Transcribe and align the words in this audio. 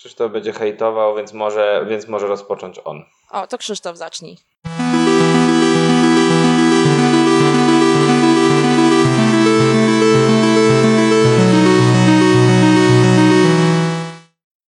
Krzysztof 0.00 0.32
będzie 0.32 0.52
hejtował, 0.52 1.16
więc 1.16 1.32
może, 1.32 1.86
więc 1.88 2.08
może 2.08 2.26
rozpocząć 2.26 2.80
on. 2.84 3.04
O, 3.30 3.46
to 3.46 3.58
Krzysztof 3.58 3.96
zacznij. 3.96 4.36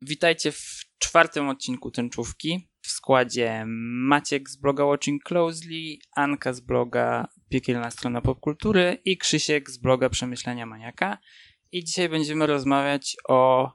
Witajcie 0.02 0.52
w 0.52 0.84
czwartym 0.98 1.48
odcinku 1.48 1.90
Tęczówki. 1.90 2.68
W 2.82 2.88
składzie 2.88 3.64
Maciek 4.08 4.50
z 4.50 4.56
bloga 4.56 4.84
Watching 4.84 5.22
Closely, 5.22 5.96
Anka 6.16 6.52
z 6.52 6.60
bloga 6.60 7.28
Piekielna 7.48 7.90
Strona 7.90 8.20
Popkultury 8.20 8.98
i 9.04 9.18
Krzysiek 9.18 9.70
z 9.70 9.78
bloga 9.78 10.08
Przemyślenia 10.08 10.66
Maniaka. 10.66 11.18
I 11.72 11.84
dzisiaj 11.84 12.08
będziemy 12.08 12.46
rozmawiać 12.46 13.16
o 13.28 13.70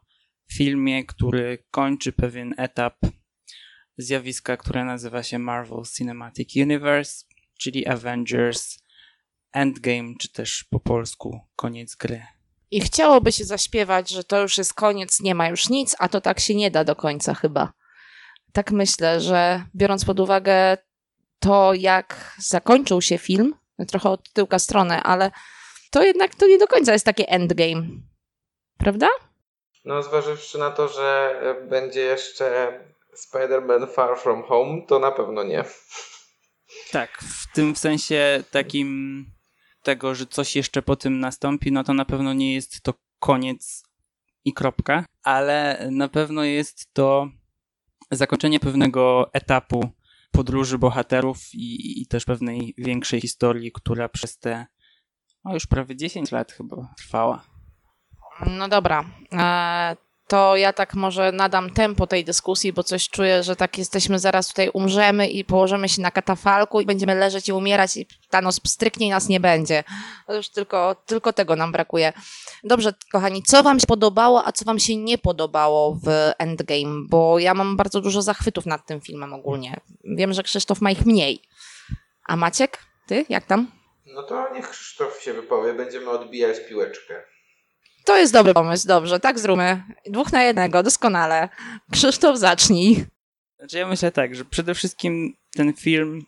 filmie, 0.54 1.05
który 1.05 1.64
kończy 1.71 2.11
pewien 2.11 2.54
etap 2.57 2.96
zjawiska, 3.97 4.57
które 4.57 4.86
nazywa 4.86 5.23
się 5.23 5.39
Marvel 5.39 5.83
Cinematic 5.97 6.56
Universe, 6.56 7.25
czyli 7.60 7.87
Avengers 7.87 8.78
Endgame, 9.54 10.14
czy 10.20 10.32
też 10.32 10.64
po 10.70 10.79
polsku 10.79 11.39
koniec 11.56 11.96
gry. 11.96 12.25
I 12.71 12.82
chciałoby 12.82 13.32
się 13.32 13.46
zaśpiewać, 13.46 14.10
że 14.10 14.23
to 14.23 14.42
już 14.42 14.57
jest 14.57 14.73
koniec, 14.73 15.20
nie 15.20 15.36
ma 15.36 15.47
już 15.50 15.70
nic, 15.70 15.96
a 16.00 16.10
to 16.10 16.21
tak 16.21 16.39
się 16.39 16.56
nie 16.56 16.71
da 16.71 16.84
do 16.84 16.95
końca 16.95 17.34
chyba. 17.34 17.73
Tak 18.54 18.71
myślę, 18.71 19.21
że 19.21 19.65
biorąc 19.75 20.06
pod 20.06 20.20
uwagę 20.20 20.78
to, 21.39 21.73
jak 21.73 22.36
zakończył 22.39 23.01
się 23.01 23.18
film, 23.18 23.56
trochę 23.87 24.09
od 24.09 24.34
tyłka 24.34 24.59
strony, 24.59 25.01
ale 25.01 25.32
to 25.92 26.04
jednak 26.04 26.36
to 26.36 26.48
nie 26.48 26.57
do 26.57 26.68
końca 26.68 26.93
jest 26.93 27.06
takie 27.06 27.29
endgame. 27.29 27.87
Prawda? 28.78 29.07
No, 29.87 30.04
zważywszy 30.04 30.57
na 30.57 30.71
to, 30.71 30.87
że 30.87 31.36
będzie 31.69 32.02
jeszcze 32.02 32.80
Spider-Man 33.17 33.88
Far 33.94 34.19
From 34.19 34.44
Home, 34.44 34.81
to 34.88 35.00
na 35.00 35.11
pewno 35.11 35.44
nie. 35.44 35.64
Tak, 36.92 37.22
w 37.22 37.53
tym 37.53 37.75
sensie 37.75 38.44
takim 38.52 39.25
tego, 39.84 40.16
że 40.16 40.25
coś 40.25 40.56
jeszcze 40.56 40.81
po 40.81 40.95
tym 40.95 41.20
nastąpi, 41.20 41.72
no 41.72 41.84
to 41.84 41.94
na 41.94 42.06
pewno 42.06 42.34
nie 42.34 42.53
jest 42.53 42.81
to 42.81 42.94
koniec 43.20 43.84
i 44.45 44.53
kropka, 44.53 45.06
ale 45.23 45.88
na 45.92 46.08
pewno 46.08 46.44
jest 46.44 46.94
to 46.94 47.28
zakończenie 48.12 48.59
pewnego 48.59 49.34
etapu 49.34 49.90
podróży 50.31 50.78
bohaterów 50.78 51.38
i, 51.53 52.02
i 52.02 52.08
też 52.08 52.25
pewnej 52.25 52.73
większej 52.78 53.22
historii, 53.22 53.72
która 53.72 54.09
przez 54.09 54.38
te 54.38 54.66
no 55.45 55.53
już 55.53 55.67
prawie 55.67 55.95
10 55.95 56.31
lat 56.31 56.52
chyba 56.52 56.94
trwała. 56.97 57.56
No 58.46 58.68
dobra. 58.68 59.04
E, 59.34 59.96
to 60.28 60.56
ja 60.56 60.74
tak 60.74 60.94
może 60.94 61.32
nadam 61.32 61.70
tempo 61.70 62.08
tej 62.08 62.26
dyskusji, 62.26 62.74
bo 62.74 62.84
coś 62.84 63.10
czuję, 63.10 63.44
że 63.44 63.56
tak 63.56 63.78
jesteśmy, 63.78 64.20
zaraz 64.20 64.48
tutaj 64.48 64.70
umrzemy 64.74 65.28
i 65.28 65.46
położymy 65.46 65.90
się 65.90 66.02
na 66.02 66.12
katafalku 66.12 66.82
i 66.82 66.86
będziemy 66.86 67.16
leżeć 67.16 67.50
i 67.50 67.54
umierać 67.54 67.98
i 67.98 68.08
Thanos 68.30 68.62
stryknie 68.68 69.10
nas 69.10 69.30
nie 69.30 69.40
będzie. 69.40 69.84
To 70.28 70.36
już 70.36 70.50
tylko, 70.50 70.96
tylko 71.06 71.34
tego 71.34 71.56
nam 71.56 71.72
brakuje. 71.72 72.14
Dobrze, 72.64 72.94
kochani, 73.12 73.44
co 73.44 73.64
wam 73.64 73.80
się 73.80 73.88
podobało, 73.88 74.48
a 74.48 74.52
co 74.52 74.66
wam 74.66 74.80
się 74.80 74.96
nie 74.96 75.18
podobało 75.18 76.00
w 76.04 76.32
Endgame? 76.38 77.06
Bo 77.10 77.40
ja 77.40 77.54
mam 77.54 77.78
bardzo 77.78 78.02
dużo 78.02 78.22
zachwytów 78.22 78.66
nad 78.66 78.86
tym 78.86 79.02
filmem 79.02 79.34
ogólnie. 79.34 79.80
Wiem, 80.04 80.34
że 80.34 80.44
Krzysztof 80.44 80.82
ma 80.82 80.92
ich 80.92 81.06
mniej. 81.06 81.42
A 82.26 82.36
Maciek, 82.36 82.80
ty, 83.06 83.26
jak 83.30 83.46
tam? 83.46 83.72
No 84.06 84.24
to 84.24 84.54
niech 84.54 84.70
Krzysztof 84.70 85.22
się 85.22 85.34
wypowie, 85.34 85.74
będziemy 85.74 86.10
odbijać 86.10 86.58
piłeczkę. 86.70 87.24
To 88.08 88.17
jest 88.17 88.33
dobry 88.33 88.53
pomysł, 88.53 88.88
dobrze, 88.88 89.19
tak 89.19 89.39
zróbmy. 89.39 89.83
Dwóch 90.05 90.31
na 90.31 90.44
jednego, 90.44 90.83
doskonale. 90.83 91.50
Krzysztof, 91.91 92.38
zacznij. 92.38 93.05
Znaczy 93.59 93.77
ja 93.77 93.88
myślę 93.88 94.11
tak, 94.11 94.36
że 94.36 94.45
przede 94.45 94.73
wszystkim 94.73 95.33
ten 95.55 95.73
film 95.73 96.25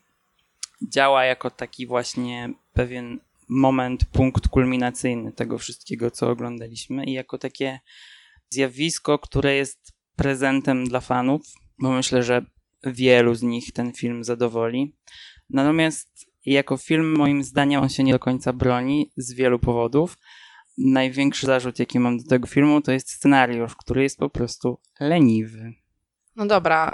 działa 0.81 1.25
jako 1.25 1.51
taki 1.51 1.87
właśnie 1.87 2.53
pewien 2.73 3.19
moment, 3.49 4.05
punkt 4.05 4.47
kulminacyjny 4.47 5.31
tego 5.31 5.57
wszystkiego, 5.57 6.11
co 6.11 6.29
oglądaliśmy 6.29 7.05
i 7.05 7.13
jako 7.13 7.37
takie 7.37 7.79
zjawisko, 8.49 9.19
które 9.19 9.55
jest 9.55 9.93
prezentem 10.15 10.85
dla 10.85 10.99
fanów, 10.99 11.41
bo 11.81 11.91
myślę, 11.91 12.23
że 12.23 12.45
wielu 12.83 13.35
z 13.35 13.41
nich 13.41 13.73
ten 13.73 13.93
film 13.93 14.23
zadowoli. 14.23 14.95
Natomiast 15.49 16.09
jako 16.45 16.77
film 16.77 17.17
moim 17.17 17.43
zdaniem 17.43 17.81
on 17.81 17.89
się 17.89 18.03
nie 18.03 18.13
do 18.13 18.19
końca 18.19 18.53
broni 18.53 19.11
z 19.17 19.33
wielu 19.33 19.59
powodów 19.59 20.17
największy 20.79 21.45
zarzut, 21.45 21.79
jaki 21.79 21.99
mam 21.99 22.17
do 22.17 22.29
tego 22.29 22.47
filmu, 22.47 22.81
to 22.81 22.91
jest 22.91 23.09
scenariusz, 23.09 23.75
który 23.75 24.03
jest 24.03 24.17
po 24.17 24.29
prostu 24.29 24.77
leniwy. 24.99 25.73
No 26.35 26.45
dobra, 26.45 26.93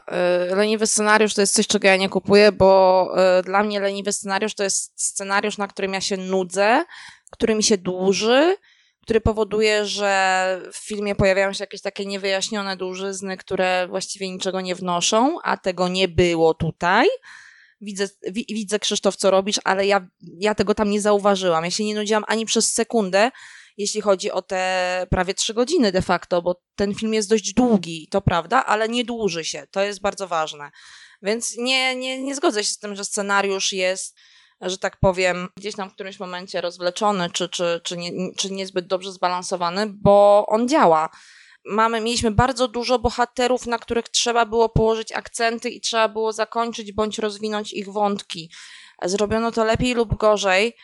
y, 0.52 0.56
leniwy 0.56 0.88
scenariusz 0.88 1.34
to 1.34 1.42
jest 1.42 1.54
coś, 1.54 1.68
czego 1.68 1.88
ja 1.88 1.98
nie 1.98 2.10
kupuję, 2.10 2.52
bo 2.52 3.10
y, 3.40 3.44
dla 3.44 3.64
mnie 3.64 3.80
leniwy 3.80 4.12
scenariusz 4.12 4.56
to 4.56 4.64
jest 4.64 5.02
scenariusz, 5.02 5.58
na 5.58 5.68
którym 5.68 5.94
ja 5.94 6.02
się 6.02 6.18
nudzę, 6.18 6.86
który 7.32 7.56
mi 7.56 7.64
się 7.64 7.78
dłuży, 7.78 8.56
który 9.02 9.22
powoduje, 9.22 9.86
że 9.86 10.62
w 10.74 10.78
filmie 10.78 11.16
pojawiają 11.16 11.54
się 11.54 11.64
jakieś 11.64 11.82
takie 11.82 12.06
niewyjaśnione 12.06 12.78
dłużyzny, 12.78 13.38
które 13.38 13.88
właściwie 13.88 14.30
niczego 14.30 14.62
nie 14.62 14.76
wnoszą, 14.76 15.38
a 15.44 15.58
tego 15.58 15.88
nie 15.88 16.08
było 16.08 16.54
tutaj. 16.54 17.08
Widzę, 17.82 18.08
widzę 18.32 18.80
Krzysztof, 18.80 19.16
co 19.16 19.32
robisz, 19.32 19.60
ale 19.64 19.86
ja, 19.86 20.08
ja 20.22 20.56
tego 20.56 20.76
tam 20.76 20.90
nie 20.90 21.02
zauważyłam. 21.02 21.64
Ja 21.64 21.72
się 21.72 21.84
nie 21.84 21.96
nudziłam 21.96 22.24
ani 22.28 22.46
przez 22.46 22.74
sekundę, 22.74 23.32
jeśli 23.78 24.02
chodzi 24.02 24.32
o 24.32 24.42
te 24.42 25.08
prawie 25.10 25.34
trzy 25.34 25.54
godziny 25.54 25.92
de 25.92 26.02
facto, 26.02 26.42
bo 26.42 26.62
ten 26.76 26.96
film 26.96 27.14
jest 27.14 27.30
dość 27.30 27.54
długi, 27.54 28.08
to 28.12 28.22
prawda, 28.22 28.66
ale 28.66 28.90
nie 28.90 29.06
dłuży 29.06 29.46
się. 29.46 29.68
To 29.72 29.82
jest 29.82 30.02
bardzo 30.02 30.28
ważne. 30.28 30.72
Więc 31.22 31.58
nie, 31.58 31.96
nie, 31.96 32.24
nie 32.24 32.36
zgodzę 32.36 32.64
się 32.64 32.74
z 32.74 32.80
tym, 32.80 32.96
że 32.96 33.06
scenariusz 33.06 33.74
jest 33.74 34.16
że 34.62 34.78
tak 34.78 34.98
powiem, 35.00 35.50
gdzieś 35.58 35.76
tam 35.76 35.90
w 35.90 35.94
którymś 35.94 36.20
momencie 36.20 36.62
rozwleczony, 36.62 37.30
czy, 37.30 37.50
czy, 37.50 37.82
czy, 37.84 37.98
nie, 37.98 38.12
czy 38.38 38.52
niezbyt 38.52 38.88
dobrze 38.88 39.12
zbalansowany, 39.12 39.88
bo 39.88 40.46
on 40.48 40.68
działa. 40.68 41.10
Mamy, 41.66 42.02
mieliśmy 42.02 42.32
bardzo 42.32 42.68
dużo 42.68 43.00
bohaterów, 43.00 43.66
na 43.66 43.80
których 43.80 44.10
trzeba 44.10 44.46
było 44.46 44.70
położyć 44.70 45.12
akcenty 45.12 45.70
i 45.70 45.82
trzeba 45.82 46.10
było 46.10 46.34
zakończyć 46.34 46.92
bądź 46.92 47.20
rozwinąć 47.20 47.74
ich 47.74 47.90
wątki. 47.90 48.52
Zrobiono 49.04 49.52
to 49.52 49.64
lepiej 49.66 49.94
lub 49.94 50.18
gorzej 50.18 50.76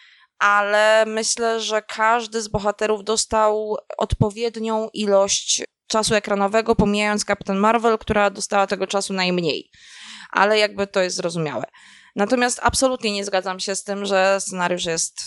ale 0.42 1.06
myślę, 1.08 1.60
że 1.60 1.82
każdy 1.82 2.42
z 2.42 2.48
bohaterów 2.48 3.04
dostał 3.04 3.78
odpowiednią 3.98 4.90
ilość 4.94 5.64
czasu 5.88 6.16
ekranowego, 6.16 6.76
pomijając 6.76 7.26
Captain 7.26 7.60
Marvel, 7.60 7.98
która 7.98 8.30
dostała 8.30 8.68
tego 8.68 8.88
czasu 8.88 9.14
najmniej. 9.14 9.70
Ale 10.32 10.58
jakby 10.58 10.88
to 10.88 11.02
jest 11.02 11.16
zrozumiałe. 11.16 11.64
Natomiast 12.16 12.60
absolutnie 12.64 13.12
nie 13.12 13.26
zgadzam 13.26 13.60
się 13.60 13.76
z 13.76 13.84
tym, 13.84 14.06
że 14.06 14.38
scenariusz 14.40 14.86
jest 14.86 15.22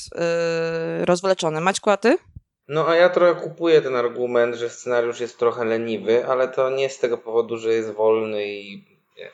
yy, 0.98 1.04
rozwleczony. 1.04 1.60
Maćku, 1.60 1.90
a 1.90 1.96
ty? 1.96 2.18
No 2.68 2.88
a 2.88 2.96
ja 2.96 3.08
trochę 3.08 3.40
kupuję 3.40 3.82
ten 3.82 3.96
argument, 3.96 4.54
że 4.54 4.70
scenariusz 4.70 5.20
jest 5.20 5.38
trochę 5.38 5.64
leniwy, 5.64 6.26
ale 6.26 6.48
to 6.48 6.70
nie 6.70 6.90
z 6.90 6.98
tego 6.98 7.18
powodu, 7.18 7.56
że 7.56 7.72
jest 7.72 7.92
wolny 7.92 8.46
i 8.46 8.84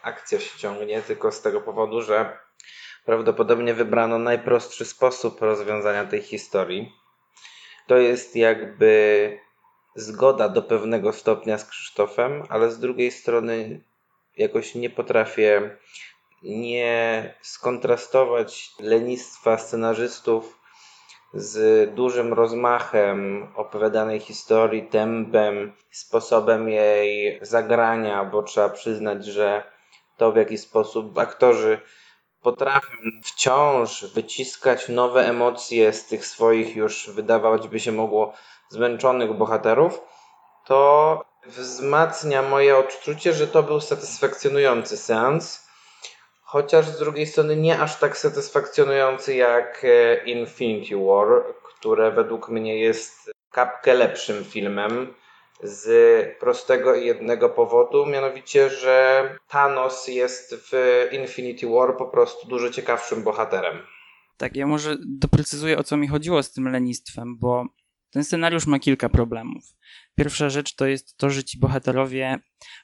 akcja 0.02 0.40
się 0.40 0.58
ciągnie, 0.58 1.02
tylko 1.02 1.32
z 1.32 1.42
tego 1.42 1.60
powodu, 1.60 2.02
że 2.02 2.38
Prawdopodobnie 3.04 3.74
wybrano 3.74 4.18
najprostszy 4.18 4.84
sposób 4.84 5.40
rozwiązania 5.42 6.04
tej 6.04 6.22
historii. 6.22 6.92
To 7.86 7.96
jest 7.96 8.36
jakby 8.36 9.38
zgoda 9.94 10.48
do 10.48 10.62
pewnego 10.62 11.12
stopnia 11.12 11.58
z 11.58 11.64
Krzysztofem, 11.64 12.42
ale 12.48 12.70
z 12.70 12.78
drugiej 12.78 13.10
strony 13.10 13.80
jakoś 14.36 14.74
nie 14.74 14.90
potrafię 14.90 15.76
nie 16.42 17.34
skontrastować 17.40 18.70
lenistwa 18.80 19.58
scenarzystów 19.58 20.60
z 21.34 21.94
dużym 21.94 22.32
rozmachem 22.32 23.48
opowiadanej 23.54 24.20
historii, 24.20 24.82
tempem, 24.82 25.72
sposobem 25.90 26.68
jej 26.68 27.38
zagrania, 27.42 28.24
bo 28.24 28.42
trzeba 28.42 28.68
przyznać, 28.68 29.24
że 29.24 29.62
to 30.16 30.32
w 30.32 30.36
jaki 30.36 30.58
sposób 30.58 31.18
aktorzy 31.18 31.80
potrafią 32.42 32.96
wciąż 33.24 34.04
wyciskać 34.04 34.88
nowe 34.88 35.28
emocje 35.28 35.92
z 35.92 36.06
tych 36.06 36.26
swoich 36.26 36.76
już 36.76 37.10
wydawać 37.10 37.68
by 37.68 37.80
się 37.80 37.92
mogło 37.92 38.32
zmęczonych 38.68 39.32
bohaterów, 39.32 40.00
to 40.66 41.24
wzmacnia 41.46 42.42
moje 42.42 42.76
odczucie, 42.76 43.32
że 43.32 43.46
to 43.46 43.62
był 43.62 43.80
satysfakcjonujący 43.80 44.96
seans. 44.96 45.70
Chociaż 46.42 46.86
z 46.86 46.98
drugiej 46.98 47.26
strony 47.26 47.56
nie 47.56 47.80
aż 47.80 47.96
tak 47.96 48.18
satysfakcjonujący 48.18 49.34
jak 49.34 49.84
e, 49.84 50.24
Infinity 50.24 50.96
War, 50.96 51.44
które 51.64 52.10
według 52.10 52.48
mnie 52.48 52.78
jest 52.78 53.30
kapkę 53.50 53.94
lepszym 53.94 54.44
filmem 54.44 55.14
z 55.62 56.38
prostego 56.38 56.94
i 56.94 57.06
jednego 57.06 57.48
powodu, 57.48 58.06
mianowicie, 58.06 58.70
że 58.70 59.24
Thanos 59.48 60.08
jest 60.08 60.54
w 60.54 60.72
Infinity 61.12 61.66
War 61.66 61.96
po 61.96 62.06
prostu 62.06 62.48
dużo 62.48 62.70
ciekawszym 62.70 63.22
bohaterem. 63.22 63.76
Tak, 64.36 64.56
ja 64.56 64.66
może 64.66 64.96
doprecyzuję 65.06 65.78
o 65.78 65.84
co 65.84 65.96
mi 65.96 66.08
chodziło 66.08 66.42
z 66.42 66.52
tym 66.52 66.68
lenistwem, 66.68 67.38
bo 67.38 67.66
Ten 68.10 68.24
scenariusz 68.24 68.66
ma 68.66 68.78
kilka 68.78 69.08
problemów. 69.08 69.64
Pierwsza 70.14 70.50
rzecz 70.50 70.74
to 70.74 70.86
jest 70.86 71.16
to, 71.16 71.30
że 71.30 71.44
ci 71.44 71.58
bohaterowie, 71.58 72.38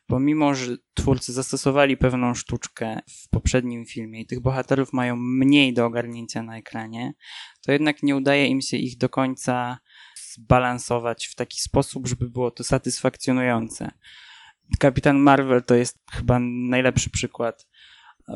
pomimo 0.07 0.55
że 0.55 0.77
twórcy 0.95 1.33
zastosowali 1.33 1.97
pewną 1.97 2.35
sztuczkę 2.35 3.01
w 3.09 3.29
poprzednim 3.29 3.87
filmie 3.87 4.21
i 4.21 4.27
tych 4.27 4.41
bohaterów 4.41 4.93
mają 4.93 5.17
mniej 5.17 5.75
do 5.75 5.87
ogarnięcia 5.87 6.43
na 6.43 6.59
ekranie, 6.59 7.13
to 7.67 7.73
jednak 7.73 8.03
nie 8.03 8.17
udaje 8.17 8.47
im 8.47 8.61
się 8.61 8.77
ich 8.77 8.99
do 8.99 9.09
końca 9.09 9.79
zbalansować 10.37 11.27
w 11.27 11.35
taki 11.35 11.61
sposób, 11.61 12.09
żeby 12.09 12.31
było 12.31 12.51
to 12.51 12.65
satysfakcjonujące. 12.65 13.91
Kapitan 14.79 15.19
Marvel 15.19 15.63
to 15.63 15.75
jest 15.75 15.99
chyba 16.13 16.39
najlepszy 16.69 17.11
przykład, 17.11 17.67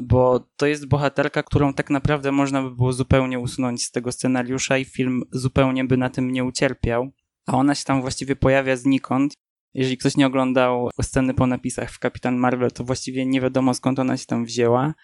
bo 0.03 0.49
to 0.57 0.67
jest 0.67 0.89
bohaterka, 0.89 1.43
którą 1.43 1.75
tak 1.75 1.91
naprawdę 1.91 2.33
można 2.33 2.63
by 2.63 2.71
było 2.71 2.93
zupełnie 2.93 3.39
usunąć 3.39 3.85
z 3.85 3.91
tego 3.91 4.13
scenariusza 4.13 4.79
i 4.79 4.85
film 4.85 5.23
zupełnie 5.33 5.85
by 5.85 5.97
na 5.97 6.11
tym 6.11 6.33
nie 6.33 6.45
ucierpiał, 6.45 7.11
a 7.47 7.57
ona 7.57 7.75
się 7.75 7.85
tam 7.85 8.01
właściwie 8.01 8.37
pojawia 8.37 8.77
znikąd. 8.77 9.35
Jeżeli 9.75 9.99
ktoś 9.99 10.17
nie 10.17 10.27
oglądał 10.27 10.91
sceny 11.03 11.35
po 11.35 11.47
napisach 11.47 11.91
w 11.91 11.99
Kapitan 11.99 12.37
Marvel, 12.37 12.71
to 12.71 12.85
właściwie 12.85 13.27
nie 13.27 13.41
wiadomo 13.41 13.75
skąd 13.75 13.99
ona 13.99 14.17
się 14.17 14.27
tam 14.27 14.45
wzięła. 14.45 14.95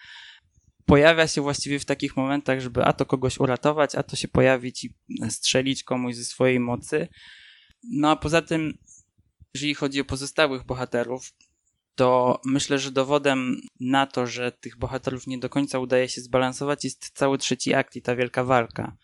Pojawia 0.87 1.27
się 1.27 1.41
właściwie 1.41 1.79
w 1.79 1.85
takich 1.85 2.17
momentach, 2.17 2.59
żeby 2.59 2.85
a 2.85 2.93
to 2.93 3.05
kogoś 3.05 3.39
uratować, 3.39 3.95
a 3.95 4.03
to 4.03 4.15
się 4.15 4.27
pojawić 4.27 4.83
i 4.83 4.93
strzelić 5.29 5.83
komuś 5.83 6.15
ze 6.15 6.23
swojej 6.23 6.59
mocy. 6.59 7.07
No 7.91 8.11
a 8.11 8.15
poza 8.15 8.41
tym 8.41 8.73
jeżeli 9.53 9.75
chodzi 9.75 10.01
o 10.01 10.05
pozostałych 10.05 10.65
bohaterów, 10.65 11.33
to 11.95 12.41
myślę, 12.45 12.79
że 12.79 12.91
dowodem 12.91 13.61
na 13.79 14.07
to, 14.07 14.27
że 14.27 14.51
tych 14.51 14.77
bohaterów 14.77 15.27
nie 15.27 15.37
do 15.37 15.49
końca 15.49 15.79
udaje 15.79 16.09
się 16.09 16.21
zbalansować, 16.21 16.83
jest 16.83 17.09
cały 17.13 17.37
trzeci 17.37 17.73
akt 17.73 17.95
i 17.95 18.01
ta 18.01 18.15
wielka 18.15 18.43
walka, 18.43 18.97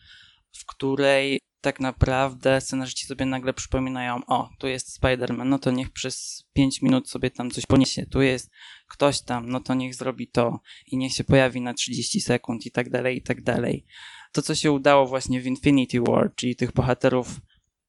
w 0.57 0.65
której 0.65 1.39
tak 1.63 1.79
naprawdę 1.79 2.61
scenarzyści 2.61 3.05
sobie 3.05 3.25
nagle 3.25 3.53
przypominają, 3.53 4.21
o, 4.27 4.49
tu 4.59 4.67
jest 4.67 5.01
Spider-Man, 5.01 5.45
no 5.45 5.59
to 5.59 5.71
niech 5.71 5.91
przez 5.91 6.45
5 6.53 6.81
minut 6.81 7.09
sobie 7.09 7.31
tam 7.31 7.51
coś 7.51 7.65
poniesie, 7.65 8.05
tu 8.05 8.21
jest 8.21 8.51
ktoś 8.87 9.21
tam, 9.21 9.49
no 9.49 9.59
to 9.59 9.73
niech 9.73 9.95
zrobi 9.95 10.27
to 10.27 10.59
i 10.87 10.97
niech 10.97 11.13
się 11.13 11.23
pojawi 11.23 11.61
na 11.61 11.73
30 11.73 12.21
sekund 12.21 12.65
i 12.65 12.71
tak 12.71 12.89
dalej, 12.89 13.17
i 13.17 13.21
tak 13.21 13.41
dalej. 13.41 13.85
To, 14.31 14.41
co 14.41 14.55
się 14.55 14.71
udało 14.71 15.05
właśnie 15.07 15.41
w 15.41 15.45
Infinity 15.45 16.01
War, 16.01 16.31
czyli 16.35 16.55
tych 16.55 16.71
bohaterów 16.71 17.27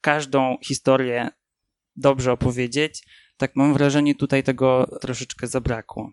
każdą 0.00 0.56
historię 0.64 1.28
dobrze 1.96 2.32
opowiedzieć. 2.32 3.02
Tak 3.36 3.56
mam 3.56 3.74
wrażenie, 3.74 4.14
tutaj 4.14 4.42
tego 4.42 4.98
troszeczkę 5.00 5.46
zabrakło. 5.46 6.10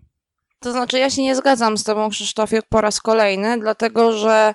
To 0.60 0.72
znaczy, 0.72 1.00
ja 1.00 1.10
się 1.10 1.22
nie 1.22 1.36
zgadzam 1.36 1.78
z 1.78 1.84
Tobą, 1.84 2.10
Krzysztofie, 2.10 2.62
po 2.69 2.81
raz 2.81 3.02
kolejny, 3.02 3.60
dlatego 3.60 4.18
że 4.18 4.54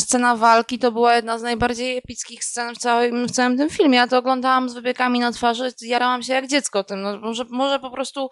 scena 0.00 0.36
walki 0.36 0.78
to 0.78 0.92
była 0.92 1.14
jedna 1.14 1.38
z 1.38 1.42
najbardziej 1.42 1.96
epickich 1.96 2.44
scen 2.44 2.74
w 2.74 2.78
całym, 2.78 3.26
w 3.26 3.30
całym 3.30 3.58
tym 3.58 3.70
filmie. 3.70 3.96
Ja 3.96 4.06
to 4.06 4.18
oglądałam 4.18 4.68
z 4.68 4.74
wybiegami 4.74 5.20
na 5.20 5.32
twarzy, 5.32 5.72
jarałam 5.80 6.22
się 6.22 6.32
jak 6.32 6.46
dziecko 6.46 6.84
tym. 6.84 7.02
No, 7.02 7.18
może, 7.20 7.44
może 7.50 7.78
po 7.78 7.90
prostu 7.90 8.30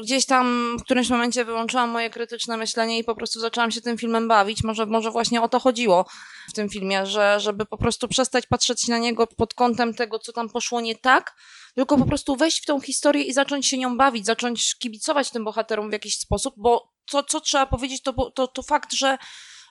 gdzieś 0.00 0.26
tam 0.26 0.76
w 0.80 0.82
którymś 0.82 1.10
momencie 1.10 1.44
wyłączyłam 1.44 1.90
moje 1.90 2.10
krytyczne 2.10 2.56
myślenie 2.56 2.98
i 2.98 3.04
po 3.04 3.14
prostu 3.14 3.40
zaczęłam 3.40 3.70
się 3.70 3.80
tym 3.80 3.98
filmem 3.98 4.28
bawić. 4.28 4.64
Może, 4.64 4.86
może 4.86 5.10
właśnie 5.10 5.42
o 5.42 5.48
to 5.48 5.60
chodziło 5.60 6.06
w 6.48 6.52
tym 6.52 6.68
filmie, 6.68 7.06
że, 7.06 7.40
żeby 7.40 7.66
po 7.66 7.78
prostu 7.78 8.08
przestać 8.08 8.46
patrzeć 8.46 8.88
na 8.88 8.98
niego 8.98 9.26
pod 9.26 9.54
kątem 9.54 9.94
tego, 9.94 10.18
co 10.18 10.32
tam 10.32 10.48
poszło 10.48 10.80
nie 10.80 10.96
tak, 10.96 11.36
tylko 11.74 11.98
po 11.98 12.06
prostu 12.06 12.36
wejść 12.36 12.62
w 12.62 12.66
tą 12.66 12.80
historię 12.80 13.22
i 13.22 13.32
zacząć 13.32 13.66
się 13.66 13.78
nią 13.78 13.96
bawić, 13.96 14.26
zacząć 14.26 14.74
kibicować 14.78 15.30
tym 15.30 15.44
bohaterom 15.44 15.90
w 15.90 15.92
jakiś 15.92 16.18
sposób, 16.18 16.54
bo 16.56 16.92
co, 17.06 17.22
co 17.22 17.40
trzeba 17.40 17.66
powiedzieć, 17.66 18.02
to, 18.02 18.30
to, 18.30 18.46
to 18.46 18.62
fakt, 18.62 18.92
że 18.92 19.18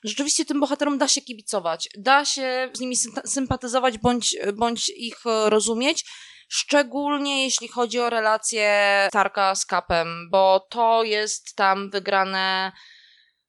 rzeczywiście 0.03 0.45
tym 0.45 0.59
bohaterom 0.59 0.97
da 0.97 1.07
się 1.07 1.21
kibicować, 1.21 1.89
da 1.97 2.25
się 2.25 2.69
z 2.73 2.79
nimi 2.79 2.95
sympatyzować 3.25 3.97
bądź, 3.97 4.35
bądź 4.53 4.89
ich 4.89 5.17
rozumieć. 5.45 6.05
Szczególnie 6.49 7.43
jeśli 7.43 7.67
chodzi 7.67 7.99
o 7.99 8.09
relację 8.09 9.07
Tarka 9.11 9.55
z 9.55 9.65
Kapem, 9.65 10.29
bo 10.31 10.67
to 10.69 11.03
jest 11.03 11.55
tam 11.55 11.89
wygrane 11.89 12.71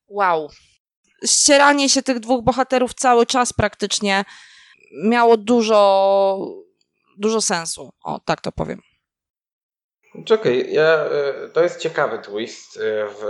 wow. 0.09 0.51
Ścieranie 1.27 1.89
się 1.89 2.03
tych 2.03 2.21
dwóch 2.21 2.45
bohaterów 2.45 2.95
cały 2.95 3.27
czas 3.27 3.53
praktycznie 3.53 4.25
miało 5.05 5.37
dużo, 5.37 6.39
dużo 7.19 7.41
sensu. 7.41 7.93
O, 8.05 8.21
tak 8.21 8.41
to 8.41 8.53
powiem. 8.53 8.94
Czekaj, 10.25 10.73
ja, 10.73 11.05
e, 11.05 11.49
to 11.49 11.63
jest 11.63 11.81
ciekawy 11.81 12.19
twist 12.19 12.77
e, 12.77 12.81
w 13.09 13.25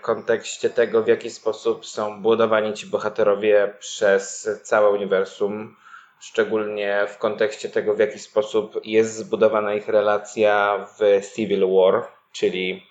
kontekście 0.00 0.70
tego, 0.70 1.02
w 1.02 1.08
jaki 1.08 1.30
sposób 1.30 1.86
są 1.86 2.22
budowani 2.22 2.72
ci 2.72 2.86
bohaterowie 2.86 3.74
przez 3.78 4.50
całe 4.62 4.90
uniwersum, 4.90 5.76
szczególnie 6.20 7.06
w 7.08 7.18
kontekście 7.18 7.68
tego, 7.68 7.94
w 7.94 7.98
jaki 7.98 8.18
sposób 8.18 8.80
jest 8.84 9.16
zbudowana 9.16 9.74
ich 9.74 9.88
relacja 9.88 10.86
w 10.98 11.26
Civil 11.34 11.66
War, 11.76 12.08
czyli 12.32 12.86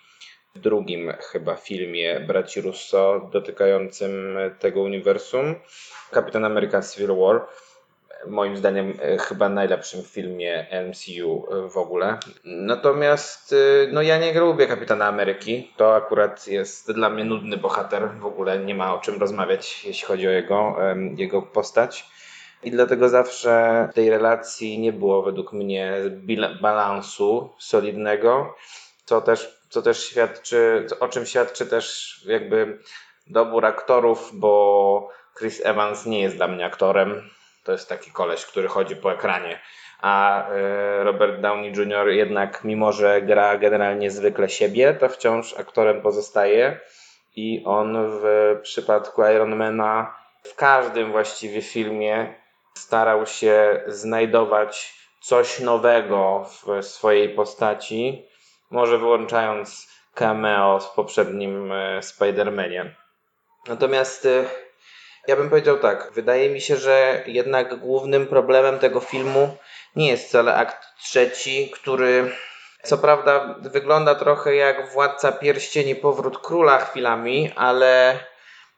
w 0.56 0.60
drugim 0.60 1.14
chyba 1.20 1.56
filmie 1.56 2.20
braci 2.20 2.62
Russo 2.62 3.30
dotykającym 3.34 4.38
tego 4.60 4.82
uniwersum, 4.82 5.56
Kapitan 6.12 6.46
America 6.46 6.82
Civil 6.82 7.16
War 7.16 7.48
moim 8.28 8.58
zdaniem 8.58 8.94
e, 9.02 9.18
chyba 9.18 9.50
najlepszym 9.50 10.04
filmie 10.04 10.68
MCU 10.90 11.48
e, 11.52 11.70
w 11.70 11.78
ogóle. 11.78 12.18
Natomiast 12.44 13.54
e, 13.54 13.56
no 13.92 14.02
ja 14.02 14.18
nie 14.18 14.40
lubię 14.40 14.68
Kapitana 14.68 15.06
Ameryki. 15.06 15.72
To 15.78 15.96
akurat 15.96 16.48
jest 16.48 16.92
dla 16.92 17.10
mnie 17.10 17.26
nudny 17.26 17.58
bohater. 17.58 18.10
W 18.20 18.26
ogóle 18.26 18.60
nie 18.60 18.76
ma 18.76 18.96
o 18.96 19.00
czym 19.00 19.20
rozmawiać, 19.20 19.86
jeśli 19.86 20.08
chodzi 20.08 20.28
o 20.28 20.32
jego, 20.32 20.76
jego 21.16 21.42
postać. 21.42 22.06
I 22.64 22.72
dlatego 22.72 23.10
zawsze 23.10 23.88
w 23.92 23.96
tej 23.96 24.10
relacji 24.10 24.80
nie 24.80 24.94
było 24.94 25.22
według 25.22 25.54
mnie 25.54 25.94
balansu 26.62 27.50
solidnego, 27.60 28.56
co 29.06 29.22
też, 29.22 29.60
co 29.70 29.82
też 29.82 30.04
świadczy, 30.04 30.88
o 31.00 31.08
czym 31.08 31.26
świadczy 31.26 31.66
też 31.66 32.16
jakby 32.26 32.80
dobór 33.28 33.66
aktorów, 33.66 34.30
bo 34.34 35.10
Chris 35.38 35.66
Evans 35.66 36.06
nie 36.06 36.22
jest 36.22 36.36
dla 36.36 36.48
mnie 36.48 36.66
aktorem 36.66 37.30
to 37.64 37.72
jest 37.72 37.90
taki 37.90 38.12
koleś, 38.12 38.46
który 38.46 38.68
chodzi 38.68 38.96
po 38.96 39.12
ekranie. 39.12 39.60
A 40.02 40.48
e, 40.50 41.04
Robert 41.04 41.42
Downey 41.42 41.72
Jr. 41.72 42.08
jednak, 42.08 42.64
mimo 42.64 42.92
że 42.92 43.22
gra 43.22 43.58
generalnie 43.58 44.12
zwykle 44.12 44.50
siebie, 44.50 44.94
to 44.94 45.10
wciąż 45.10 45.54
aktorem 45.54 46.02
pozostaje. 46.02 46.80
I 47.36 47.64
on 47.66 47.98
w 48.10 48.60
przypadku 48.62 49.22
Ironmana 49.22 50.16
w 50.44 50.56
każdym 50.56 51.12
właściwie 51.12 51.62
filmie 51.62 52.36
starał 52.74 53.26
się 53.26 53.84
znajdować 53.88 54.94
coś 55.22 55.60
nowego 55.60 56.46
w 56.46 56.84
swojej 56.86 57.30
postaci, 57.30 58.26
może 58.72 58.98
wyłączając 58.98 59.92
cameo 60.14 60.80
w 60.80 60.90
poprzednim 60.94 61.72
e, 61.72 62.00
Spider-Manie. 62.00 62.90
Natomiast 63.68 64.26
e, 64.26 64.46
ja 65.28 65.36
bym 65.36 65.50
powiedział 65.50 65.78
tak. 65.78 66.12
Wydaje 66.14 66.50
mi 66.50 66.62
się, 66.62 66.76
że 66.76 67.24
jednak 67.28 67.76
głównym 67.76 68.28
problemem 68.28 68.80
tego 68.80 69.00
filmu 69.00 69.58
nie 69.96 70.08
jest 70.08 70.28
wcale 70.28 70.56
akt 70.56 70.78
trzeci, 71.04 71.72
który 71.74 72.32
co 72.84 72.98
prawda 72.98 73.56
wygląda 73.60 74.16
trochę 74.16 74.56
jak 74.56 74.92
Władca 74.92 75.32
Pierścieni 75.32 75.96
Powrót 75.96 76.38
Króla 76.38 76.78
chwilami, 76.78 77.52
ale 77.56 78.20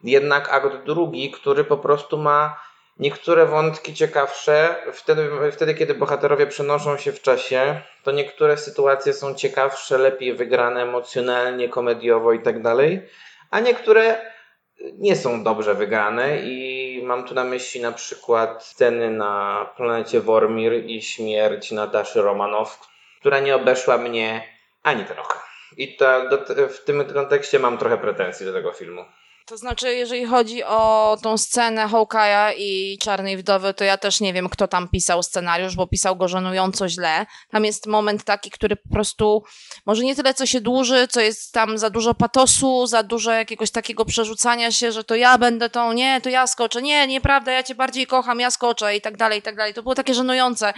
jednak 0.03 0.49
akt 0.53 0.85
drugi, 0.85 1.31
który 1.31 1.63
po 1.63 1.77
prostu 1.77 2.17
ma 2.17 2.59
niektóre 2.99 3.45
wątki 3.45 3.93
ciekawsze. 3.93 4.75
Wtedy, 4.93 5.29
wtedy 5.51 5.73
kiedy 5.73 5.93
bohaterowie 5.93 6.47
przenoszą 6.47 6.97
się 6.97 7.11
w 7.11 7.21
czasie, 7.21 7.81
to 8.03 8.11
niektóre 8.11 8.57
sytuacje 8.57 9.13
są 9.13 9.35
ciekawsze, 9.35 9.97
lepiej 9.97 10.33
wygrane 10.33 10.81
emocjonalnie, 10.81 11.69
komediowo 11.69 12.33
i 12.33 12.39
tak 12.39 12.61
dalej, 12.61 13.09
a 13.51 13.59
niektóre 13.59 14.32
nie 14.79 15.15
są 15.15 15.43
dobrze 15.43 15.75
wygrane 15.75 16.39
i 16.39 17.01
mam 17.03 17.23
tu 17.27 17.33
na 17.33 17.43
myśli 17.43 17.81
na 17.81 17.91
przykład 17.91 18.65
sceny 18.65 19.11
na 19.11 19.65
planecie 19.77 20.21
Wormir 20.21 20.85
i 20.85 21.01
śmierć 21.01 21.71
Nataszy 21.71 22.21
Romanow, 22.21 22.79
która 23.19 23.39
nie 23.39 23.55
obeszła 23.55 23.97
mnie 23.97 24.47
ani 24.83 25.05
trochę. 25.05 25.39
I 25.77 25.95
to, 25.95 26.29
do, 26.29 26.67
w 26.69 26.83
tym 26.83 27.05
kontekście 27.13 27.59
mam 27.59 27.77
trochę 27.77 27.97
pretensji 27.97 28.45
do 28.45 28.53
tego 28.53 28.71
filmu. 28.71 29.05
To 29.45 29.57
znaczy, 29.57 29.95
jeżeli 29.95 30.25
chodzi 30.25 30.63
o 30.63 31.17
tą 31.21 31.37
scenę 31.37 31.87
Hawkeye'a 31.87 32.53
i 32.57 32.97
Czarnej 32.97 33.37
Wdowy, 33.37 33.73
to 33.73 33.83
ja 33.83 33.97
też 33.97 34.19
nie 34.19 34.33
wiem, 34.33 34.49
kto 34.49 34.67
tam 34.67 34.87
pisał 34.87 35.23
scenariusz, 35.23 35.75
bo 35.75 35.87
pisał 35.87 36.15
go 36.15 36.27
żenująco 36.27 36.89
źle. 36.89 37.25
Tam 37.49 37.65
jest 37.65 37.87
moment 37.87 38.23
taki, 38.23 38.51
który 38.51 38.75
po 38.75 38.89
prostu, 38.89 39.43
może 39.85 40.03
nie 40.03 40.15
tyle, 40.15 40.33
co 40.33 40.45
się 40.45 40.61
dłuży, 40.61 41.07
co 41.07 41.21
jest 41.21 41.53
tam 41.53 41.77
za 41.77 41.89
dużo 41.89 42.13
patosu, 42.13 42.87
za 42.87 43.03
dużo 43.03 43.31
jakiegoś 43.31 43.71
takiego 43.71 44.05
przerzucania 44.05 44.71
się, 44.71 44.91
że 44.91 45.03
to 45.03 45.15
ja 45.15 45.37
będę 45.37 45.69
tą, 45.69 45.93
nie, 45.93 46.21
to 46.21 46.29
ja 46.29 46.47
skoczę, 46.47 46.81
nie, 46.81 47.07
nieprawda, 47.07 47.51
ja 47.51 47.63
cię 47.63 47.75
bardziej 47.75 48.07
kocham, 48.07 48.39
ja 48.39 48.51
skoczę 48.51 48.95
i 48.95 49.01
tak 49.01 49.17
dalej, 49.17 49.39
i 49.39 49.41
tak 49.41 49.55
dalej. 49.55 49.73
To 49.73 49.83
było 49.83 49.95
takie 49.95 50.13
żenujące. 50.13 50.73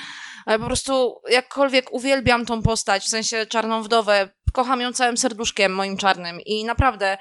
Ale 0.46 0.60
po 0.60 0.66
prostu 0.66 1.22
jakkolwiek 1.30 1.94
uwielbiam 1.94 2.46
tą 2.46 2.62
postać, 2.62 3.04
w 3.04 3.10
sensie 3.10 3.46
Czarną 3.46 3.84
Wdowę, 3.84 4.30
kocham 4.54 4.82
ją 4.82 4.94
całym 4.94 5.18
serduszkiem 5.18 5.76
moim 5.76 5.98
czarnym 5.98 6.42
i 6.42 6.66
naprawdę 6.66 7.18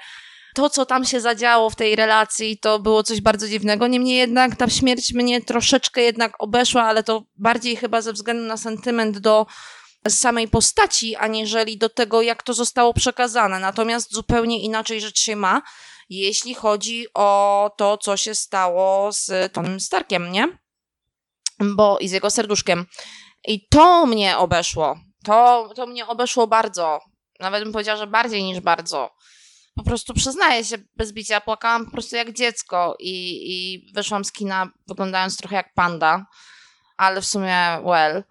to, 0.55 0.69
co 0.69 0.85
tam 0.85 1.05
się 1.05 1.21
zadziało 1.21 1.69
w 1.69 1.75
tej 1.75 1.95
relacji, 1.95 2.57
to 2.57 2.79
było 2.79 3.03
coś 3.03 3.21
bardzo 3.21 3.47
dziwnego. 3.47 3.87
Niemniej 3.87 4.17
jednak 4.17 4.55
ta 4.55 4.69
śmierć 4.69 5.13
mnie 5.13 5.41
troszeczkę 5.41 6.01
jednak 6.01 6.33
obeszła, 6.39 6.83
ale 6.83 7.03
to 7.03 7.23
bardziej 7.35 7.75
chyba 7.75 8.01
ze 8.01 8.13
względu 8.13 8.43
na 8.43 8.57
sentyment 8.57 9.19
do 9.19 9.45
samej 10.07 10.47
postaci, 10.47 11.15
aniżeli 11.15 11.77
do 11.77 11.89
tego, 11.89 12.21
jak 12.21 12.43
to 12.43 12.53
zostało 12.53 12.93
przekazane. 12.93 13.59
Natomiast 13.59 14.13
zupełnie 14.13 14.61
inaczej 14.61 15.01
rzecz 15.01 15.19
się 15.19 15.35
ma, 15.35 15.61
jeśli 16.09 16.53
chodzi 16.53 17.05
o 17.13 17.71
to, 17.77 17.97
co 17.97 18.17
się 18.17 18.35
stało 18.35 19.11
z 19.11 19.53
Tonym 19.53 19.79
Starkiem, 19.79 20.31
nie? 20.31 20.57
Bo 21.59 21.97
i 21.99 22.07
z 22.07 22.11
jego 22.11 22.29
serduszkiem. 22.29 22.85
I 23.47 23.67
to 23.67 24.05
mnie 24.05 24.37
obeszło. 24.37 24.99
To, 25.25 25.69
to 25.75 25.87
mnie 25.87 26.07
obeszło 26.07 26.47
bardzo. 26.47 26.99
Nawet 27.39 27.63
bym 27.63 27.73
powiedziała, 27.73 27.97
że 27.97 28.07
bardziej 28.07 28.43
niż 28.43 28.59
bardzo. 28.59 29.09
Po 29.75 29.83
prostu 29.83 30.13
przyznaję 30.13 30.63
się 30.65 30.77
bez 30.95 31.13
bicia, 31.13 31.41
płakałam 31.41 31.85
po 31.85 31.91
prostu 31.91 32.15
jak 32.15 32.33
dziecko 32.33 32.95
i, 32.99 33.41
i 33.53 33.91
wyszłam 33.93 34.25
z 34.25 34.31
kina 34.31 34.69
wyglądając 34.87 35.37
trochę 35.37 35.55
jak 35.55 35.73
panda, 35.73 36.25
ale 36.97 37.21
w 37.21 37.25
sumie 37.25 37.79
well. 37.85 38.23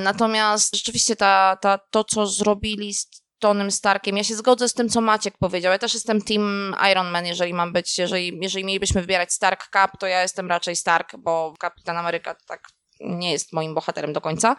Natomiast 0.00 0.76
rzeczywiście 0.76 1.16
ta, 1.16 1.56
ta, 1.60 1.78
to, 1.78 2.04
co 2.04 2.26
zrobili 2.26 2.94
z 2.94 3.10
Tonym 3.38 3.70
Starkiem, 3.70 4.16
ja 4.16 4.24
się 4.24 4.34
zgodzę 4.34 4.68
z 4.68 4.74
tym, 4.74 4.88
co 4.88 5.00
Maciek 5.00 5.38
powiedział. 5.38 5.72
Ja 5.72 5.78
też 5.78 5.94
jestem 5.94 6.22
team 6.22 6.76
Iron 6.92 7.10
Man, 7.10 7.26
jeżeli 7.26 7.54
mam 7.54 7.72
być, 7.72 7.98
jeżeli, 7.98 8.38
jeżeli 8.42 8.64
mielibyśmy 8.64 9.00
wybierać 9.00 9.32
Stark 9.32 9.68
Cap, 9.72 9.98
to 9.98 10.06
ja 10.06 10.22
jestem 10.22 10.48
raczej 10.48 10.76
Stark, 10.76 11.16
bo 11.16 11.54
Kapitan 11.58 11.96
Ameryka 11.96 12.34
tak 12.46 12.68
nie 13.00 13.32
jest 13.32 13.52
moim 13.52 13.74
bohaterem 13.74 14.12
do 14.12 14.20
końca. 14.20 14.56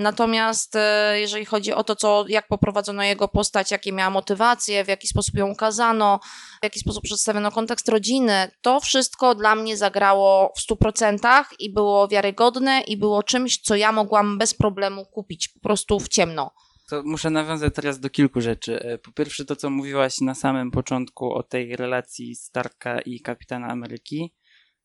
Natomiast 0.00 0.76
e, 0.76 1.20
jeżeli 1.20 1.44
chodzi 1.44 1.72
o 1.72 1.84
to, 1.84 1.96
co, 1.96 2.24
jak 2.28 2.48
poprowadzono 2.48 3.02
jego 3.02 3.28
postać, 3.28 3.70
jakie 3.70 3.92
miała 3.92 4.10
motywacje, 4.10 4.84
w 4.84 4.88
jaki 4.88 5.08
sposób 5.08 5.34
ją 5.34 5.50
ukazano, 5.50 6.20
w 6.60 6.64
jaki 6.64 6.80
sposób 6.80 7.02
przedstawiono 7.02 7.50
kontekst 7.50 7.88
rodziny, 7.88 8.50
to 8.60 8.80
wszystko 8.80 9.34
dla 9.34 9.54
mnie 9.54 9.76
zagrało 9.76 10.52
w 10.56 10.72
100% 10.72 11.44
i 11.58 11.72
było 11.72 12.08
wiarygodne 12.08 12.80
i 12.80 12.96
było 12.96 13.22
czymś, 13.22 13.60
co 13.60 13.76
ja 13.76 13.92
mogłam 13.92 14.38
bez 14.38 14.54
problemu 14.54 15.06
kupić 15.06 15.48
po 15.48 15.60
prostu 15.60 16.00
w 16.00 16.08
ciemno. 16.08 16.50
To 16.90 17.02
muszę 17.04 17.30
nawiązać 17.30 17.74
teraz 17.74 18.00
do 18.00 18.10
kilku 18.10 18.40
rzeczy. 18.40 18.80
E, 18.82 18.98
po 18.98 19.12
pierwsze, 19.12 19.44
to 19.44 19.56
co 19.56 19.70
mówiłaś 19.70 20.20
na 20.20 20.34
samym 20.34 20.70
początku 20.70 21.32
o 21.34 21.42
tej 21.42 21.76
relacji 21.76 22.36
Starka 22.36 23.00
i 23.00 23.20
Kapitana 23.20 23.68
Ameryki. 23.68 24.34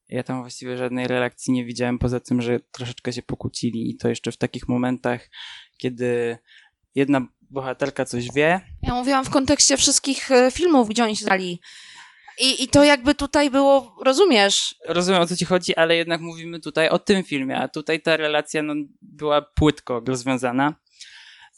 Ja 0.09 0.23
tam 0.23 0.41
właściwie 0.41 0.77
żadnej 0.77 1.07
relacji 1.07 1.53
nie 1.53 1.65
widziałem, 1.65 1.99
poza 1.99 2.19
tym, 2.19 2.41
że 2.41 2.59
troszeczkę 2.59 3.13
się 3.13 3.21
pokłócili 3.21 3.89
i 3.89 3.97
to 3.97 4.09
jeszcze 4.09 4.31
w 4.31 4.37
takich 4.37 4.67
momentach, 4.67 5.29
kiedy 5.77 6.37
jedna 6.95 7.27
bohaterka 7.41 8.05
coś 8.05 8.31
wie. 8.33 8.61
Ja 8.81 8.93
mówiłam 8.93 9.25
w 9.25 9.29
kontekście 9.29 9.77
wszystkich 9.77 10.31
e, 10.31 10.51
filmów, 10.51 10.89
gdzie 10.89 11.03
oni 11.03 11.15
się 11.15 11.25
znali. 11.25 11.59
I, 12.39 12.63
I 12.63 12.67
to 12.67 12.83
jakby 12.83 13.15
tutaj 13.15 13.49
było, 13.49 13.95
rozumiesz? 14.05 14.75
Rozumiem 14.85 15.21
o 15.21 15.27
co 15.27 15.35
ci 15.35 15.45
chodzi, 15.45 15.75
ale 15.75 15.95
jednak 15.95 16.21
mówimy 16.21 16.59
tutaj 16.59 16.89
o 16.89 16.99
tym 16.99 17.23
filmie, 17.23 17.57
a 17.57 17.67
tutaj 17.67 18.01
ta 18.01 18.17
relacja 18.17 18.63
no, 18.63 18.73
była 19.01 19.41
płytko 19.41 20.01
rozwiązana. 20.07 20.73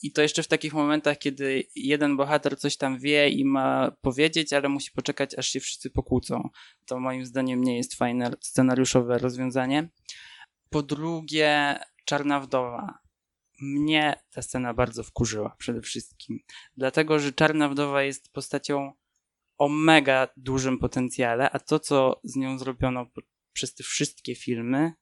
I 0.04 0.12
to 0.12 0.22
jeszcze 0.22 0.44
w 0.44 0.48
takich 0.48 0.74
momentach, 0.74 1.18
kiedy 1.18 1.64
jeden 1.76 2.18
bohater 2.18 2.60
coś 2.60 2.78
tam 2.78 3.00
wie 3.00 3.30
i 3.30 3.46
ma 3.46 3.92
powiedzieć, 4.02 4.54
ale 4.54 4.70
musi 4.70 4.92
poczekać, 4.92 5.36
aż 5.36 5.50
się 5.50 5.60
wszyscy 5.60 5.90
pokłócą. 5.90 6.50
To 6.86 7.00
moim 7.00 7.26
zdaniem 7.26 7.64
nie 7.64 7.78
jest 7.78 7.96
fajne 7.96 8.32
scenariuszowe 8.42 9.18
rozwiązanie. 9.18 9.90
Po 10.70 10.84
drugie, 10.84 11.80
Czarna 12.06 12.40
Wdowa. 12.40 13.00
Mnie 13.62 14.14
ta 14.32 14.42
scena 14.42 14.74
bardzo 14.74 15.04
wkurzyła 15.04 15.56
przede 15.58 15.82
wszystkim. 15.82 16.40
Dlatego, 16.78 17.20
że 17.20 17.34
Czarna 17.34 17.70
Wdowa 17.70 18.04
jest 18.04 18.32
postacią 18.32 18.94
o 19.58 19.70
mega 19.70 20.28
dużym 20.38 20.78
potencjale, 20.80 21.50
a 21.50 21.60
to, 21.60 21.80
co 21.80 22.22
z 22.24 22.36
nią 22.36 22.60
zrobiono 22.60 23.06
przez 23.54 23.74
te 23.74 23.84
wszystkie 23.84 24.36
filmy, 24.36 24.94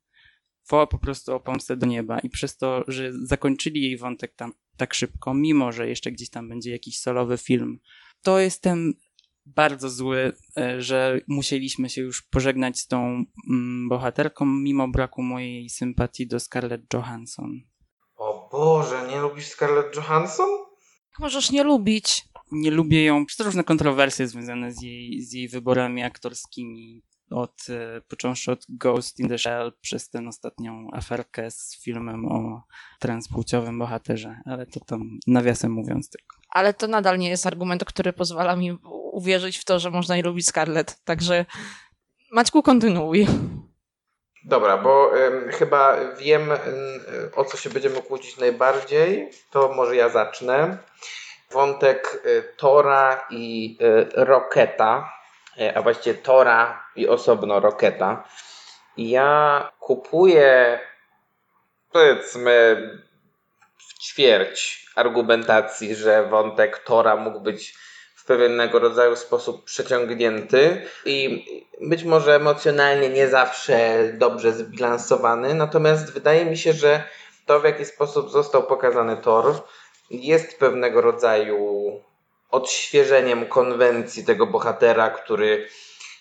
woła 0.69 0.87
po 0.87 0.99
prostu 0.99 1.35
o 1.35 1.39
pomstę 1.39 1.77
do 1.77 1.85
nieba 1.85 2.19
i 2.19 2.29
przez 2.29 2.57
to, 2.57 2.83
że 2.87 3.13
zakończyli 3.13 3.81
jej 3.81 3.97
wątek 3.97 4.35
tam 4.35 4.53
tak 4.77 4.93
szybko, 4.93 5.33
mimo 5.33 5.71
że 5.71 5.89
jeszcze 5.89 6.11
gdzieś 6.11 6.29
tam 6.29 6.49
będzie 6.49 6.71
jakiś 6.71 6.99
solowy 6.99 7.37
film, 7.37 7.79
to 8.21 8.39
jestem 8.39 8.93
bardzo 9.45 9.89
zły, 9.89 10.33
e, 10.57 10.81
że 10.81 11.19
musieliśmy 11.27 11.89
się 11.89 12.01
już 12.01 12.21
pożegnać 12.21 12.79
z 12.79 12.87
tą 12.87 13.25
mm, 13.49 13.89
bohaterką, 13.89 14.45
mimo 14.45 14.87
braku 14.87 15.21
mojej 15.21 15.69
sympatii 15.69 16.27
do 16.27 16.39
Scarlett 16.39 16.93
Johansson. 16.93 17.61
O 18.15 18.49
Boże, 18.51 19.07
nie 19.09 19.21
lubisz 19.21 19.47
Scarlett 19.47 19.95
Johansson? 19.95 20.49
Możesz 21.19 21.51
nie 21.51 21.63
lubić. 21.63 22.23
Nie 22.51 22.71
lubię 22.71 23.03
ją 23.03 23.25
przez 23.25 23.45
różne 23.45 23.63
kontrowersje 23.63 24.27
związane 24.27 24.71
z 24.71 24.81
jej, 24.81 25.21
z 25.21 25.33
jej 25.33 25.47
wyborami 25.47 26.03
aktorskimi 26.03 27.01
od, 27.31 27.53
e, 27.69 28.01
począwszy 28.01 28.51
od 28.51 28.65
Ghost 28.69 29.19
in 29.19 29.29
the 29.29 29.37
Shell 29.37 29.73
przez 29.81 30.09
tę 30.09 30.27
ostatnią 30.27 30.87
aferkę 30.93 31.51
z 31.51 31.81
filmem 31.83 32.25
o 32.25 32.63
transpłciowym 32.99 33.79
bohaterze, 33.79 34.35
ale 34.45 34.65
to 34.65 34.79
tam 34.79 35.01
nawiasem 35.27 35.71
mówiąc 35.71 36.09
tylko. 36.09 36.35
Ale 36.49 36.73
to 36.73 36.87
nadal 36.87 37.19
nie 37.19 37.29
jest 37.29 37.45
argument, 37.45 37.85
który 37.85 38.13
pozwala 38.13 38.55
mi 38.55 38.77
uwierzyć 39.11 39.57
w 39.57 39.65
to, 39.65 39.79
że 39.79 39.91
można 39.91 40.15
nie 40.15 40.23
lubić 40.23 40.47
Scarlett, 40.47 41.03
także 41.03 41.45
Maćku, 42.31 42.63
kontynuuj. 42.63 43.27
Dobra, 44.45 44.77
bo 44.77 45.17
y, 45.17 45.51
chyba 45.51 45.97
wiem, 46.15 46.51
y, 46.51 46.57
o 47.35 47.45
co 47.45 47.57
się 47.57 47.69
będziemy 47.69 48.01
kłócić 48.01 48.37
najbardziej, 48.37 49.29
to 49.51 49.73
może 49.73 49.95
ja 49.95 50.09
zacznę. 50.09 50.77
Wątek 51.51 52.21
y, 52.25 52.43
Tora 52.57 53.27
i 53.29 53.77
Roketa, 54.15 55.09
a 55.75 55.81
właściwie 55.81 56.15
Tora 56.15 56.83
i 56.95 57.07
osobno 57.07 57.59
Roketa. 57.59 58.23
Ja 58.97 59.71
kupuję 59.79 60.79
powiedzmy 61.91 62.77
w 63.77 64.03
ćwierć 64.03 64.85
argumentacji, 64.95 65.95
że 65.95 66.25
wątek 66.27 66.79
Tora 66.79 67.15
mógł 67.15 67.39
być 67.39 67.77
w 68.15 68.25
pewnego 68.25 68.79
rodzaju 68.79 69.15
sposób 69.15 69.63
przeciągnięty 69.63 70.85
i 71.05 71.45
być 71.81 72.03
może 72.03 72.35
emocjonalnie 72.35 73.09
nie 73.09 73.27
zawsze 73.27 74.03
dobrze 74.13 74.53
zbilansowany, 74.53 75.53
natomiast 75.53 76.13
wydaje 76.13 76.45
mi 76.45 76.57
się, 76.57 76.73
że 76.73 77.03
to 77.45 77.59
w 77.59 77.63
jaki 77.63 77.85
sposób 77.85 78.29
został 78.29 78.63
pokazany 78.63 79.17
Thor 79.17 79.63
jest 80.09 80.59
pewnego 80.59 81.01
rodzaju 81.01 81.91
odświeżeniem 82.51 83.45
konwencji 83.45 84.25
tego 84.25 84.47
bohatera, 84.47 85.09
który 85.09 85.67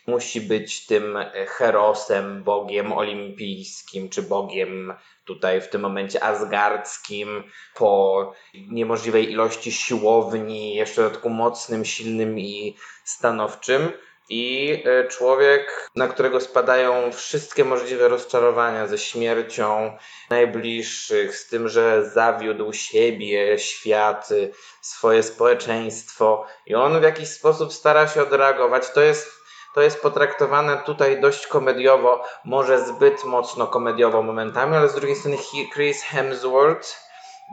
musi 0.07 0.40
być 0.40 0.87
tym 0.87 1.19
herosem, 1.49 2.45
bogiem 2.45 2.93
olimpijskim, 2.93 4.09
czy 4.09 4.23
bogiem 4.23 4.95
tutaj 5.25 5.61
w 5.61 5.69
tym 5.69 5.81
momencie 5.81 6.25
asgardzkim, 6.25 7.45
po 7.75 8.33
niemożliwej 8.54 9.31
ilości 9.31 9.73
siłowni, 9.73 10.75
jeszcze 10.75 11.02
w 11.02 11.04
dodatku 11.04 11.31
mocnym, 11.31 11.85
silnym 11.85 12.38
i 12.38 12.76
stanowczym. 13.04 13.93
I 14.28 14.83
e, 14.85 15.09
człowiek, 15.09 15.90
na 15.97 16.09
którego 16.09 16.40
spadają 16.40 17.12
wszystkie 17.12 17.64
możliwe 17.64 18.09
rozczarowania 18.09 18.87
ze 18.87 18.99
śmiercią 18.99 19.97
najbliższych, 20.31 21.37
z 21.37 21.49
tym, 21.49 21.69
że 21.69 22.11
zawiódł 22.11 22.73
siebie, 22.73 23.59
świat, 23.59 24.28
swoje 24.81 25.23
społeczeństwo, 25.23 26.47
i 26.66 26.75
on 26.75 27.00
w 27.00 27.02
jakiś 27.02 27.28
sposób 27.28 27.73
stara 27.73 28.09
się 28.09 28.23
odreagować. 28.23 28.90
To 28.90 29.00
jest 29.00 29.45
to 29.75 29.83
jest 29.83 30.02
potraktowane 30.02 30.76
tutaj 30.76 31.21
dość 31.21 31.47
komediowo, 31.47 32.25
może 32.45 32.87
zbyt 32.87 33.25
mocno 33.25 33.66
komediowo 33.66 34.23
momentami, 34.23 34.76
ale 34.76 34.88
z 34.88 34.95
drugiej 34.95 35.16
strony 35.16 35.37
Chris 35.75 36.02
Hemsworth 36.02 37.03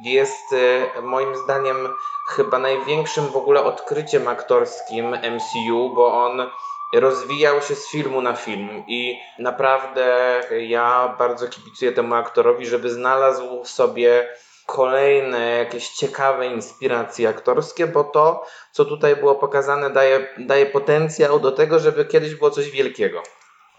jest 0.03 0.53
e, 0.53 1.01
moim 1.01 1.36
zdaniem 1.36 1.89
chyba 2.29 2.60
największym 2.60 3.27
w 3.27 3.36
ogóle 3.36 3.63
odkryciem 3.63 4.27
aktorskim 4.27 5.05
MCU, 5.15 5.93
bo 5.95 6.25
on 6.25 6.50
rozwijał 6.93 7.62
się 7.62 7.75
z 7.75 7.88
filmu 7.88 8.21
na 8.21 8.33
film 8.33 8.83
i 8.88 9.19
naprawdę 9.39 10.39
ja 10.67 11.15
bardzo 11.19 11.48
kibicuję 11.48 11.91
temu 11.91 12.15
aktorowi, 12.15 12.65
żeby 12.65 12.89
znalazł 12.89 13.63
w 13.63 13.69
sobie 13.69 14.27
kolejne 14.65 15.39
jakieś 15.39 15.89
ciekawe 15.89 16.48
inspiracje 16.48 17.29
aktorskie, 17.29 17.88
bo 17.88 18.03
to, 18.03 18.45
co 18.71 18.86
tutaj 18.86 19.15
było 19.15 19.36
pokazane, 19.36 19.89
daje, 19.89 20.27
daje 20.38 20.65
potencjał 20.65 21.39
do 21.39 21.51
tego, 21.51 21.79
żeby 21.79 22.05
kiedyś 22.05 22.36
było 22.36 22.51
coś 22.51 22.69
wielkiego. 22.69 23.24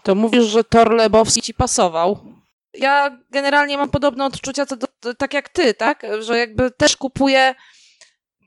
To 0.03 0.15
mówisz, 0.15 0.43
że 0.43 0.63
Thor 0.63 0.91
Lebowski 0.91 1.41
ci 1.41 1.53
pasował? 1.53 2.17
Ja 2.73 3.17
generalnie 3.31 3.77
mam 3.77 3.89
podobne 3.89 4.25
odczucia, 4.25 4.65
co 4.65 4.75
do, 4.75 4.87
tak 5.17 5.33
jak 5.33 5.49
ty, 5.49 5.73
tak? 5.73 6.05
Że 6.19 6.37
jakby 6.37 6.71
też 6.71 6.97
kupuję 6.97 7.55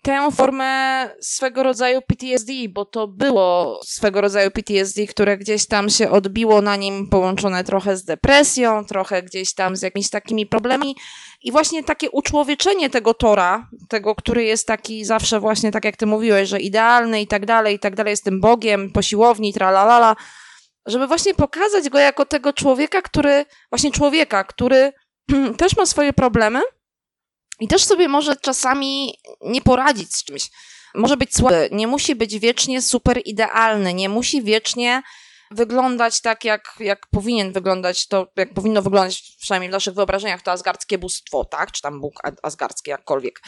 tę 0.06 0.28
formę 0.32 1.10
swego 1.20 1.62
rodzaju 1.62 2.00
PTSD, 2.02 2.52
bo 2.68 2.84
to 2.84 3.08
było 3.08 3.80
swego 3.84 4.20
rodzaju 4.20 4.50
PTSD, 4.50 5.06
które 5.06 5.38
gdzieś 5.38 5.66
tam 5.66 5.90
się 5.90 6.10
odbiło 6.10 6.62
na 6.62 6.76
nim, 6.76 7.08
połączone 7.08 7.64
trochę 7.64 7.96
z 7.96 8.04
depresją, 8.04 8.84
trochę 8.84 9.22
gdzieś 9.22 9.54
tam 9.54 9.76
z 9.76 9.82
jakimiś 9.82 10.10
takimi 10.10 10.46
problemami. 10.46 10.96
I 11.42 11.52
właśnie 11.52 11.84
takie 11.84 12.10
uczłowieczenie 12.10 12.90
tego 12.90 13.14
Tora, 13.14 13.68
tego, 13.88 14.14
który 14.14 14.44
jest 14.44 14.66
taki 14.66 15.04
zawsze 15.04 15.40
właśnie, 15.40 15.72
tak 15.72 15.84
jak 15.84 15.96
ty 15.96 16.06
mówiłeś, 16.06 16.48
że 16.48 16.60
idealny 16.60 17.20
i 17.20 17.26
tak 17.26 17.46
dalej, 17.46 17.74
i 17.74 17.78
tak 17.78 17.94
dalej, 17.94 18.10
jest 18.10 18.24
tym 18.24 18.40
Bogiem, 18.40 18.92
po 18.92 19.02
siłowni, 19.02 19.52
tralalala, 19.52 20.16
żeby 20.86 21.06
właśnie 21.06 21.34
pokazać 21.34 21.88
go 21.88 21.98
jako 21.98 22.26
tego 22.26 22.52
człowieka, 22.52 23.02
który, 23.02 23.44
właśnie 23.70 23.90
człowieka, 23.90 24.44
który 24.44 24.92
też 25.58 25.76
ma 25.76 25.86
swoje 25.86 26.12
problemy, 26.12 26.60
i 27.60 27.68
też 27.68 27.84
sobie 27.84 28.08
może 28.08 28.36
czasami 28.36 29.18
nie 29.40 29.62
poradzić 29.62 30.14
z 30.14 30.24
czymś. 30.24 30.50
Może 30.94 31.16
być 31.16 31.36
słaby, 31.36 31.68
nie 31.72 31.86
musi 31.86 32.14
być 32.14 32.38
wiecznie 32.38 32.82
super 32.82 33.20
idealny, 33.24 33.94
nie 33.94 34.08
musi 34.08 34.42
wiecznie 34.42 35.02
wyglądać 35.50 36.20
tak, 36.20 36.44
jak, 36.44 36.74
jak 36.80 37.06
powinien 37.10 37.52
wyglądać, 37.52 38.08
to 38.08 38.26
jak 38.36 38.54
powinno 38.54 38.82
wyglądać, 38.82 39.36
przynajmniej 39.40 39.70
w 39.70 39.72
naszych 39.72 39.94
wyobrażeniach, 39.94 40.42
to 40.42 40.52
azgardzkie 40.52 40.98
bóstwo, 40.98 41.44
tak? 41.44 41.72
Czy 41.72 41.82
tam 41.82 42.00
Bóg 42.00 42.14
azgardzki, 42.42 42.90
jakkolwiek. 42.90 43.40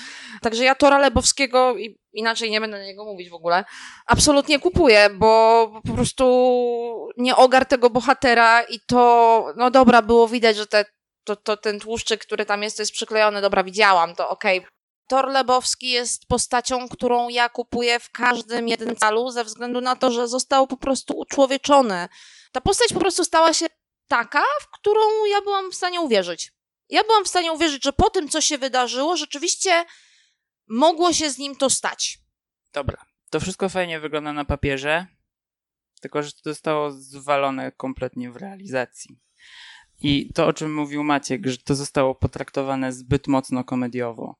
Także 0.43 0.65
ja 0.65 0.75
Tora 0.75 0.99
Lebowskiego, 0.99 1.75
inaczej 2.13 2.51
nie 2.51 2.61
będę 2.61 2.79
na 2.79 2.85
niego 2.85 3.05
mówić 3.05 3.31
w 3.31 3.35
ogóle, 3.35 3.65
absolutnie 4.07 4.59
kupuję, 4.59 5.11
bo 5.11 5.73
po 5.87 5.95
prostu 5.95 7.09
nie 7.17 7.37
ogar 7.37 7.67
tego 7.67 7.91
bohatera 7.91 8.63
i 8.63 8.81
to, 8.81 9.47
no 9.57 9.71
dobra, 9.71 10.03
było 10.03 10.29
widać, 10.29 10.57
że 10.57 10.67
te 10.67 10.85
to, 11.25 11.37
to 11.37 11.57
ten 11.57 11.81
tłuszczyk, 11.81 12.21
który 12.21 12.47
tam 12.47 12.63
jest, 12.63 12.77
to 12.77 12.83
jest 12.83 12.93
przyklejony, 12.93 13.41
dobra, 13.41 13.65
widziałam, 13.65 14.15
to 14.15 14.29
okej. 14.29 14.59
Okay. 14.59 14.78
Thor 15.09 15.29
Lebowski 15.29 15.91
jest 15.91 16.27
postacią, 16.27 16.89
którą 16.89 17.29
ja 17.29 17.49
kupuję 17.49 18.01
w 18.01 18.11
każdym 18.11 18.69
jednym 18.69 18.97
calu, 18.97 19.31
ze 19.31 19.45
względu 19.45 19.81
na 19.81 19.97
to, 19.97 20.11
że 20.11 20.29
został 20.29 20.67
po 20.67 20.77
prostu 20.77 21.19
uczłowieczony. 21.19 22.09
Ta 22.53 22.61
postać 22.61 22.93
po 22.93 23.01
prostu 23.01 23.25
stała 23.25 23.53
się 23.53 23.67
taka, 24.09 24.43
w 24.61 24.71
którą 24.71 25.01
ja 25.31 25.41
byłam 25.43 25.71
w 25.71 25.75
stanie 25.75 26.01
uwierzyć. 26.01 26.53
Ja 26.89 27.05
byłam 27.05 27.25
w 27.25 27.29
stanie 27.29 27.53
uwierzyć, 27.53 27.85
że 27.85 27.93
po 27.93 28.11
tym, 28.11 28.29
co 28.29 28.41
się 28.41 28.59
wydarzyło, 28.59 29.17
rzeczywiście 29.17 29.85
mogło 30.69 31.13
się 31.13 31.31
z 31.31 31.39
nim 31.39 31.57
to 31.57 31.71
stać. 31.71 32.19
Dobra, 32.73 33.05
to 33.31 33.41
wszystko 33.41 33.69
fajnie 33.69 34.01
wygląda 34.01 34.33
na 34.33 34.45
papierze, 34.45 35.07
tylko 36.01 36.23
że 36.23 36.33
to 36.33 36.41
zostało 36.45 36.91
zwalone 36.91 37.73
kompletnie 37.73 38.31
w 38.31 38.37
realizacji. 38.37 39.19
I 40.01 40.33
to, 40.35 40.47
o 40.47 40.53
czym 40.53 40.75
mówił 40.75 41.05
Maciek, 41.05 41.47
że 41.47 41.59
to 41.59 41.75
zostało 41.75 42.15
potraktowane 42.15 42.93
zbyt 42.93 43.27
mocno 43.27 43.65
komediowo. 43.65 44.37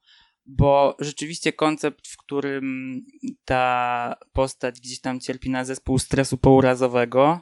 Bo 0.51 0.97
rzeczywiście 1.01 1.53
koncept, 1.53 2.09
w 2.09 2.17
którym 2.17 3.01
ta 3.45 4.17
postać 4.33 4.81
gdzieś 4.81 5.01
tam 5.01 5.21
cierpi 5.21 5.51
na 5.51 5.65
zespół 5.65 5.99
stresu 5.99 6.39
pourazowego 6.39 7.41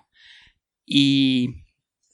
i 0.87 1.49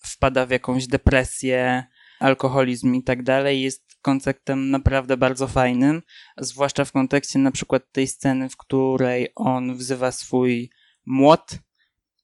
wpada 0.05 0.47
w 0.47 0.51
jakąś 0.51 0.87
depresję, 0.87 1.85
alkoholizm 2.21 2.95
i 2.95 3.03
tak 3.03 3.23
dalej, 3.23 3.63
jest 3.63 3.97
konceptem 4.03 4.71
naprawdę 4.71 5.17
bardzo 5.17 5.49
fajnym, 5.49 6.03
zwłaszcza 6.39 6.85
w 6.85 6.93
kontekście 6.93 7.39
na 7.39 7.51
przykład 7.51 7.93
tej 7.93 8.07
sceny, 8.07 8.49
w 8.49 8.57
której 8.57 9.29
on 9.35 9.77
wzywa 9.77 10.13
swój 10.13 10.71
młot 11.07 11.59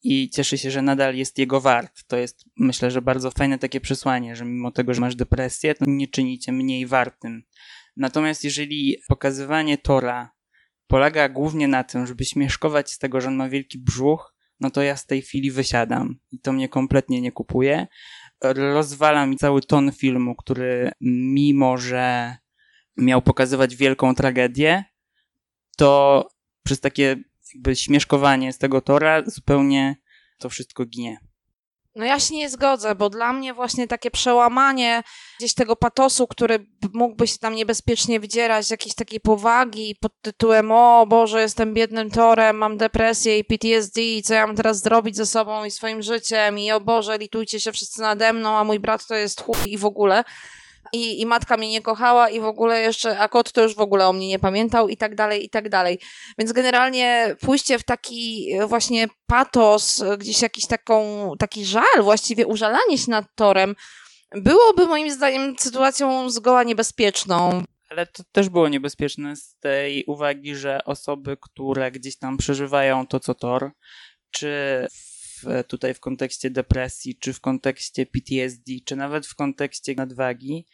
i 0.03 0.31
cieszy 0.31 0.59
się, 0.59 0.71
że 0.71 0.83
nadal 0.83 1.17
jest 1.17 1.39
jego 1.39 1.61
wart. 1.61 2.05
To 2.07 2.17
jest, 2.17 2.45
myślę, 2.57 2.91
że 2.91 3.03
bardzo 3.03 3.31
fajne 3.31 3.59
takie 3.59 3.81
przesłanie, 3.81 4.37
że 4.37 4.45
mimo 4.45 4.71
tego, 4.71 4.95
że 4.95 5.01
masz 5.01 5.17
depresję, 5.17 5.75
to 5.75 5.85
nie 5.89 6.09
czynicie 6.09 6.53
mniej 6.53 6.87
wartym. 6.87 7.43
Natomiast 7.99 8.45
jeżeli 8.45 8.97
pokazywanie 9.09 9.79
Tora 9.79 10.31
polega 10.87 11.29
głównie 11.29 11.69
na 11.69 11.85
tym, 11.85 12.07
żeby 12.07 12.25
śmieszkować 12.25 12.93
z 12.93 12.99
tego, 12.99 13.21
że 13.21 13.29
on 13.29 13.37
ma 13.37 13.49
wielki 13.49 13.79
brzuch, 13.79 14.35
no 14.61 14.71
to 14.71 14.83
ja 14.83 14.97
z 14.97 15.07
tej 15.07 15.23
chwili 15.23 15.51
wysiadam 15.51 16.19
i 16.31 16.41
to 16.41 16.53
mnie 16.53 16.69
kompletnie 16.69 17.21
nie 17.21 17.33
kupuje. 17.33 17.87
Rozwala 18.75 19.27
mi 19.27 19.37
cały 19.37 19.63
ton 19.63 19.93
filmu, 19.93 20.37
który 20.37 20.91
mimo, 21.01 21.79
że 21.79 22.37
miał 22.97 23.23
pokazywać 23.23 23.77
wielką 23.77 24.15
tragedię, 24.15 24.85
to 25.77 26.25
przez 26.65 26.81
takie 26.81 27.17
jakby 27.55 27.77
śmieszkowanie 27.77 28.53
z 28.53 28.59
tego 28.59 28.81
tora 28.81 29.23
zupełnie 29.27 29.97
to 30.39 30.49
wszystko 30.49 30.85
ginie. 30.85 31.28
No 31.99 32.05
ja 32.05 32.21
się 32.21 32.35
nie 32.35 32.51
zgodzę, 32.51 32.95
bo 32.95 33.11
dla 33.11 33.33
mnie 33.33 33.55
właśnie 33.55 33.89
takie 33.89 34.11
przełamanie 34.11 35.03
gdzieś 35.39 35.55
tego 35.55 35.77
patosu, 35.77 36.27
który 36.27 36.67
mógłby 36.93 37.27
się 37.27 37.39
tam 37.39 37.55
niebezpiecznie 37.55 38.21
wdzierać, 38.21 38.71
jakiejś 38.71 38.95
takiej 38.95 39.21
powagi 39.21 39.97
pod 40.01 40.13
tytułem 40.23 40.73
o 40.73 41.07
Boże, 41.07 41.41
jestem 41.41 41.75
biednym 41.75 42.11
torem, 42.11 42.57
mam 42.57 42.77
depresję 42.77 43.39
i 43.39 43.45
PTSD, 43.45 44.01
co 44.25 44.35
ja 44.35 44.47
mam 44.47 44.57
teraz 44.57 44.83
zrobić 44.83 45.17
ze 45.17 45.27
sobą 45.27 45.65
i 45.65 45.71
swoim 45.71 46.03
życiem 46.03 46.59
i 46.59 46.73
o 46.73 46.81
Boże, 46.81 47.19
litujcie 47.19 47.61
się 47.61 47.73
wszyscy 47.73 48.01
nade 48.01 48.33
mną, 48.33 48.57
a 48.57 48.65
mój 48.65 48.81
brat 48.81 49.07
to 49.07 49.15
jest 49.15 49.41
chuj 49.41 49.57
i 49.67 49.79
w 49.79 49.85
ogóle 49.85 50.25
i, 50.93 51.21
i 51.21 51.27
matka 51.27 51.57
mnie 51.57 51.71
nie 51.71 51.83
kochała 51.83 52.31
i 52.31 52.41
w 52.41 52.45
ogóle 52.45 52.81
jeszcze, 52.81 53.19
a 53.19 53.29
kot 53.29 53.53
to 53.53 53.63
już 53.63 53.75
w 53.75 53.81
ogóle 53.81 54.09
o 54.09 54.13
mnie 54.13 54.29
nie 54.29 54.39
pamiętał 54.39 54.89
i 54.89 54.97
tak 54.97 55.15
dalej, 55.15 55.45
i 55.45 55.51
tak 55.51 55.69
dalej. 55.69 55.99
Więc 56.39 56.53
generalnie 56.53 57.37
pójście 57.41 57.79
w 57.79 57.85
taki 57.85 58.49
właśnie 58.67 59.09
patos, 59.27 60.03
gdzieś 60.19 60.43
jakiś 60.43 60.67
taką, 60.67 61.33
taki 61.39 61.65
żal, 61.65 62.03
właściwie 62.03 62.47
użalanie 62.47 62.99
się 62.99 63.11
nad 63.11 63.25
torem, 63.35 63.75
byłoby 64.35 64.87
moim 64.87 65.11
zdaniem 65.11 65.55
sytuacją 65.59 66.31
zgoła 66.31 66.63
niebezpieczną. 66.63 67.63
Ale 67.91 68.07
to 68.07 68.23
też 68.33 68.49
było 68.49 68.69
niebezpieczne 68.69 69.37
z 69.37 69.57
tej 69.61 70.05
uwagi, 70.05 70.57
że 70.57 70.85
osoby, 70.85 71.37
które 71.41 71.91
gdzieś 71.91 72.19
tam 72.19 72.37
przeżywają 72.37 73.07
to, 73.07 73.21
co 73.21 73.35
Tor, 73.35 73.71
czy 74.31 74.87
w, 74.93 75.65
tutaj 75.65 75.95
w 75.95 76.01
kontekście 76.01 76.51
depresji, 76.51 77.19
czy 77.19 77.33
w 77.33 77.41
kontekście 77.41 78.07
PTSD, 78.07 78.73
czy 78.85 78.97
nawet 78.97 79.27
w 79.27 79.35
kontekście 79.35 79.95
nadwagi, 79.95 80.67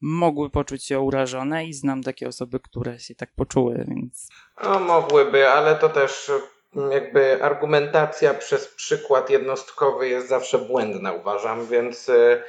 mogły 0.00 0.50
poczuć 0.50 0.84
się 0.84 1.00
urażone 1.00 1.66
i 1.66 1.74
znam 1.74 2.02
takie 2.02 2.28
osoby, 2.28 2.60
które 2.60 2.98
się 2.98 3.14
tak 3.14 3.34
poczuły, 3.36 3.84
więc... 3.88 4.28
No 4.64 4.80
mogłyby, 4.80 5.48
ale 5.48 5.76
to 5.76 5.88
też 5.88 6.30
mm, 6.76 6.92
jakby 6.92 7.42
argumentacja 7.42 8.34
przez 8.34 8.68
przykład 8.68 9.30
jednostkowy 9.30 10.08
jest 10.08 10.28
zawsze 10.28 10.58
błędna, 10.58 11.12
uważam, 11.12 11.66
więc 11.66 12.08
y, 12.08 12.42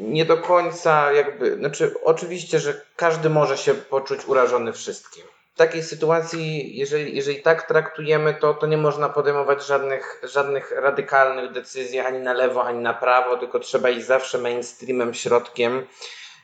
nie 0.00 0.24
do 0.24 0.36
końca 0.36 1.12
jakby, 1.12 1.56
znaczy 1.56 1.94
oczywiście, 2.04 2.60
że 2.60 2.80
każdy 2.96 3.30
może 3.30 3.58
się 3.58 3.74
poczuć 3.74 4.28
urażony 4.28 4.72
wszystkim 4.72 5.24
w 5.56 5.58
takiej 5.58 5.82
sytuacji, 5.82 6.76
jeżeli, 6.78 7.16
jeżeli 7.16 7.42
tak 7.42 7.68
traktujemy, 7.68 8.34
to, 8.34 8.54
to 8.54 8.66
nie 8.66 8.76
można 8.76 9.08
podejmować 9.08 9.66
żadnych, 9.66 10.20
żadnych 10.22 10.70
radykalnych 10.70 11.52
decyzji 11.52 11.98
ani 11.98 12.18
na 12.18 12.32
lewo, 12.32 12.64
ani 12.64 12.78
na 12.78 12.94
prawo, 12.94 13.36
tylko 13.36 13.58
trzeba 13.58 13.90
iść 13.90 14.06
zawsze 14.06 14.38
mainstreamem, 14.38 15.14
środkiem. 15.14 15.86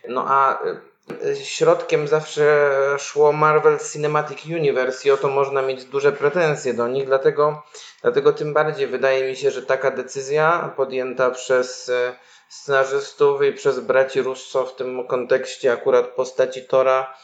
No 0.09 0.25
a 0.29 0.63
e, 0.63 1.37
środkiem 1.37 2.09
zawsze 2.09 2.71
szło 2.99 3.33
Marvel 3.33 3.79
Cinematic 3.93 4.47
Universe 4.47 5.09
i 5.09 5.11
o 5.11 5.17
to 5.17 5.29
można 5.29 5.63
mieć 5.63 5.85
duże 5.85 6.13
pretensje 6.13 6.75
do 6.75 6.89
nich, 6.89 7.07
dlatego, 7.07 7.63
dlatego 8.03 8.33
tym 8.33 8.55
bardziej 8.55 8.87
wydaje 8.87 9.29
mi 9.29 9.37
się, 9.37 9.51
że 9.51 9.63
taka 9.63 9.91
decyzja 9.91 10.73
podjęta 10.77 11.31
przez 11.31 11.89
e, 11.89 12.17
scenarzystów 12.49 13.43
i 13.43 13.53
przez 13.53 13.81
braci 13.81 14.23
Russo 14.23 14.67
w 14.67 14.77
tym 14.77 15.07
kontekście 15.07 15.73
akurat 15.73 16.07
postaci 16.07 16.65
Tora 16.65 17.15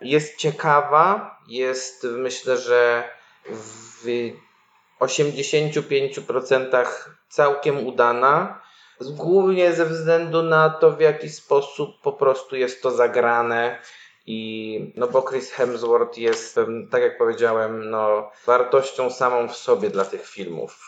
jest 0.00 0.36
ciekawa, 0.36 1.38
jest 1.48 2.04
myślę, 2.04 2.56
że 2.56 3.10
w 3.50 4.30
85% 5.00 6.86
całkiem 7.28 7.86
udana. 7.86 8.60
Głównie 9.00 9.72
ze 9.72 9.86
względu 9.86 10.42
na 10.42 10.70
to, 10.70 10.90
w 10.90 11.00
jaki 11.00 11.28
sposób 11.28 12.00
po 12.02 12.12
prostu 12.12 12.56
jest 12.56 12.82
to 12.82 12.90
zagrane. 12.90 13.82
I 14.26 14.92
no 14.96 15.06
bo 15.06 15.22
Chris 15.22 15.50
Hemsworth 15.50 16.18
jest, 16.18 16.60
tak 16.90 17.02
jak 17.02 17.18
powiedziałem, 17.18 17.90
no, 17.90 18.30
wartością 18.46 19.10
samą 19.10 19.48
w 19.48 19.56
sobie 19.56 19.90
dla 19.90 20.04
tych 20.04 20.28
filmów. 20.28 20.87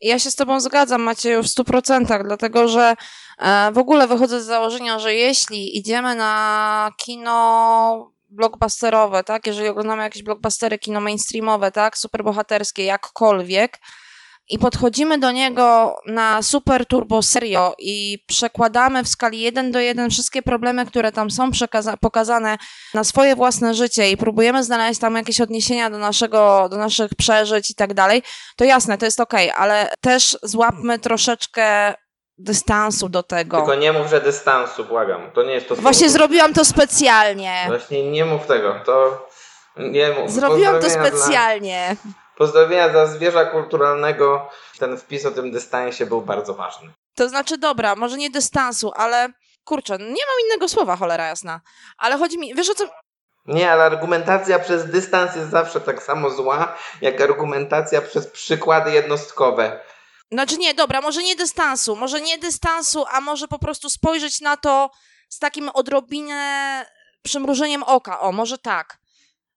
Ja 0.00 0.18
się 0.18 0.30
z 0.30 0.34
Tobą 0.36 0.60
zgadzam, 0.60 1.02
Macieju, 1.02 1.42
w 1.42 1.46
100%, 1.46 2.24
dlatego 2.24 2.68
że 2.68 2.94
e, 3.38 3.72
w 3.72 3.78
ogóle 3.78 4.06
wychodzę 4.06 4.42
z 4.42 4.46
założenia, 4.46 4.98
że 4.98 5.14
jeśli 5.14 5.78
idziemy 5.78 6.14
na 6.14 6.90
kino 6.96 8.12
blockbusterowe, 8.28 9.24
tak, 9.24 9.46
jeżeli 9.46 9.68
oglądamy 9.68 10.02
jakieś 10.02 10.22
blockbustery, 10.22 10.78
kino 10.78 11.00
mainstreamowe, 11.00 11.70
tak, 11.72 11.98
superbohaterskie, 11.98 12.84
jakkolwiek, 12.84 13.78
i 14.50 14.58
podchodzimy 14.58 15.18
do 15.18 15.30
niego 15.30 15.96
na 16.06 16.42
super 16.42 16.86
turbo 16.86 17.22
serio 17.22 17.74
i 17.78 18.18
przekładamy 18.26 19.04
w 19.04 19.08
skali 19.08 19.40
1 19.40 19.72
do 19.72 19.80
1 19.80 20.10
wszystkie 20.10 20.42
problemy, 20.42 20.86
które 20.86 21.12
tam 21.12 21.30
są 21.30 21.50
pokazane 22.00 22.58
na 22.94 23.04
swoje 23.04 23.36
własne 23.36 23.74
życie 23.74 24.10
i 24.10 24.16
próbujemy 24.16 24.64
znaleźć 24.64 25.00
tam 25.00 25.16
jakieś 25.16 25.40
odniesienia 25.40 25.90
do 25.90 25.98
naszego, 25.98 26.68
do 26.70 26.76
naszych 26.76 27.14
przeżyć 27.14 27.70
i 27.70 27.74
tak 27.74 27.94
dalej, 27.94 28.22
to 28.56 28.64
jasne, 28.64 28.98
to 28.98 29.04
jest 29.04 29.20
okej, 29.20 29.50
okay, 29.50 29.62
ale 29.62 29.92
też 30.00 30.38
złapmy 30.42 30.98
troszeczkę 30.98 31.94
dystansu 32.38 33.08
do 33.08 33.22
tego. 33.22 33.56
Tylko 33.56 33.74
nie 33.74 33.92
mów, 33.92 34.06
że 34.06 34.20
dystansu, 34.20 34.84
błagam. 34.84 35.30
To 35.34 35.42
nie 35.42 35.52
jest 35.52 35.68
to 35.68 35.76
Właśnie 35.76 36.08
słowo. 36.08 36.12
zrobiłam 36.12 36.54
to 36.54 36.64
specjalnie. 36.64 37.64
Właśnie 37.66 38.10
nie 38.10 38.24
mów 38.24 38.46
tego. 38.46 38.80
To 38.86 39.28
nie 39.76 40.12
mów. 40.12 40.32
Zrobiłam 40.32 40.80
to 40.80 40.90
specjalnie. 40.90 41.96
Dla, 42.04 42.19
pozdrowienia 42.40 42.88
dla 42.88 43.06
zwierza 43.06 43.44
kulturalnego. 43.44 44.48
Ten 44.78 44.96
wpis 44.96 45.26
o 45.26 45.30
tym 45.30 45.50
dystansie 45.52 46.06
był 46.06 46.22
bardzo 46.22 46.54
ważny. 46.54 46.92
To 47.14 47.28
znaczy, 47.28 47.58
dobra, 47.58 47.96
może 47.96 48.16
nie 48.16 48.30
dystansu, 48.30 48.92
ale 48.96 49.28
kurczę, 49.64 49.98
nie 49.98 50.06
mam 50.06 50.38
innego 50.46 50.68
słowa, 50.68 50.96
cholera 50.96 51.26
jasna. 51.26 51.60
Ale 51.98 52.18
chodzi 52.18 52.38
mi, 52.38 52.54
wiesz 52.54 52.70
o 52.70 52.74
co, 52.74 52.84
Nie, 53.46 53.72
ale 53.72 53.84
argumentacja 53.84 54.58
przez 54.58 54.90
dystans 54.90 55.36
jest 55.36 55.50
zawsze 55.50 55.80
tak 55.80 56.02
samo 56.02 56.30
zła, 56.30 56.76
jak 57.00 57.20
argumentacja 57.20 58.02
przez 58.02 58.26
przykłady 58.26 58.90
jednostkowe. 58.90 59.80
Znaczy 60.32 60.58
nie, 60.58 60.74
dobra, 60.74 61.00
może 61.00 61.22
nie 61.22 61.36
dystansu, 61.36 61.96
może 61.96 62.20
nie 62.20 62.38
dystansu, 62.38 63.04
a 63.12 63.20
może 63.20 63.48
po 63.48 63.58
prostu 63.58 63.90
spojrzeć 63.90 64.40
na 64.40 64.56
to 64.56 64.90
z 65.28 65.38
takim 65.38 65.68
odrobinę 65.68 66.86
przymrużeniem 67.22 67.82
oka. 67.82 68.20
O, 68.20 68.32
może 68.32 68.58
tak. 68.58 68.99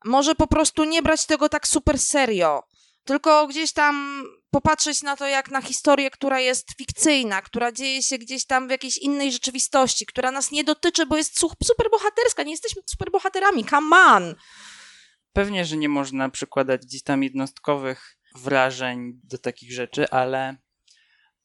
Może 0.06 0.36
po 0.36 0.48
prostu 0.48 0.84
nie 0.84 1.02
brać 1.02 1.26
tego 1.26 1.50
tak 1.50 1.68
super 1.68 2.00
serio, 2.00 2.64
tylko 3.04 3.48
gdzieś 3.48 3.74
tam 3.74 4.24
popatrzeć 4.52 5.02
na 5.04 5.18
to 5.18 5.28
jak 5.28 5.52
na 5.52 5.62
historię, 5.62 6.12
która 6.12 6.40
jest 6.40 6.74
fikcyjna, 6.78 7.42
która 7.42 7.72
dzieje 7.72 8.04
się 8.04 8.18
gdzieś 8.18 8.46
tam 8.46 8.68
w 8.68 8.72
jakiejś 8.72 8.98
innej 8.98 9.32
rzeczywistości, 9.32 10.06
która 10.06 10.32
nas 10.32 10.52
nie 10.52 10.64
dotyczy, 10.64 11.06
bo 11.06 11.18
jest 11.18 11.40
su- 11.40 11.52
superbohaterska, 11.64 12.44
nie 12.44 12.52
jesteśmy 12.52 12.82
superbohaterami, 12.86 13.66
come 13.66 13.96
on! 13.98 14.36
Pewnie, 15.34 15.66
że 15.66 15.78
nie 15.78 15.90
można 15.90 16.30
przykładać 16.30 16.82
gdzieś 16.82 17.04
tam 17.04 17.24
jednostkowych 17.24 18.18
wrażeń 18.36 19.20
do 19.24 19.38
takich 19.38 19.74
rzeczy, 19.74 20.10
ale 20.10 20.56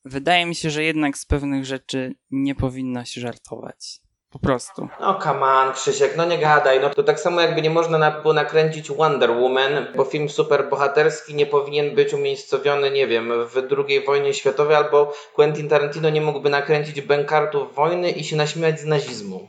wydaje 0.05 0.47
mi 0.47 0.55
się, 0.55 0.71
że 0.71 0.85
jednak 0.85 1.19
z 1.19 1.27
pewnych 1.27 1.65
rzeczy 1.65 2.15
nie 2.31 2.55
powinno 2.55 3.05
się 3.05 3.21
żartować. 3.21 4.01
Po 4.31 4.39
prostu. 4.39 4.89
No 5.01 5.19
come 5.23 5.47
on, 5.47 5.73
Krzysiek, 5.73 6.17
no 6.17 6.25
nie 6.25 6.39
gadaj. 6.39 6.81
No 6.81 6.91
to 6.91 7.03
tak 7.03 7.21
samo 7.21 7.41
jakby 7.41 7.63
nie 7.63 7.71
można 7.71 7.99
na, 7.99 8.11
było 8.11 8.35
nakręcić 8.35 8.91
Wonder 8.91 9.31
Woman, 9.31 9.87
bo 9.97 10.05
film 10.05 10.29
superbohaterski 10.29 11.35
nie 11.35 11.47
powinien 11.47 11.95
być 11.95 12.15
umiejscowiony, 12.15 12.91
nie 12.91 13.07
wiem, 13.07 13.33
w 13.47 13.57
II 13.87 14.05
wojnie 14.05 14.35
światowej, 14.35 14.77
albo 14.77 15.13
Quentin 15.35 15.69
Tarantino 15.69 16.11
nie 16.11 16.21
mógłby 16.21 16.51
nakręcić 16.51 17.01
bękartów 17.01 17.75
wojny 17.75 18.11
i 18.11 18.25
się 18.25 18.37
naśmiać 18.37 18.81
z 18.81 18.85
nazizmu. 18.85 19.49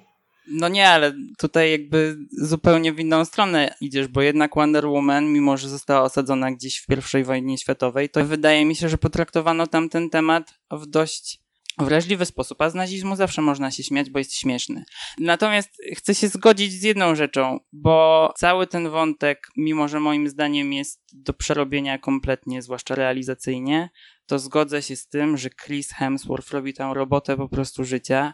No 0.52 0.68
nie, 0.68 0.89
ale 0.89 1.13
tutaj 1.38 1.72
jakby 1.72 2.18
zupełnie 2.32 2.94
w 2.94 3.00
inną 3.00 3.26
stronę 3.26 3.74
idziesz, 3.82 4.08
bo 4.08 4.22
jednak 4.22 4.56
Wonder 4.56 4.88
Woman, 4.88 5.34
mimo 5.34 5.58
że 5.58 5.70
została 5.70 6.02
osadzona 6.02 6.52
gdzieś 6.52 6.78
w 6.78 6.86
pierwszej 6.86 7.24
wojnie 7.24 7.58
światowej, 7.58 8.10
to 8.10 8.26
wydaje 8.26 8.65
mi 8.65 8.76
się, 8.76 8.89
że 8.89 8.98
potraktowano 8.98 9.68
tam 9.68 9.89
ten 9.89 10.10
temat 10.10 10.54
w 10.72 10.86
dość 10.86 11.39
wrażliwy 11.86 12.26
sposób, 12.26 12.62
a 12.62 12.70
z 12.70 12.76
nazizmu 12.76 13.15
zawsze 13.15 13.42
można 13.42 13.72
się 13.72 13.84
śmiać, 13.84 14.10
bo 14.10 14.20
jest 14.20 14.34
śmieszny. 14.34 14.84
Natomiast 15.20 15.70
chcę 15.96 16.15
się 16.15 16.28
zgodzić 16.28 16.74
z 16.74 16.84
jedną 16.84 17.15
rzeczą, 17.15 17.60
bo 17.74 18.30
cały 18.38 18.68
ten 18.68 18.89
wątek, 18.89 19.48
mimo 19.58 19.88
że 19.88 20.00
moim 20.00 20.30
zdaniem 20.30 20.74
jest 20.74 21.02
do 21.13 21.34
przerobienia 21.34 21.98
kompletnie, 21.98 22.62
zwłaszcza 22.62 22.96
realizacyjnie, 22.96 23.89
to 24.26 24.39
zgodzę 24.39 24.82
się 24.82 24.96
z 24.96 25.08
tym, 25.08 25.38
że 25.38 25.50
Chris 25.50 25.92
Hemsworth 25.92 26.52
robi 26.52 26.74
tam 26.74 26.92
robotę 26.92 27.38
po 27.38 27.50
prostu 27.50 27.84
życia. 27.84 28.34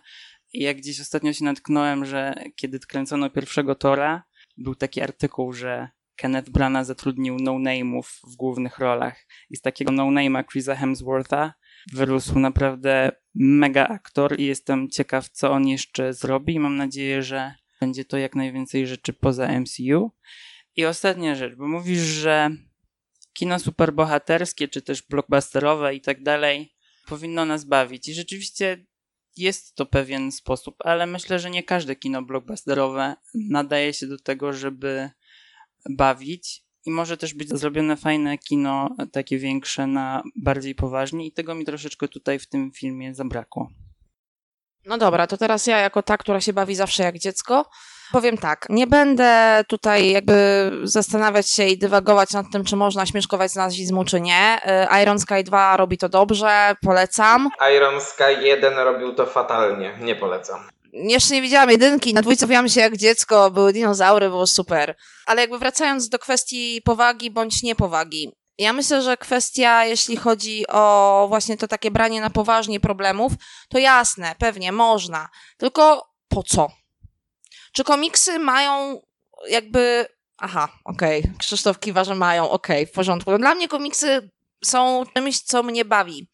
I 0.54 0.64
jak 0.64 0.78
gdzieś 0.78 1.02
ostatnio 1.02 1.34
się 1.34 1.46
natknąłem, 1.46 2.06
że 2.06 2.34
kiedy 2.56 2.80
kręcono 2.80 3.30
pierwszego 3.30 3.76
Tora, 3.76 4.24
był 4.58 4.76
taki 4.76 5.02
artykuł, 5.02 5.54
że 5.54 5.90
Kenneth 6.16 6.50
Branagh 6.50 6.86
zatrudnił 6.86 7.38
no-name'ów 7.40 8.04
w 8.04 8.36
głównych 8.36 8.80
rolach. 8.80 9.26
I 9.50 9.56
z 9.56 9.62
takiego 9.62 9.92
no-name'a 9.92 10.44
Chrisa 10.52 10.76
Hemswortha 10.76 11.54
wyrósł 11.94 12.40
naprawdę 12.40 13.12
mega 13.36 13.88
aktor 13.88 14.40
i 14.40 14.46
jestem 14.46 14.90
ciekaw, 14.90 15.30
co 15.30 15.52
on 15.52 15.68
jeszcze 15.68 16.14
zrobi 16.14 16.60
mam 16.60 16.78
nadzieję, 16.78 17.24
że 17.24 17.56
będzie 17.82 18.06
to 18.06 18.18
jak 18.18 18.36
najwięcej 18.36 18.88
rzeczy 18.88 19.14
poza 19.14 19.60
MCU. 19.60 20.12
I 20.76 20.86
ostatnia 20.86 21.36
rzecz, 21.36 21.56
bo 21.56 21.68
mówisz, 21.68 22.00
że 22.00 22.50
kino 23.34 23.60
superbohaterskie, 23.60 24.68
czy 24.68 24.82
też 24.82 25.02
blockbusterowe 25.02 25.96
i 25.96 26.02
tak 26.02 26.24
dalej 26.24 26.74
powinno 27.08 27.46
nas 27.46 27.66
bawić. 27.66 28.08
I 28.08 28.14
rzeczywiście 28.14 28.86
jest 29.38 29.76
to 29.76 29.86
pewien 29.86 30.32
sposób, 30.32 30.76
ale 30.80 31.06
myślę, 31.06 31.40
że 31.40 31.52
nie 31.52 31.64
każde 31.64 31.96
kino 31.96 32.22
blockbusterowe 32.22 33.16
nadaje 33.34 33.94
się 33.94 34.08
do 34.08 34.20
tego, 34.20 34.54
żeby 34.54 35.10
bawić. 35.90 36.65
I 36.86 36.92
może 36.92 37.18
też 37.18 37.34
być 37.34 37.50
zrobione 37.50 37.98
fajne 37.98 38.38
kino, 38.38 38.90
takie 39.12 39.38
większe, 39.38 39.88
na 39.88 40.24
bardziej 40.36 40.76
poważnie, 40.76 41.26
i 41.26 41.32
tego 41.32 41.56
mi 41.56 41.66
troszeczkę 41.66 42.08
tutaj 42.08 42.40
w 42.40 42.48
tym 42.48 42.72
filmie 42.72 43.16
zabrakło. 43.16 43.70
No 44.86 44.98
dobra, 44.98 45.28
to 45.28 45.38
teraz 45.38 45.68
ja 45.68 45.80
jako 45.80 46.04
ta, 46.04 46.18
która 46.18 46.42
się 46.42 46.54
bawi 46.54 46.76
zawsze 46.76 47.04
jak 47.04 47.18
dziecko, 47.20 47.66
powiem 48.12 48.38
tak, 48.38 48.66
nie 48.70 48.88
będę 48.88 49.64
tutaj 49.68 50.12
jakby 50.12 50.72
zastanawiać 50.84 51.50
się 51.50 51.68
i 51.68 51.78
dywagować 51.78 52.34
nad 52.34 52.46
tym, 52.52 52.64
czy 52.64 52.76
można 52.76 53.06
śmieszkować 53.06 53.52
z 53.52 53.56
nazizmu, 53.56 54.06
czy 54.06 54.22
nie. 54.22 54.60
Y, 54.94 55.02
Iron 55.02 55.20
Sky 55.20 55.44
2 55.44 55.78
robi 55.78 55.98
to 55.98 56.10
dobrze, 56.10 56.76
polecam. 56.82 57.50
Iron 57.76 58.02
Sky 58.02 58.42
1 58.42 58.74
robił 58.74 59.14
to 59.14 59.26
fatalnie, 59.26 59.98
nie 60.02 60.16
polecam. 60.16 60.60
Jeszcze 60.96 61.34
nie 61.34 61.42
widziałam 61.42 61.70
jedynki, 61.70 62.14
na 62.14 62.22
dwójce 62.22 62.46
bawiłam 62.46 62.70
się 62.70 62.82
jak 62.82 62.98
dziecko, 62.98 63.52
były 63.52 63.74
dinozaury, 63.74 64.30
było 64.30 64.48
super. 64.48 64.96
Ale 65.26 65.42
jakby 65.42 65.60
wracając 65.60 66.10
do 66.10 66.20
kwestii 66.20 66.82
powagi 66.82 67.32
bądź 67.32 67.64
niepowagi. 67.64 68.32
Ja 68.58 68.74
myślę, 68.74 69.02
że 69.02 69.18
kwestia, 69.18 69.86
jeśli 69.86 70.18
chodzi 70.18 70.68
o 70.68 71.26
właśnie 71.30 71.58
to 71.58 71.68
takie 71.68 71.92
branie 71.92 72.22
na 72.22 72.30
poważnie 72.30 72.80
problemów, 72.80 73.34
to 73.70 73.78
jasne, 73.78 74.36
pewnie 74.40 74.72
można. 74.72 75.30
Tylko 75.58 76.10
po 76.28 76.44
co? 76.44 76.72
Czy 77.74 77.84
komiksy 77.84 78.40
mają 78.40 79.02
jakby. 79.50 80.06
Aha, 80.38 80.70
okej. 80.86 81.24
Krzysztof 81.38 81.80
kiwa, 81.80 82.04
że 82.04 82.16
mają, 82.16 82.50
okej, 82.50 82.86
w 82.86 82.92
porządku. 82.92 83.32
No 83.32 83.38
dla 83.38 83.56
mnie 83.56 83.68
komiksy 83.68 84.30
są 84.66 85.04
czymś, 85.14 85.42
co 85.42 85.64
mnie 85.64 85.86
bawi, 85.86 86.28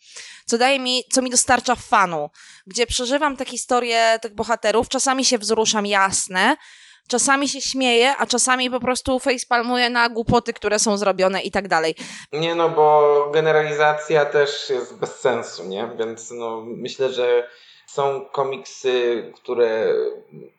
co 0.46 0.58
daje 0.58 0.80
mi, 0.80 1.04
co 1.12 1.22
mi 1.22 1.30
dostarcza 1.30 1.76
fanu, 1.76 2.30
gdzie 2.68 2.88
przeżywam 2.88 3.38
te 3.38 3.46
historie 3.46 4.20
tych 4.22 4.36
bohaterów, 4.36 4.90
czasami 4.90 5.26
się 5.26 5.38
wzruszam, 5.38 5.86
jasne, 5.86 6.58
czasami 7.08 7.50
się 7.50 7.62
śmieję, 7.62 8.16
a 8.18 8.26
czasami 8.26 8.70
po 8.70 8.80
prostu 8.80 9.20
facepalmuję 9.20 9.90
na 9.90 10.10
głupoty, 10.10 10.54
które 10.54 10.80
są 10.80 10.98
zrobione 10.98 11.42
i 11.42 11.52
tak 11.52 11.68
dalej. 11.68 11.96
Nie 12.34 12.56
no, 12.56 12.70
bo 12.70 13.30
generalizacja 13.34 14.26
też 14.26 14.70
jest 14.70 14.98
bez 14.98 15.20
sensu, 15.20 15.64
nie? 15.64 15.90
Więc 16.00 16.32
no, 16.32 16.64
myślę, 16.66 17.10
że 17.14 17.48
są 17.88 18.26
komiksy, 18.32 19.32
które, 19.36 19.94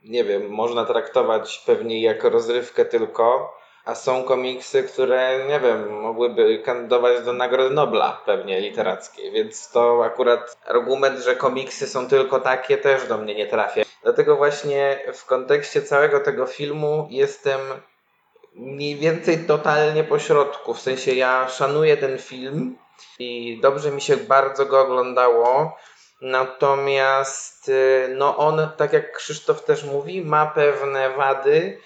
nie 0.05 0.25
wiem, 0.25 0.51
można 0.51 0.85
traktować 0.85 1.63
pewnie 1.67 2.03
jako 2.03 2.31
rozrywkę 2.31 2.85
tylko, 2.85 3.55
a 3.85 3.95
są 3.95 4.25
komiksy, 4.25 4.83
które, 4.83 5.45
nie 5.49 5.61
wiem, 5.61 6.01
mogłyby 6.01 6.63
kandydować 6.65 7.25
do 7.25 7.33
Nagrody 7.33 7.75
Nobla 7.75 8.23
pewnie 8.27 8.61
literackiej, 8.61 9.33
więc 9.33 9.71
to 9.71 10.05
akurat 10.05 10.57
argument, 10.67 11.19
że 11.19 11.37
komiksy 11.37 11.87
są 11.87 12.09
tylko 12.09 12.41
takie 12.41 12.79
też 12.79 13.09
do 13.09 13.19
mnie 13.19 13.35
nie 13.35 13.47
trafia. 13.47 13.83
Dlatego 14.03 14.37
właśnie 14.37 14.99
w 15.15 15.25
kontekście 15.25 15.83
całego 15.83 16.21
tego 16.21 16.47
filmu 16.47 17.09
jestem 17.11 17.61
mniej 18.55 18.97
więcej 18.97 19.39
totalnie 19.39 20.05
po 20.05 20.19
środku. 20.19 20.75
W 20.75 20.81
sensie 20.81 21.15
ja 21.15 21.49
szanuję 21.49 21.97
ten 21.97 22.19
film 22.19 22.79
i 23.19 23.59
dobrze 23.63 23.91
mi 23.91 24.01
się 24.01 24.17
bardzo 24.17 24.67
go 24.67 24.81
oglądało. 24.81 25.77
Natomiast 26.21 27.69
y, 27.69 28.15
no 28.17 28.37
on, 28.37 28.69
tak 28.77 28.93
jak 28.93 29.17
Krzysztof 29.17 29.65
też 29.65 29.85
mówi, 29.85 30.25
ma 30.25 30.47
pewne 30.47 31.11
wady, 31.11 31.79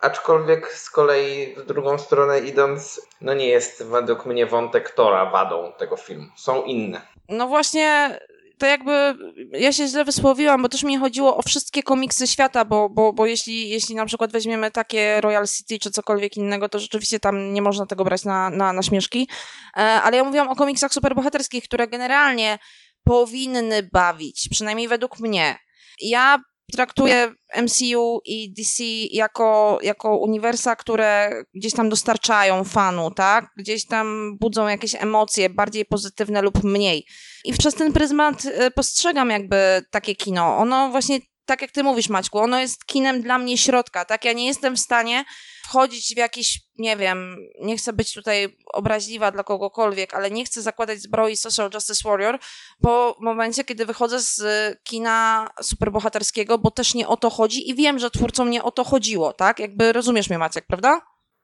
aczkolwiek 0.00 0.72
z 0.72 0.90
kolei 0.90 1.54
w 1.56 1.66
drugą 1.66 1.98
stronę 1.98 2.40
idąc, 2.40 3.00
no 3.20 3.34
nie 3.34 3.46
jest 3.46 3.84
według 3.84 4.26
mnie 4.26 4.46
wątek 4.46 4.90
Tora 4.90 5.30
wadą 5.30 5.72
tego 5.78 5.96
filmu. 5.96 6.26
Są 6.36 6.62
inne. 6.62 7.02
No 7.28 7.48
właśnie, 7.48 8.18
to 8.58 8.66
jakby 8.66 9.14
ja 9.52 9.72
się 9.72 9.86
źle 9.86 10.04
wysłowiłam, 10.04 10.62
bo 10.62 10.68
też 10.68 10.82
mi 10.82 10.96
chodziło 10.96 11.36
o 11.36 11.42
wszystkie 11.42 11.82
komiksy 11.82 12.26
świata, 12.26 12.64
bo, 12.64 12.88
bo, 12.88 13.12
bo 13.12 13.26
jeśli, 13.26 13.68
jeśli 13.68 13.94
na 13.94 14.06
przykład 14.06 14.32
weźmiemy 14.32 14.70
takie 14.70 15.20
Royal 15.20 15.46
City 15.46 15.78
czy 15.78 15.90
cokolwiek 15.90 16.36
innego, 16.36 16.68
to 16.68 16.78
rzeczywiście 16.78 17.20
tam 17.20 17.52
nie 17.52 17.62
można 17.62 17.86
tego 17.86 18.04
brać 18.04 18.24
na, 18.24 18.50
na, 18.50 18.72
na 18.72 18.82
śmieszki. 18.82 19.28
E, 19.76 19.80
ale 19.80 20.16
ja 20.16 20.24
mówiłam 20.24 20.48
o 20.48 20.56
komiksach 20.56 20.92
superbohaterskich, 20.92 21.64
które 21.64 21.88
generalnie 21.88 22.58
powinny 23.04 23.88
bawić, 23.92 24.48
przynajmniej 24.50 24.88
według 24.88 25.20
mnie. 25.20 25.58
Ja 26.00 26.38
traktuję 26.72 27.32
MCU 27.62 28.20
i 28.24 28.52
DC 28.52 28.84
jako, 29.10 29.78
jako 29.82 30.16
uniwersa, 30.16 30.76
które 30.76 31.30
gdzieś 31.54 31.72
tam 31.72 31.88
dostarczają 31.88 32.64
fanu, 32.64 33.10
tak? 33.10 33.50
Gdzieś 33.56 33.86
tam 33.86 34.36
budzą 34.40 34.68
jakieś 34.68 34.94
emocje, 34.94 35.50
bardziej 35.50 35.84
pozytywne 35.84 36.42
lub 36.42 36.64
mniej. 36.64 37.06
I 37.44 37.52
przez 37.52 37.74
ten 37.74 37.92
pryzmat 37.92 38.44
y, 38.44 38.70
postrzegam 38.70 39.30
jakby 39.30 39.56
takie 39.90 40.14
kino. 40.14 40.56
Ono 40.56 40.90
właśnie 40.90 41.18
tak 41.46 41.62
jak 41.62 41.70
ty 41.70 41.82
mówisz, 41.82 42.08
Maćku, 42.08 42.38
ono 42.38 42.60
jest 42.60 42.84
kinem 42.84 43.22
dla 43.22 43.38
mnie 43.38 43.58
środka, 43.58 44.04
tak? 44.04 44.24
Ja 44.24 44.32
nie 44.32 44.46
jestem 44.46 44.76
w 44.76 44.80
stanie 44.80 45.24
wchodzić 45.64 46.14
w 46.14 46.16
jakiś, 46.16 46.60
nie 46.78 46.96
wiem, 46.96 47.36
nie 47.60 47.76
chcę 47.76 47.92
być 47.92 48.12
tutaj 48.14 48.56
obraźliwa 48.72 49.30
dla 49.30 49.44
kogokolwiek, 49.44 50.14
ale 50.14 50.30
nie 50.30 50.44
chcę 50.44 50.62
zakładać 50.62 51.00
zbroi 51.00 51.36
Social 51.36 51.70
Justice 51.74 52.08
Warrior 52.08 52.38
po 52.82 53.16
momencie, 53.20 53.64
kiedy 53.64 53.86
wychodzę 53.86 54.20
z 54.20 54.42
kina 54.84 55.48
superbohaterskiego, 55.62 56.58
bo 56.58 56.70
też 56.70 56.94
nie 56.94 57.08
o 57.08 57.16
to 57.16 57.30
chodzi 57.30 57.70
i 57.70 57.74
wiem, 57.74 57.98
że 57.98 58.10
twórcom 58.10 58.50
nie 58.50 58.62
o 58.62 58.70
to 58.70 58.84
chodziło, 58.84 59.32
tak? 59.32 59.58
Jakby 59.58 59.92
rozumiesz 59.92 60.30
mnie, 60.30 60.38
Maciek, 60.38 60.66
prawda? 60.66 61.00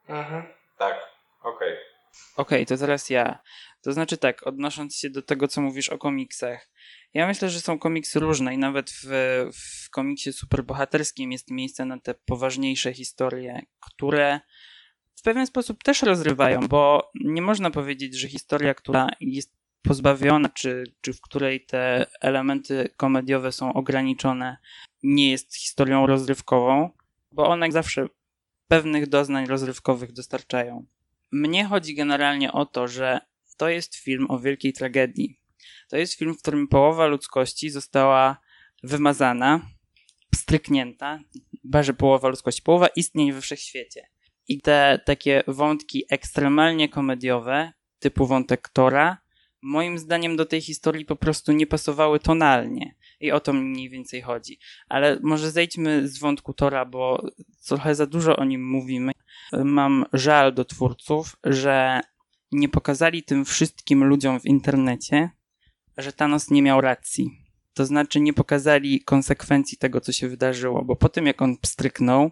Mhm. 0.09 0.43
Tak, 0.79 0.95
okej. 1.43 1.77
Okej, 2.37 2.59
okay, 2.59 2.67
to 2.67 2.77
zaraz 2.77 3.11
ja. 3.11 3.39
To 3.83 3.93
znaczy 3.93 4.17
tak, 4.17 4.47
odnosząc 4.47 4.97
się 4.97 5.11
do 5.11 5.23
tego, 5.23 5.49
co 5.49 5.61
mówisz 5.61 5.89
o 5.89 5.99
komiksach. 5.99 6.69
Ja 7.15 7.27
myślę, 7.27 7.51
że 7.51 7.61
są 7.61 7.79
komiksy 7.79 8.21
różne 8.21 8.55
i 8.55 8.59
nawet 8.59 8.91
w, 8.91 9.07
w 9.55 9.91
komiksie 9.91 10.33
superbohaterskim 10.33 11.33
jest 11.33 11.51
miejsce 11.51 11.85
na 11.85 12.01
te 12.01 12.15
poważniejsze 12.15 12.93
historie, 12.93 13.63
które 13.81 14.41
w 15.15 15.23
pewien 15.23 15.47
sposób 15.47 15.83
też 15.83 16.03
rozrywają, 16.03 16.69
bo 16.69 17.11
nie 17.15 17.43
można 17.43 17.71
powiedzieć, 17.71 18.15
że 18.15 18.29
historia, 18.29 18.75
która 18.75 19.09
jest 19.21 19.53
pozbawiona, 19.83 20.49
czy, 20.49 20.85
czy 21.01 21.13
w 21.13 21.21
której 21.21 21.67
te 21.67 22.07
elementy 22.21 22.89
komediowe 22.97 23.53
są 23.53 23.73
ograniczone, 23.73 24.57
nie 25.03 25.31
jest 25.31 25.57
historią 25.57 26.07
rozrywkową, 26.07 26.91
bo 27.33 27.49
one 27.49 27.73
zawsze 27.73 28.07
pewnych 28.69 29.09
doznań 29.09 29.47
rozrywkowych 29.47 30.13
dostarczają. 30.13 30.87
Mnie 31.33 31.65
chodzi 31.65 31.95
generalnie 31.95 32.53
o 32.53 32.67
to, 32.67 32.89
że 32.89 33.21
to 33.57 33.69
jest 33.69 33.97
film 33.97 34.27
o 34.31 34.39
wielkiej 34.39 34.73
tragedii. 34.73 35.42
To 35.91 35.97
jest 35.97 36.15
film, 36.15 36.35
w 36.35 36.43
którym 36.43 36.69
połowa 36.69 37.07
ludzkości 37.07 37.71
została 37.71 38.37
wymazana, 38.83 39.61
stryknięta, 40.35 41.19
barze 41.65 41.95
połowa 41.95 42.29
ludzkości, 42.29 42.63
połowa 42.63 42.87
istnień 42.87 43.33
we 43.33 43.41
wszechświecie. 43.41 44.09
I 44.49 44.61
te 44.61 45.01
takie 45.07 45.43
wątki 45.47 46.05
ekstremalnie 46.11 46.89
komediowe, 46.89 47.73
typu 47.99 48.27
wątek 48.27 48.69
Tora, 48.69 49.19
moim 49.63 49.99
zdaniem 49.99 50.37
do 50.37 50.47
tej 50.47 50.61
historii 50.61 51.05
po 51.05 51.17
prostu 51.17 51.53
nie 51.53 51.67
pasowały 51.67 52.21
tonalnie. 52.21 52.95
I 53.21 53.33
o 53.33 53.41
to 53.41 53.53
mniej 53.53 53.91
więcej 53.91 54.23
chodzi. 54.23 54.59
Ale 54.89 55.19
może 55.23 55.51
zejdźmy 55.51 56.09
z 56.09 56.19
wątku 56.19 56.55
Tora, 56.55 56.85
bo 56.85 57.29
trochę 57.67 57.95
za 57.95 58.07
dużo 58.07 58.37
o 58.37 58.45
nim 58.45 58.71
mówimy. 58.71 59.13
Mam 59.53 60.05
żal 60.13 60.55
do 60.55 60.65
twórców, 60.65 61.37
że 61.45 62.01
nie 62.53 62.69
pokazali 62.69 63.23
tym 63.23 63.45
wszystkim 63.45 64.05
ludziom 64.05 64.41
w 64.41 64.47
internecie, 64.47 65.31
że 65.97 66.13
Thanos 66.13 66.51
nie 66.51 66.63
miał 66.63 66.81
racji. 66.81 67.31
To 67.75 67.87
znaczy 67.87 68.21
nie 68.21 68.33
pokazali 68.33 69.01
konsekwencji 69.01 69.79
tego, 69.79 70.01
co 70.01 70.13
się 70.13 70.29
wydarzyło, 70.29 70.85
bo 70.85 70.97
po 70.97 71.09
tym 71.09 71.27
jak 71.27 71.43
on 71.43 71.57
pstryknął, 71.57 72.31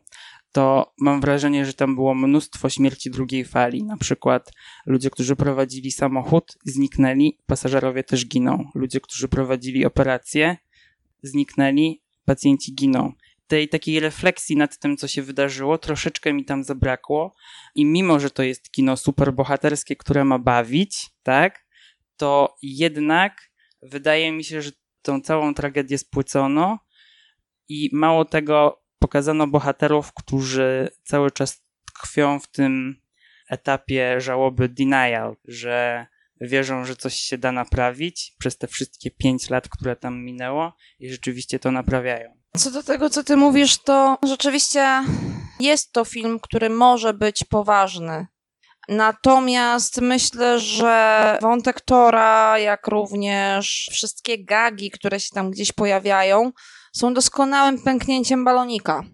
to 0.53 0.95
mam 0.99 1.21
wrażenie, 1.21 1.67
że 1.67 1.75
tam 1.75 1.95
było 1.95 2.15
mnóstwo 2.15 2.69
śmierci 2.69 3.11
drugiej 3.11 3.45
fali. 3.45 3.85
Na 3.85 3.97
przykład 3.97 4.53
ludzie, 4.87 5.11
którzy 5.11 5.37
prowadzili 5.37 5.91
samochód, 5.91 6.59
zniknęli, 6.65 7.39
pasażerowie 7.47 8.05
też 8.05 8.27
giną. 8.27 8.71
Ludzie, 8.75 9.01
którzy 9.01 9.29
prowadzili 9.29 9.87
operację, 9.87 10.57
zniknęli, 11.23 12.03
pacjenci 12.25 12.75
giną. 12.75 13.13
Tej 13.47 13.69
takiej 13.69 14.01
refleksji 14.01 14.57
nad 14.57 14.79
tym, 14.79 14.97
co 14.97 15.09
się 15.09 15.23
wydarzyło, 15.23 15.79
troszeczkę 15.79 16.33
mi 16.33 16.45
tam 16.45 16.65
zabrakło. 16.65 17.35
I 17.75 17.85
mimo, 17.85 18.21
że 18.21 18.31
to 18.31 18.43
jest 18.43 18.71
kino 18.71 18.97
superbohaterskie, 18.97 19.97
które 19.97 20.25
ma 20.25 20.39
bawić, 20.39 21.07
tak, 21.23 21.67
to 22.17 22.57
jednak 22.63 23.50
wydaje 23.83 24.33
mi 24.33 24.45
się, 24.45 24.63
że 24.63 24.71
tą 25.03 25.21
całą 25.21 25.55
tragedię 25.55 25.99
spłycono 25.99 26.79
i 27.69 27.91
mało 27.93 28.25
tego 28.25 28.83
pokazano 28.99 29.47
bohaterów, 29.47 30.13
którzy 30.13 30.89
cały 31.05 31.31
czas 31.31 31.63
tkwią 31.87 32.41
w 32.41 32.51
tym 32.51 33.01
etapie 33.49 34.21
żałoby 34.21 34.69
denial, 34.69 35.37
że 35.45 36.07
wierzą, 36.41 36.85
że 36.85 36.97
coś 36.97 37.15
się 37.15 37.39
da 37.39 37.53
naprawić 37.53 38.35
przez 38.39 38.59
te 38.59 38.67
wszystkie 38.67 39.11
pięć 39.11 39.51
lat, 39.51 39.69
które 39.69 39.97
tam 39.97 40.25
minęło 40.25 40.77
i 40.99 41.11
rzeczywiście 41.11 41.59
to 41.59 41.71
naprawiają. 41.71 42.41
Co 42.57 42.71
do 42.71 42.83
tego, 42.83 43.11
co 43.11 43.25
ty 43.25 43.37
mówisz, 43.37 43.79
to 43.79 44.19
rzeczywiście 44.23 45.05
jest 45.61 45.93
to 45.93 46.05
film, 46.05 46.41
który 46.41 46.71
może 46.71 47.15
być 47.15 47.45
poważny. 47.45 48.27
Natomiast 48.91 50.01
myślę, 50.01 50.61
że 50.61 51.39
wątek 51.43 51.81
Tora, 51.81 52.59
jak 52.59 52.87
również 52.87 53.89
wszystkie 53.93 54.45
gagi, 54.45 54.91
które 54.91 55.21
się 55.21 55.31
tam 55.35 55.51
gdzieś 55.51 55.73
pojawiają, 55.73 56.53
są 56.93 57.15
doskonałym 57.15 57.83
pęknięciem 57.83 58.45
balonika. 58.45 59.05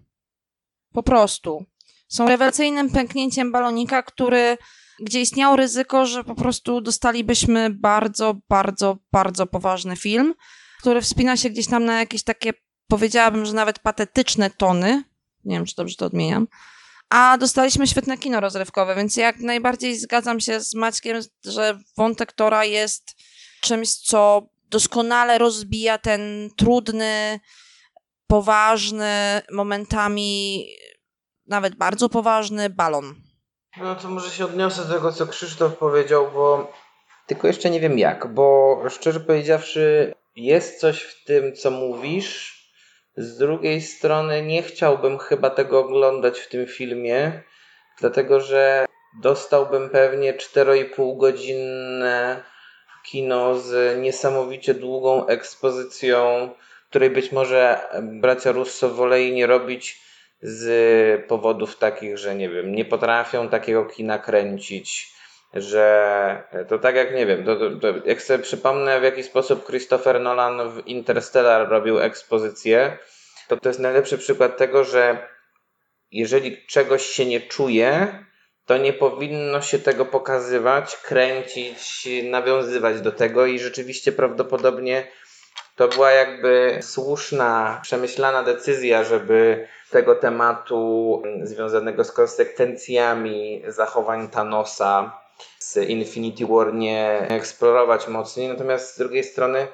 Po 0.93 1.03
prostu. 1.03 1.65
Są 2.07 2.27
rewelacyjnym 2.27 2.89
pęknięciem 2.89 3.51
balonika, 3.51 4.03
który, 4.03 4.57
gdzie 4.99 5.21
istniało 5.21 5.55
ryzyko, 5.55 6.05
że 6.05 6.23
po 6.23 6.35
prostu 6.35 6.81
dostalibyśmy 6.81 7.69
bardzo, 7.69 8.35
bardzo, 8.49 8.97
bardzo 9.11 9.47
poważny 9.47 9.95
film, 9.95 10.33
który 10.79 11.01
wspina 11.01 11.37
się 11.37 11.49
gdzieś 11.49 11.67
tam 11.67 11.85
na 11.85 11.99
jakieś 11.99 12.23
takie, 12.23 12.53
powiedziałabym, 12.87 13.45
że 13.45 13.53
nawet 13.53 13.79
patetyczne 13.79 14.49
tony. 14.49 15.03
Nie 15.45 15.55
wiem, 15.55 15.65
czy 15.65 15.75
dobrze 15.75 15.95
to 15.95 16.05
odmieniam 16.05 16.47
a 17.09 17.37
dostaliśmy 17.37 17.87
świetne 17.87 18.17
kino 18.17 18.39
rozrywkowe, 18.39 18.95
więc 18.95 19.17
jak 19.17 19.39
najbardziej 19.39 19.97
zgadzam 19.97 20.39
się 20.39 20.59
z 20.59 20.73
Maćkiem, 20.73 21.17
że 21.45 21.79
wątek 21.97 22.33
Tora 22.33 22.65
jest 22.65 23.15
czymś, 23.61 23.93
co 23.93 24.47
doskonale 24.69 25.37
rozbija 25.37 25.97
ten 25.97 26.49
trudny, 26.57 27.39
poważny, 28.27 29.41
momentami 29.51 30.65
nawet 31.47 31.75
bardzo 31.75 32.09
poważny 32.09 32.69
balon. 32.69 33.15
No 33.77 33.95
to 33.95 34.09
może 34.09 34.29
się 34.29 34.45
odniosę 34.45 34.85
do 34.85 34.93
tego, 34.93 35.11
co 35.11 35.27
Krzysztof 35.27 35.77
powiedział, 35.77 36.31
bo 36.31 36.73
tylko 37.27 37.47
jeszcze 37.47 37.69
nie 37.69 37.79
wiem 37.79 37.99
jak, 37.99 38.33
bo 38.33 38.77
szczerze 38.89 39.19
powiedziawszy, 39.19 40.13
jest 40.35 40.79
coś 40.79 41.01
w 41.01 41.23
tym, 41.23 41.55
co 41.55 41.71
mówisz, 41.71 42.56
z 43.17 43.37
drugiej 43.37 43.81
strony 43.81 44.41
nie 44.41 44.63
chciałbym 44.63 45.17
chyba 45.17 45.49
tego 45.49 45.79
oglądać 45.79 46.39
w 46.39 46.49
tym 46.49 46.67
filmie, 46.67 47.43
dlatego 47.99 48.39
że 48.39 48.85
dostałbym 49.21 49.89
pewnie 49.89 50.33
4,5 50.33 51.17
godzinne 51.17 52.43
kino 53.05 53.55
z 53.55 53.99
niesamowicie 54.01 54.73
długą 54.73 55.27
ekspozycją, 55.27 56.49
której 56.89 57.09
być 57.09 57.31
może 57.31 57.79
bracia 58.01 58.51
Russo 58.51 58.89
woleli 58.89 59.33
nie 59.33 59.47
robić 59.47 60.01
z 60.41 61.25
powodów 61.27 61.77
takich, 61.77 62.17
że 62.17 62.35
nie 62.35 62.49
wiem, 62.49 62.75
nie 62.75 62.85
potrafią 62.85 63.49
takiego 63.49 63.85
kina 63.85 64.19
kręcić, 64.19 65.16
że 65.53 66.43
to 66.67 66.79
tak 66.79 66.95
jak 66.95 67.15
nie 67.15 67.25
wiem, 67.25 67.45
to, 67.45 67.55
to, 67.55 67.69
to 67.69 67.87
jak 68.05 68.21
sobie 68.21 68.43
przypomnę 68.43 68.99
w 68.99 69.03
jaki 69.03 69.23
sposób 69.23 69.65
Christopher 69.65 70.21
Nolan 70.21 70.69
w 70.71 70.87
Interstellar 70.87 71.69
robił 71.69 71.99
ekspozycję, 71.99 72.97
to 73.47 73.57
to 73.57 73.69
jest 73.69 73.79
najlepszy 73.79 74.17
przykład 74.17 74.57
tego, 74.57 74.83
że 74.83 75.27
jeżeli 76.11 76.67
czegoś 76.67 77.05
się 77.05 77.25
nie 77.25 77.41
czuje, 77.41 78.07
to 78.65 78.77
nie 78.77 78.93
powinno 78.93 79.61
się 79.61 79.79
tego 79.79 80.05
pokazywać, 80.05 80.97
kręcić, 80.97 82.07
nawiązywać 82.23 83.01
do 83.01 83.11
tego 83.11 83.45
i 83.45 83.59
rzeczywiście 83.59 84.11
prawdopodobnie 84.11 85.07
to 85.75 85.87
była 85.87 86.11
jakby 86.11 86.79
słuszna, 86.81 87.79
przemyślana 87.83 88.43
decyzja, 88.43 89.03
żeby 89.03 89.67
tego 89.91 90.15
tematu 90.15 91.23
związanego 91.43 92.03
z 92.03 92.11
konsekwencjami 92.11 93.63
zachowań 93.67 94.29
Thanosa 94.29 95.19
z 95.59 95.77
Infinity 95.77 96.45
War 96.45 96.73
nie 96.73 97.27
eksplorować 97.29 98.07
mocniej. 98.07 98.47
Natomiast 98.47 98.95
z 98.95 98.97
drugiej 98.97 99.23
strony, 99.23 99.67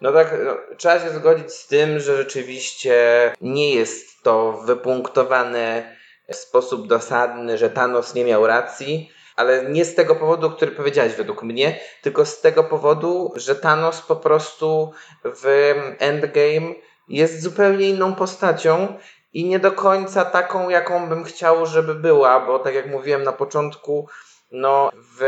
no 0.00 0.12
tak, 0.12 0.34
no, 0.44 0.56
trzeba 0.76 1.00
się 1.00 1.10
zgodzić 1.10 1.52
z 1.52 1.66
tym, 1.66 2.00
że 2.00 2.16
rzeczywiście 2.16 2.94
nie 3.40 3.74
jest 3.74 4.22
to 4.22 4.52
wypunktowane 4.52 5.96
w 6.28 6.36
sposób 6.36 6.86
dosadny, 6.86 7.58
że 7.58 7.70
Thanos 7.70 8.14
nie 8.14 8.24
miał 8.24 8.46
racji, 8.46 9.10
ale 9.36 9.64
nie 9.64 9.84
z 9.84 9.94
tego 9.94 10.16
powodu, 10.16 10.50
który 10.50 10.72
powiedziałeś 10.72 11.14
według 11.14 11.42
mnie, 11.42 11.80
tylko 12.02 12.26
z 12.26 12.40
tego 12.40 12.64
powodu, 12.64 13.32
że 13.36 13.56
Thanos 13.56 14.00
po 14.00 14.16
prostu 14.16 14.92
w 15.24 15.74
Endgame 15.98 16.74
jest 17.08 17.42
zupełnie 17.42 17.88
inną 17.88 18.14
postacią 18.14 18.98
i 19.32 19.44
nie 19.44 19.58
do 19.58 19.72
końca 19.72 20.24
taką, 20.24 20.68
jaką 20.68 21.08
bym 21.08 21.24
chciał, 21.24 21.66
żeby 21.66 21.94
była, 21.94 22.40
bo 22.46 22.58
tak 22.58 22.74
jak 22.74 22.86
mówiłem 22.86 23.22
na 23.22 23.32
początku, 23.32 24.08
no 24.52 24.90
w 25.18 25.20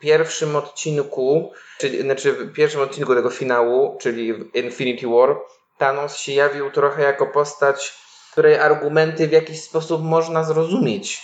pierwszym 0.00 0.56
odcinku, 0.56 1.52
czyli, 1.78 2.02
znaczy 2.02 2.32
w 2.32 2.52
pierwszym 2.52 2.80
odcinku 2.80 3.14
tego 3.14 3.30
finału, 3.30 3.98
czyli 4.00 4.34
Infinity 4.54 5.06
War, 5.06 5.36
Thanos 5.78 6.16
się 6.16 6.32
jawił 6.32 6.70
trochę 6.70 7.02
jako 7.02 7.26
postać, 7.26 7.94
której 8.32 8.58
argumenty 8.58 9.28
w 9.28 9.32
jakiś 9.32 9.62
sposób 9.62 10.02
można 10.02 10.44
zrozumieć. 10.44 11.22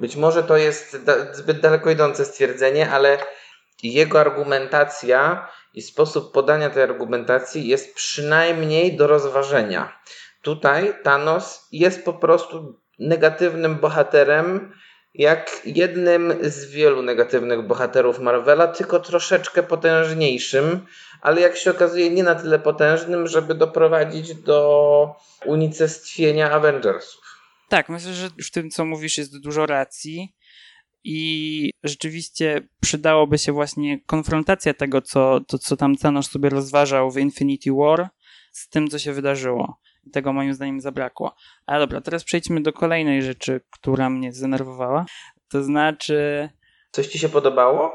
Być 0.00 0.16
może 0.16 0.42
to 0.42 0.56
jest 0.56 1.04
da 1.04 1.34
zbyt 1.34 1.60
daleko 1.60 1.90
idące 1.90 2.24
stwierdzenie, 2.24 2.90
ale 2.90 3.18
jego 3.82 4.20
argumentacja 4.20 5.48
i 5.74 5.82
sposób 5.82 6.32
podania 6.32 6.70
tej 6.70 6.82
argumentacji 6.82 7.68
jest 7.68 7.94
przynajmniej 7.94 8.96
do 8.96 9.06
rozważenia. 9.06 10.00
Tutaj 10.42 10.94
Thanos 11.02 11.68
jest 11.72 12.04
po 12.04 12.12
prostu 12.12 12.80
negatywnym 12.98 13.76
bohaterem, 13.76 14.72
jak 15.14 15.60
jednym 15.64 16.34
z 16.40 16.70
wielu 16.70 17.02
negatywnych 17.02 17.66
bohaterów 17.66 18.18
Marvela, 18.18 18.66
tylko 18.66 19.00
troszeczkę 19.00 19.62
potężniejszym, 19.62 20.86
ale 21.20 21.40
jak 21.40 21.56
się 21.56 21.70
okazuje, 21.70 22.10
nie 22.10 22.22
na 22.22 22.34
tyle 22.34 22.58
potężnym, 22.58 23.26
żeby 23.26 23.54
doprowadzić 23.54 24.34
do 24.34 25.14
unicestwienia 25.44 26.50
Avengersów. 26.50 27.22
Tak, 27.68 27.88
myślę, 27.88 28.12
że 28.14 28.30
w 28.44 28.50
tym, 28.50 28.70
co 28.70 28.84
mówisz, 28.84 29.18
jest 29.18 29.40
dużo 29.40 29.66
racji. 29.66 30.34
I 31.04 31.70
rzeczywiście 31.84 32.68
przydałoby 32.80 33.38
się 33.38 33.52
właśnie 33.52 34.00
konfrontacja 34.06 34.74
tego, 34.74 35.02
co, 35.02 35.40
to, 35.48 35.58
co 35.58 35.76
tam 35.76 35.96
Thanos 35.96 36.30
sobie 36.30 36.48
rozważał 36.48 37.10
w 37.10 37.18
Infinity 37.18 37.70
War, 37.72 38.08
z 38.52 38.68
tym, 38.68 38.88
co 38.88 38.98
się 38.98 39.12
wydarzyło. 39.12 39.80
Tego 40.08 40.32
moim 40.32 40.54
zdaniem 40.54 40.80
zabrakło. 40.80 41.34
Ale 41.66 41.80
dobra, 41.80 42.00
teraz 42.00 42.24
przejdźmy 42.24 42.60
do 42.60 42.72
kolejnej 42.72 43.22
rzeczy, 43.22 43.60
która 43.70 44.10
mnie 44.10 44.32
zdenerwowała. 44.32 45.06
To 45.48 45.62
znaczy. 45.62 46.48
Coś 46.90 47.06
ci 47.06 47.18
się 47.18 47.28
podobało? 47.28 47.92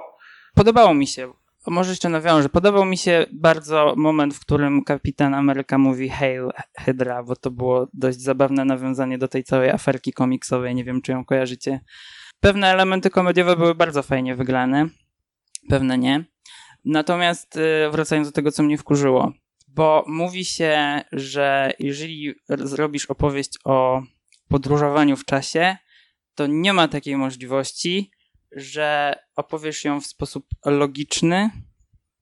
Podobało 0.56 0.94
mi 0.94 1.08
się. 1.08 1.34
Może 1.68 1.90
jeszcze 1.90 2.10
nawiążę. 2.10 2.50
Podobał 2.50 2.86
mi 2.86 2.98
się 2.98 3.26
bardzo 3.32 3.94
moment, 3.98 4.36
w 4.36 4.40
którym 4.40 4.84
kapitan 4.84 5.34
Ameryka 5.34 5.78
mówi 5.78 6.10
Hail 6.10 6.50
Hydra, 6.80 7.24
bo 7.24 7.36
to 7.36 7.52
było 7.52 7.88
dość 7.94 8.22
zabawne 8.22 8.66
nawiązanie 8.66 9.18
do 9.18 9.28
tej 9.28 9.44
całej 9.44 9.70
aferki 9.70 10.14
komiksowej. 10.14 10.76
Nie 10.76 10.84
wiem, 10.84 11.02
czy 11.02 11.12
ją 11.12 11.26
kojarzycie. 11.26 11.80
Pewne 12.40 12.68
elementy 12.68 13.10
komediowe 13.10 13.56
były 13.56 13.76
bardzo 13.76 14.04
fajnie 14.04 14.36
wygrane, 14.36 14.88
pewne 15.70 15.98
nie. 15.98 16.26
Natomiast 16.86 17.58
y, 17.58 17.90
wracając 17.92 18.28
do 18.28 18.32
tego, 18.32 18.52
co 18.52 18.64
mnie 18.64 18.78
wkurzyło, 18.78 19.32
bo 19.76 20.04
mówi 20.08 20.46
się, 20.46 21.02
że 21.12 21.74
jeżeli 21.80 22.34
zrobisz 22.50 23.06
opowieść 23.06 23.52
o 23.66 24.02
podróżowaniu 24.48 25.18
w 25.18 25.26
czasie, 25.26 25.78
to 26.36 26.48
nie 26.48 26.74
ma 26.74 26.88
takiej 26.88 27.18
możliwości, 27.18 28.12
że 28.52 29.16
opowiesz 29.36 29.86
ją 29.86 30.02
w 30.02 30.06
sposób 30.06 30.46
logiczny. 30.66 31.50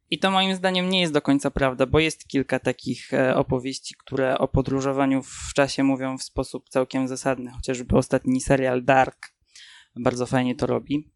I 0.09 0.19
to 0.19 0.31
moim 0.31 0.55
zdaniem 0.55 0.89
nie 0.89 1.01
jest 1.01 1.13
do 1.13 1.21
końca 1.21 1.51
prawda, 1.51 1.85
bo 1.85 1.99
jest 1.99 2.27
kilka 2.27 2.59
takich 2.59 3.13
e, 3.13 3.35
opowieści, 3.35 3.95
które 3.99 4.37
o 4.37 4.47
podróżowaniu 4.47 5.23
w 5.23 5.53
czasie 5.55 5.83
mówią 5.83 6.17
w 6.17 6.23
sposób 6.23 6.69
całkiem 6.69 7.07
zasadny. 7.07 7.51
Chociażby 7.51 7.97
ostatni 7.97 8.41
serial 8.41 8.83
Dark 8.83 9.33
bardzo 9.95 10.25
fajnie 10.25 10.55
to 10.55 10.65
robi. 10.65 11.11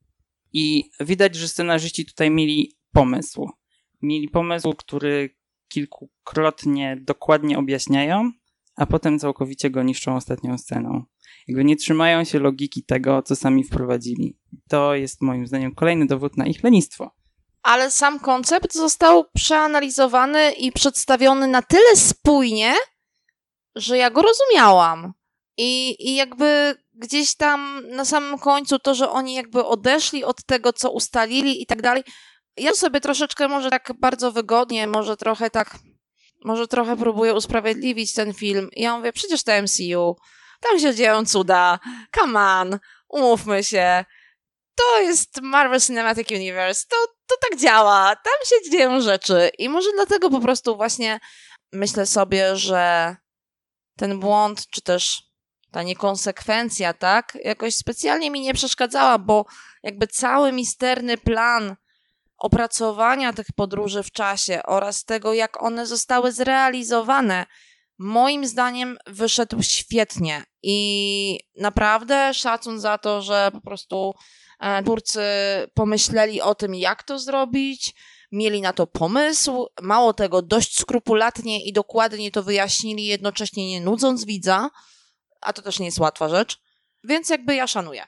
I 0.53 0.89
widać, 0.99 1.35
że 1.35 1.47
scenarzyści 1.47 2.05
tutaj 2.05 2.31
mieli 2.31 2.77
pomysł. 2.91 3.49
Mieli 4.01 4.29
pomysł, 4.29 4.73
który 4.73 5.29
kilkukrotnie 5.75 6.97
dokładnie 7.01 7.59
objaśniają, 7.59 8.31
a 8.75 8.85
potem 8.85 9.19
całkowicie 9.19 9.69
go 9.69 9.83
niszczą 9.83 10.15
ostatnią 10.15 10.57
sceną. 10.57 11.03
Jakby 11.47 11.65
nie 11.65 11.75
trzymają 11.75 12.23
się 12.23 12.39
logiki 12.39 12.83
tego, 12.83 13.21
co 13.21 13.35
sami 13.35 13.63
wprowadzili. 13.63 14.37
To 14.69 14.95
jest 14.95 15.21
moim 15.21 15.47
zdaniem 15.47 15.75
kolejny 15.75 16.05
dowód 16.05 16.37
na 16.37 16.45
ich 16.45 16.63
lenistwo. 16.63 17.11
Ale 17.61 17.91
sam 17.91 18.19
koncept 18.19 18.73
został 18.73 19.25
przeanalizowany 19.33 20.51
i 20.51 20.71
przedstawiony 20.71 21.47
na 21.47 21.61
tyle 21.61 21.95
spójnie, 21.95 22.73
że 23.75 23.97
ja 23.97 24.09
go 24.09 24.21
rozumiałam. 24.21 25.13
I, 25.57 25.95
i 25.99 26.15
jakby 26.15 26.75
gdzieś 26.93 27.35
tam 27.35 27.83
na 27.89 28.05
samym 28.05 28.39
końcu 28.39 28.79
to, 28.79 28.95
że 28.95 29.09
oni 29.09 29.33
jakby 29.33 29.65
odeszli 29.65 30.23
od 30.23 30.45
tego, 30.45 30.73
co 30.73 30.91
ustalili 30.91 31.61
i 31.61 31.65
tak 31.65 31.81
dalej. 31.81 32.03
Ja 32.57 32.73
sobie 32.73 33.01
troszeczkę 33.01 33.47
może 33.47 33.69
tak 33.69 33.93
bardzo 33.99 34.31
wygodnie, 34.31 34.87
może 34.87 35.17
trochę 35.17 35.49
tak, 35.49 35.77
może 36.45 36.67
trochę 36.67 36.97
próbuję 36.97 37.33
usprawiedliwić 37.33 38.13
ten 38.13 38.33
film. 38.33 38.69
Ja 38.75 38.97
mówię, 38.97 39.13
przecież 39.13 39.43
to 39.43 39.51
MCU, 39.61 40.15
tam 40.59 40.79
się 40.79 40.95
dzieją 40.95 41.25
cuda, 41.25 41.79
come 42.15 42.39
on, 42.39 42.79
umówmy 43.09 43.63
się. 43.63 44.05
To 44.75 44.99
jest 44.99 45.41
Marvel 45.41 45.81
Cinematic 45.81 46.31
Universe, 46.31 46.85
to, 46.89 46.95
to 47.27 47.35
tak 47.49 47.59
działa, 47.59 48.15
tam 48.15 48.33
się 48.45 48.71
dzieją 48.71 49.01
rzeczy. 49.01 49.51
I 49.57 49.69
może 49.69 49.89
dlatego 49.95 50.29
po 50.29 50.39
prostu 50.39 50.75
właśnie 50.75 51.19
myślę 51.73 52.05
sobie, 52.05 52.55
że 52.55 53.15
ten 53.97 54.19
błąd, 54.19 54.67
czy 54.69 54.81
też 54.81 55.23
ta 55.71 55.83
niekonsekwencja, 55.83 56.93
tak, 56.93 57.37
jakoś 57.43 57.75
specjalnie 57.75 58.31
mi 58.31 58.41
nie 58.41 58.53
przeszkadzała, 58.53 59.17
bo 59.17 59.45
jakby 59.83 60.07
cały 60.07 60.51
misterny 60.51 61.17
plan 61.17 61.75
opracowania 62.45 63.33
tych 63.33 63.47
podróży 63.55 64.03
w 64.03 64.11
czasie 64.11 64.63
oraz 64.63 65.05
tego, 65.05 65.33
jak 65.33 65.63
one 65.63 65.87
zostały 65.87 66.31
zrealizowane, 66.31 67.45
moim 67.97 68.47
zdaniem 68.47 68.97
wyszedł 69.07 69.63
świetnie 69.63 70.43
i 70.63 71.39
naprawdę 71.55 72.33
szacun 72.33 72.79
za 72.79 72.97
to, 72.97 73.21
że 73.21 73.49
po 73.53 73.61
prostu 73.61 74.13
e, 74.59 74.83
twórcy 74.83 75.21
pomyśleli 75.73 76.41
o 76.41 76.55
tym, 76.55 76.75
jak 76.75 77.03
to 77.03 77.19
zrobić, 77.19 77.93
mieli 78.31 78.61
na 78.61 78.73
to 78.73 78.87
pomysł, 78.87 79.67
mało 79.81 80.13
tego, 80.13 80.41
dość 80.41 80.79
skrupulatnie 80.79 81.65
i 81.65 81.73
dokładnie 81.73 82.31
to 82.31 82.43
wyjaśnili, 82.43 83.05
jednocześnie 83.05 83.69
nie 83.69 83.81
nudząc 83.81 84.25
widza 84.25 84.69
a 85.45 85.53
to 85.53 85.61
też 85.61 85.79
nie 85.79 85.85
jest 85.85 85.99
łatwa 85.99 86.29
rzecz. 86.29 86.61
Więc 87.03 87.29
jakby 87.29 87.55
ja 87.55 87.67
szanuję. 87.67 88.07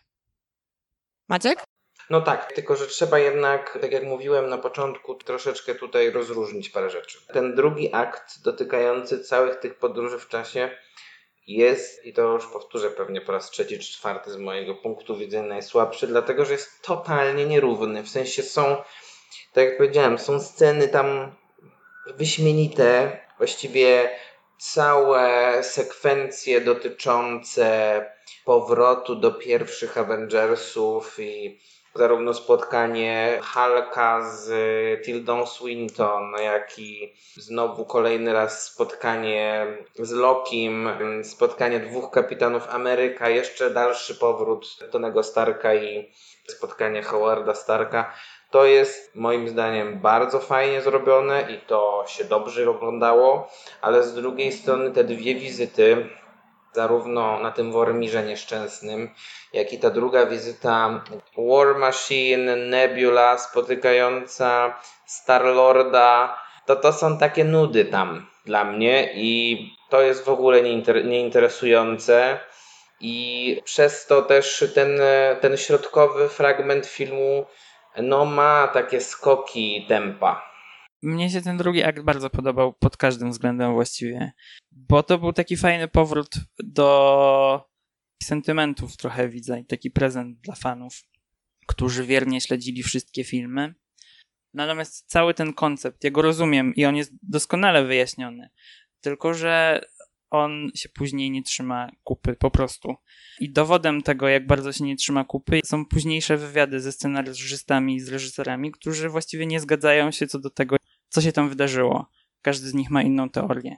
Maciek? 1.27 1.63
No 2.09 2.21
tak, 2.21 2.53
tylko 2.53 2.75
że 2.75 2.87
trzeba 2.87 3.19
jednak, 3.19 3.77
tak 3.81 3.91
jak 3.91 4.03
mówiłem 4.03 4.49
na 4.49 4.57
początku, 4.57 5.15
troszeczkę 5.15 5.75
tutaj 5.75 6.11
rozróżnić 6.11 6.69
parę 6.69 6.89
rzeczy. 6.89 7.17
Ten 7.33 7.55
drugi 7.55 7.89
akt 7.93 8.43
dotykający 8.43 9.23
całych 9.23 9.55
tych 9.55 9.75
podróży 9.75 10.19
w 10.19 10.27
czasie 10.27 10.69
jest, 11.47 12.05
i 12.05 12.13
to 12.13 12.21
już 12.21 12.47
powtórzę 12.47 12.89
pewnie 12.89 13.21
po 13.21 13.31
raz 13.31 13.49
trzeci 13.49 13.79
czy 13.79 13.93
czwarty 13.93 14.31
z 14.31 14.37
mojego 14.37 14.75
punktu 14.75 15.17
widzenia 15.17 15.47
najsłabszy, 15.47 16.07
dlatego 16.07 16.45
że 16.45 16.53
jest 16.53 16.81
totalnie 16.81 17.45
nierówny. 17.45 18.03
W 18.03 18.09
sensie 18.09 18.43
są, 18.43 18.75
tak 19.53 19.65
jak 19.65 19.77
powiedziałem, 19.77 20.19
są 20.19 20.39
sceny 20.39 20.87
tam 20.87 21.35
wyśmienite, 22.15 23.19
właściwie 23.37 24.09
całe 24.59 25.63
sekwencje 25.63 26.61
dotyczące 26.61 28.05
powrotu 28.45 29.15
do 29.15 29.31
pierwszych 29.31 29.97
Avengersów 29.97 31.19
i 31.19 31.59
zarówno 31.97 32.33
spotkanie 32.33 33.39
Hulka 33.53 34.21
z 34.31 34.49
Tildą 35.05 35.45
Swinton, 35.45 36.33
jak 36.43 36.79
i 36.79 37.13
znowu 37.35 37.85
kolejny 37.85 38.33
raz 38.33 38.63
spotkanie 38.63 39.65
z 39.99 40.11
Lokim, 40.11 40.89
spotkanie 41.23 41.79
dwóch 41.79 42.11
kapitanów 42.11 42.67
Ameryka, 42.69 43.29
jeszcze 43.29 43.69
dalszy 43.69 44.15
powrót 44.15 44.77
Tonego 44.91 45.23
Starka 45.23 45.75
i 45.75 46.11
spotkanie 46.47 47.03
Howarda 47.03 47.55
Starka. 47.55 48.13
To 48.51 48.65
jest 48.65 49.15
moim 49.15 49.49
zdaniem 49.49 49.99
bardzo 49.99 50.39
fajnie 50.39 50.81
zrobione 50.81 51.47
i 51.51 51.57
to 51.67 52.03
się 52.07 52.23
dobrze 52.23 52.69
oglądało, 52.69 53.49
ale 53.81 54.03
z 54.03 54.13
drugiej 54.13 54.51
strony 54.51 54.91
te 54.91 55.03
dwie 55.03 55.35
wizyty, 55.35 56.09
zarówno 56.77 57.39
na 57.39 57.51
tym 57.51 57.71
Wormirze 57.71 58.23
nieszczęsnym, 58.23 59.09
jak 59.53 59.73
i 59.73 59.79
ta 59.79 59.89
druga 59.89 60.25
wizyta 60.25 61.03
War 61.37 61.75
Machine, 61.77 62.55
Nebula 62.55 63.37
spotykająca 63.37 64.79
Star-Lorda, 65.05 66.37
to 66.65 66.75
to 66.75 66.93
są 66.93 67.17
takie 67.17 67.43
nudy 67.43 67.85
tam 67.85 68.27
dla 68.45 68.63
mnie 68.63 69.09
i 69.13 69.29
to 69.89 70.01
jest 70.01 70.25
w 70.25 70.29
ogóle 70.29 70.61
nieinter 70.61 71.05
nieinteresujące 71.05 72.39
i 72.99 73.61
przez 73.63 74.05
to 74.05 74.21
też 74.21 74.65
ten, 74.75 75.01
ten 75.41 75.57
środkowy 75.57 76.29
fragment 76.29 76.85
filmu 76.85 77.45
no 77.97 78.25
ma 78.25 78.67
takie 78.67 79.01
skoki 79.01 79.85
tempa. 79.87 80.56
Mnie 81.07 81.29
się 81.29 81.41
ten 81.41 81.57
drugi 81.57 81.83
akt 81.83 82.01
bardzo 82.01 82.29
podobał 82.29 82.73
pod 82.73 82.97
każdym 82.97 83.31
względem 83.31 83.73
właściwie, 83.73 84.31
bo 84.71 85.03
to 85.03 85.17
był 85.17 85.33
taki 85.33 85.57
fajny 85.57 85.87
powrót 85.87 86.35
do 86.63 87.69
sentymentów 88.23 88.97
trochę 88.97 89.29
widzę 89.29 89.59
i 89.59 89.65
taki 89.65 89.91
prezent 89.91 90.39
dla 90.39 90.55
fanów, 90.55 91.03
którzy 91.67 92.05
wiernie 92.05 92.41
śledzili 92.41 92.83
wszystkie 92.83 93.23
filmy. 93.23 93.75
Natomiast 94.53 95.09
cały 95.09 95.33
ten 95.33 95.53
koncept, 95.53 96.03
ja 96.03 96.11
go 96.11 96.21
rozumiem 96.21 96.75
i 96.75 96.85
on 96.85 96.95
jest 96.95 97.11
doskonale 97.23 97.85
wyjaśniony, 97.85 98.49
tylko 99.01 99.33
że 99.33 99.81
on 100.29 100.71
się 100.75 100.89
później 100.89 101.31
nie 101.31 101.43
trzyma 101.43 101.91
kupy, 102.03 102.35
po 102.35 102.51
prostu. 102.51 102.95
I 103.39 103.51
dowodem 103.51 104.01
tego, 104.01 104.27
jak 104.27 104.47
bardzo 104.47 104.73
się 104.73 104.83
nie 104.83 104.95
trzyma 104.95 105.23
kupy, 105.23 105.59
są 105.65 105.85
późniejsze 105.85 106.37
wywiady 106.37 106.79
ze 106.79 106.91
scenarzystami 106.91 107.95
i 107.95 107.99
z 107.99 108.09
reżyserami, 108.09 108.71
którzy 108.71 109.09
właściwie 109.09 109.45
nie 109.45 109.59
zgadzają 109.59 110.11
się 110.11 110.27
co 110.27 110.39
do 110.39 110.49
tego, 110.49 110.76
co 111.09 111.21
się 111.21 111.31
tam 111.31 111.49
wydarzyło. 111.49 112.05
Każdy 112.41 112.67
z 112.67 112.73
nich 112.73 112.89
ma 112.89 113.01
inną 113.01 113.29
teorię. 113.29 113.77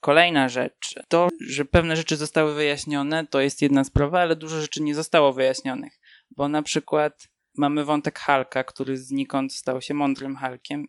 Kolejna 0.00 0.48
rzecz, 0.48 0.94
to, 1.08 1.28
że 1.48 1.64
pewne 1.64 1.96
rzeczy 1.96 2.16
zostały 2.16 2.54
wyjaśnione, 2.54 3.26
to 3.26 3.40
jest 3.40 3.62
jedna 3.62 3.84
sprawa, 3.84 4.20
ale 4.20 4.36
dużo 4.36 4.60
rzeczy 4.60 4.82
nie 4.82 4.94
zostało 4.94 5.32
wyjaśnionych. 5.32 6.00
Bo 6.36 6.48
na 6.48 6.62
przykład 6.62 7.28
Mamy 7.56 7.84
wątek 7.84 8.18
Hulka, 8.18 8.64
który 8.64 8.96
znikąd 8.96 9.52
stał 9.52 9.80
się 9.80 9.94
mądrym 9.94 10.36
Hulkiem. 10.36 10.86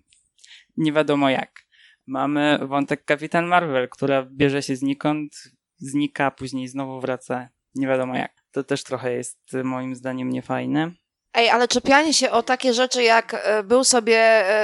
Nie 0.77 0.93
wiadomo 0.93 1.29
jak. 1.29 1.65
Mamy 2.07 2.59
wątek 2.61 3.05
Kapitan 3.05 3.45
Marvel, 3.45 3.89
która 3.89 4.27
bierze 4.31 4.63
się 4.63 4.75
znikąd, 4.75 5.43
znika, 5.77 6.31
później 6.31 6.67
znowu 6.67 7.01
wraca. 7.01 7.49
Nie 7.75 7.87
wiadomo 7.87 8.15
jak. 8.15 8.43
To 8.51 8.63
też 8.63 8.83
trochę 8.83 9.13
jest 9.13 9.39
moim 9.63 9.95
zdaniem 9.95 10.29
niefajne. 10.29 10.91
Ej, 11.35 11.49
ale 11.49 11.67
czepianie 11.67 12.13
się 12.13 12.31
o 12.31 12.43
takie 12.43 12.73
rzeczy 12.73 13.03
jak 13.03 13.33
e, 13.33 13.63
był 13.63 13.83
sobie, 13.83 14.19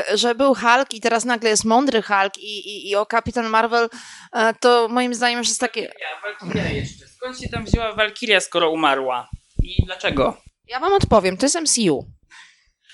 e, 0.10 0.18
że 0.18 0.36
był 0.36 0.56
Hulk 0.56 0.94
i 0.94 1.02
teraz 1.02 1.26
nagle 1.26 1.50
jest 1.50 1.66
mądry 1.66 2.02
Hulk 2.02 2.38
i, 2.38 2.70
i, 2.70 2.90
i 2.90 2.96
o 2.96 3.06
Kapitan 3.06 3.46
Marvel, 3.46 3.90
e, 4.34 4.54
to 4.54 4.88
moim 4.90 5.16
zdaniem 5.16 5.40
już 5.40 5.48
jest 5.48 5.60
takie... 5.60 5.82
Ja, 5.82 6.22
Valkyria 6.24 6.70
jeszcze. 6.70 7.08
Skąd 7.08 7.40
się 7.40 7.50
tam 7.50 7.66
wzięła 7.66 7.94
Valkyria, 7.96 8.40
skoro 8.40 8.72
umarła? 8.72 9.30
I 9.64 9.86
dlaczego? 9.86 10.38
Ja 10.68 10.80
wam 10.80 10.94
odpowiem, 10.94 11.38
to 11.38 11.46
jest 11.46 11.62
MCU. 11.62 12.06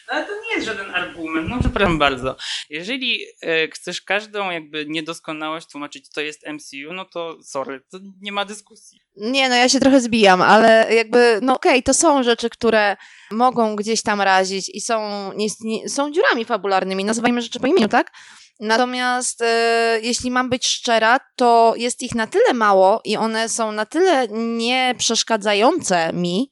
Ale 0.08 0.26
to 0.26 0.32
nie 0.34 0.56
jest 0.56 0.66
żaden 0.66 0.96
argument, 0.96 1.50
no 1.50 1.60
przepraszam 1.60 1.98
bardzo. 2.00 2.36
Jeżeli 2.70 3.26
e, 3.42 3.68
chcesz 3.68 4.02
każdą 4.02 4.52
jakby 4.52 4.86
niedoskonałość 4.86 5.68
tłumaczyć, 5.72 6.10
to 6.10 6.22
jest 6.22 6.48
MCU, 6.48 6.94
no 6.94 7.06
to 7.06 7.38
sorry, 7.44 7.82
to 7.92 7.98
nie 8.22 8.32
ma 8.32 8.46
dyskusji. 8.46 9.00
Nie, 9.16 9.50
no 9.50 9.56
ja 9.56 9.70
się 9.70 9.80
trochę 9.80 10.02
zbijam, 10.02 10.42
ale 10.42 10.96
jakby, 10.96 11.40
no 11.42 11.56
okej, 11.56 11.84
to 11.84 11.94
są 11.94 12.24
rzeczy, 12.24 12.50
które 12.50 12.98
mogą 13.32 13.76
gdzieś 13.76 14.02
tam 14.02 14.22
razić 14.22 14.70
i 14.70 14.82
są, 14.82 15.00
nie, 15.34 15.48
nie, 15.62 15.90
są 15.90 16.12
dziurami 16.12 16.46
fabularnymi, 16.46 17.06
nazywajmy 17.06 17.42
rzeczy 17.42 17.60
po 17.60 17.68
imieniu, 17.68 17.88
tak? 17.88 18.12
Natomiast 18.60 19.42
e, 19.42 20.00
jeśli 20.02 20.32
mam 20.32 20.50
być 20.50 20.68
szczera, 20.68 21.20
to 21.36 21.74
jest 21.78 22.02
ich 22.02 22.16
na 22.16 22.28
tyle 22.28 22.54
mało 22.54 23.02
i 23.06 23.18
one 23.18 23.50
są 23.50 23.72
na 23.72 23.86
tyle 23.86 24.28
nie 24.32 24.96
przeszkadzające 24.98 26.14
mi, 26.14 26.50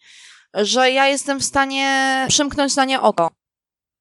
że 0.54 0.92
ja 0.92 1.08
jestem 1.08 1.40
w 1.40 1.44
stanie 1.44 2.26
przymknąć 2.30 2.76
na 2.76 2.86
nie 2.86 3.02
oko. 3.02 3.45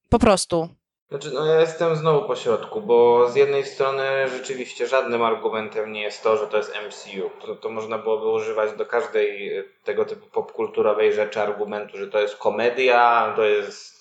Po 0.09 0.19
prostu. 0.19 0.69
Znaczy, 1.09 1.31
no 1.35 1.47
ja 1.47 1.61
jestem 1.61 1.97
znowu 1.97 2.27
po 2.27 2.37
środku, 2.37 2.81
bo 2.81 3.29
z 3.31 3.37
jednej 3.37 3.65
strony 3.65 4.29
rzeczywiście 4.29 4.87
żadnym 4.87 5.23
argumentem 5.23 5.93
nie 5.93 6.03
jest 6.03 6.23
to, 6.23 6.37
że 6.37 6.47
to 6.47 6.57
jest 6.57 6.75
MCU. 6.87 7.31
To, 7.41 7.57
to 7.57 7.69
można 7.69 7.99
byłoby 7.99 8.29
używać 8.29 8.73
do 8.73 8.87
każdej 8.87 9.53
tego 9.85 10.05
typu 10.05 10.27
popkulturowej 10.27 11.13
rzeczy 11.13 11.41
argumentu, 11.41 11.99
że 11.99 12.07
to 12.07 12.21
jest 12.21 12.37
komedia, 12.37 13.33
to 13.37 13.45
jest 13.45 13.94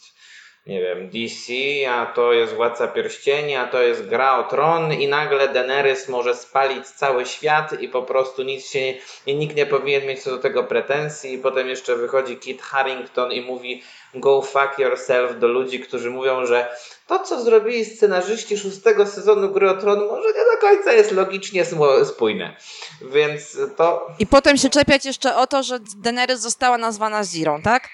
nie 0.68 0.82
wiem, 0.82 1.10
DC, 1.10 1.54
a 1.90 2.06
to 2.06 2.34
jest 2.34 2.54
Władca 2.54 2.88
Pierścieni, 2.88 3.56
a 3.56 3.68
to 3.68 3.82
jest 3.82 4.08
Gra 4.08 4.38
o 4.38 4.44
Tron 4.44 4.94
i 4.94 5.08
nagle 5.08 5.48
Daenerys 5.48 6.10
może 6.10 6.36
spalić 6.36 6.88
cały 6.88 7.26
świat 7.26 7.82
i 7.82 7.90
po 7.90 8.04
prostu 8.04 8.44
nic 8.44 8.70
się 8.70 8.80
nie, 8.80 9.00
i 9.26 9.36
nikt 9.36 9.56
nie 9.56 9.66
powinien 9.66 10.06
mieć 10.06 10.24
co 10.24 10.30
do 10.30 10.38
tego 10.38 10.64
pretensji 10.64 11.34
i 11.34 11.38
potem 11.38 11.68
jeszcze 11.68 11.96
wychodzi 11.96 12.38
Kit 12.38 12.62
Harrington 12.62 13.32
i 13.32 13.42
mówi 13.42 13.84
go 14.16 14.42
fuck 14.42 14.80
yourself 14.80 15.40
do 15.40 15.48
ludzi, 15.48 15.80
którzy 15.80 16.10
mówią, 16.10 16.46
że 16.46 16.76
to 17.08 17.20
co 17.20 17.42
zrobili 17.42 17.86
scenarzyści 17.86 18.58
szóstego 18.58 19.06
sezonu 19.06 19.50
Gry 19.50 19.70
o 19.70 19.74
Tron 19.74 20.00
może 20.00 20.28
nie 20.28 20.46
do 20.56 20.62
końca 20.62 20.94
jest 20.94 21.12
logicznie 21.12 21.66
spójne. 22.04 22.56
Więc 23.02 23.58
to... 23.78 24.08
I 24.20 24.28
potem 24.28 24.58
się 24.58 24.70
czepiać 24.70 25.06
jeszcze 25.06 25.36
o 25.36 25.48
to, 25.48 25.64
że 25.64 25.80
Daenerys 25.98 26.40
została 26.40 26.78
nazwana 26.78 27.24
Zirą, 27.24 27.62
tak? 27.62 27.90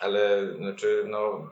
Ale, 0.00 0.54
znaczy, 0.56 1.04
no 1.06 1.50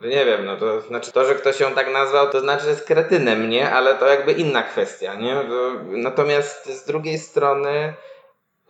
nie 0.00 0.24
wiem, 0.24 0.44
no 0.44 0.56
to 0.56 0.80
znaczy 0.80 1.12
to, 1.12 1.24
że 1.24 1.34
ktoś 1.34 1.60
ją 1.60 1.74
tak 1.74 1.92
nazwał, 1.92 2.30
to 2.30 2.40
znaczy, 2.40 2.64
że 2.64 2.70
jest 2.70 2.86
kretynem, 2.86 3.50
nie? 3.50 3.70
Ale 3.70 3.94
to 3.94 4.06
jakby 4.06 4.32
inna 4.32 4.62
kwestia, 4.62 5.14
nie? 5.14 5.36
Natomiast 5.82 6.66
z 6.66 6.84
drugiej 6.84 7.18
strony 7.18 7.94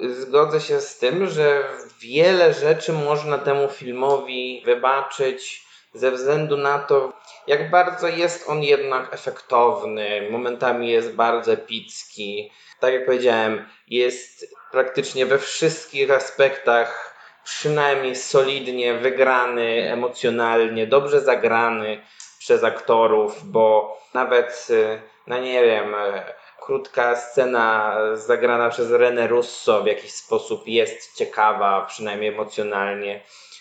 zgodzę 0.01 0.61
się 0.61 0.81
z 0.81 0.99
tym, 0.99 1.27
że 1.27 1.65
wiele 2.01 2.55
rzeczy 2.55 2.93
można 2.93 3.39
temu 3.39 3.69
filmowi 3.69 4.63
wybaczyć 4.65 5.65
ze 5.95 6.11
względu 6.11 6.57
na 6.57 6.79
to, 6.79 7.13
jak 7.47 7.71
bardzo 7.71 8.09
jest 8.09 8.49
on 8.49 8.63
jednak 8.63 9.15
efektowny, 9.15 10.29
momentami 10.31 10.91
jest 10.91 11.15
bardzo 11.15 11.53
epicki. 11.53 12.51
Tak 12.81 12.95
jak 12.95 13.07
powiedziałem, 13.07 13.69
jest 13.89 14.55
praktycznie 14.73 15.27
we 15.27 15.39
wszystkich 15.39 16.11
aspektach 16.11 17.10
przynajmniej 17.45 18.17
solidnie 18.17 18.95
wygrany 18.95 19.93
emocjonalnie, 19.93 20.87
dobrze 20.87 21.21
zagrany 21.21 22.03
przez 22.39 22.65
aktorów, 22.65 23.51
bo 23.51 23.99
nawet, 24.15 24.67
y, 24.71 25.01
no 25.27 25.39
nie 25.39 25.65
wiem, 25.65 25.95
y, 25.95 26.23
krótka 26.61 27.17
scena 27.17 27.97
zagrana 28.15 28.71
przez 28.71 28.91
René 28.91 29.29
Russo 29.29 29.83
w 29.83 29.87
jakiś 29.87 30.13
sposób 30.13 30.63
jest 30.67 31.17
ciekawa, 31.17 31.87
przynajmniej 31.89 32.31
emocjonalnie. 32.31 33.21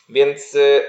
Więc 0.10 0.56
y, 0.56 0.84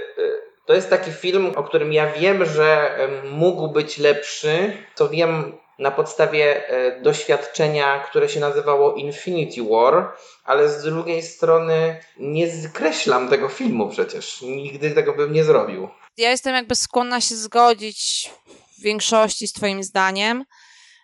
to 0.66 0.74
jest 0.74 0.90
taki 0.90 1.12
film, 1.12 1.52
o 1.56 1.62
którym 1.62 1.92
ja 1.92 2.06
wiem, 2.06 2.44
że 2.44 2.98
mógł 3.30 3.68
być 3.68 3.98
lepszy. 3.98 4.72
To 4.96 5.08
wiem 5.08 5.58
na 5.80 5.90
podstawie 5.90 6.68
e, 6.68 7.00
doświadczenia, 7.00 7.98
które 7.98 8.28
się 8.28 8.40
nazywało 8.40 8.94
Infinity 8.94 9.62
War, 9.62 10.12
ale 10.44 10.68
z 10.68 10.82
drugiej 10.82 11.22
strony 11.22 12.00
nie 12.18 12.62
skreślam 12.62 13.28
tego 13.28 13.48
filmu 13.48 13.88
przecież. 13.88 14.42
Nigdy 14.42 14.90
tego 14.90 15.12
bym 15.12 15.32
nie 15.32 15.44
zrobił. 15.44 15.88
Ja 16.16 16.30
jestem 16.30 16.54
jakby 16.54 16.74
skłonna 16.74 17.20
się 17.20 17.36
zgodzić 17.36 18.30
w 18.78 18.82
większości 18.82 19.48
z 19.48 19.52
Twoim 19.52 19.82
zdaniem, 19.82 20.44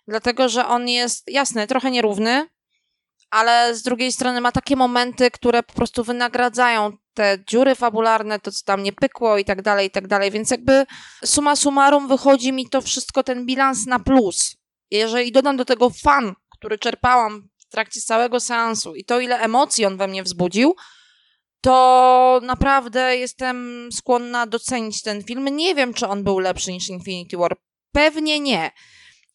dlatego 0.09 0.49
że 0.49 0.67
on 0.67 0.89
jest 0.89 1.31
jasny, 1.31 1.67
trochę 1.67 1.91
nierówny, 1.91 2.49
ale 3.31 3.75
z 3.75 3.83
drugiej 3.83 4.13
strony 4.13 4.41
ma 4.41 4.53
takie 4.53 4.77
momenty, 4.77 5.31
które 5.31 5.63
po 5.63 5.73
prostu 5.73 6.05
wynagradzają 6.05 6.93
te 7.15 7.39
dziury 7.47 7.75
fabularne, 7.75 8.41
to 8.41 8.53
co 8.53 8.65
tam 8.65 8.83
nie 8.83 8.93
pykło 8.93 9.39
i 9.39 9.45
tak 9.45 9.63
dalej, 9.63 9.87
i 9.87 9.91
tak 9.91 10.07
dalej. 10.09 10.31
Więc 10.31 10.51
jakby 10.51 10.87
suma 11.25 11.57
summarum 11.57 12.09
wychodzi 12.09 12.53
mi 12.53 12.69
to 12.69 12.81
wszystko, 12.81 13.23
ten 13.23 13.47
bilans 13.47 13.87
na 13.87 13.99
plus. 13.99 14.57
Jeżeli 14.91 15.33
dodam 15.33 15.57
do 15.57 15.65
tego 15.65 15.91
fan, 15.91 16.35
który 16.51 16.79
czerpałam 16.79 17.49
w 17.59 17.67
trakcie 17.67 18.01
całego 18.01 18.41
seansu 18.41 18.95
i 18.95 19.05
to, 19.05 19.21
ile 19.21 19.41
emocji 19.41 19.85
on 19.85 19.97
we 19.97 20.09
mnie 20.09 20.23
wzbudził, 20.23 20.75
to 21.61 22.41
naprawdę 22.43 23.17
jestem 23.17 23.89
skłonna 23.93 24.47
docenić 24.47 25.03
ten 25.03 25.25
film. 25.25 25.57
Nie 25.57 25.75
wiem, 25.75 25.95
czy 25.95 26.09
on 26.09 26.25
był 26.25 26.39
lepszy 26.39 26.73
niż 26.73 26.89
Infinity 26.89 27.37
War. 27.37 27.57
Pewnie 27.93 28.41
nie. 28.41 28.71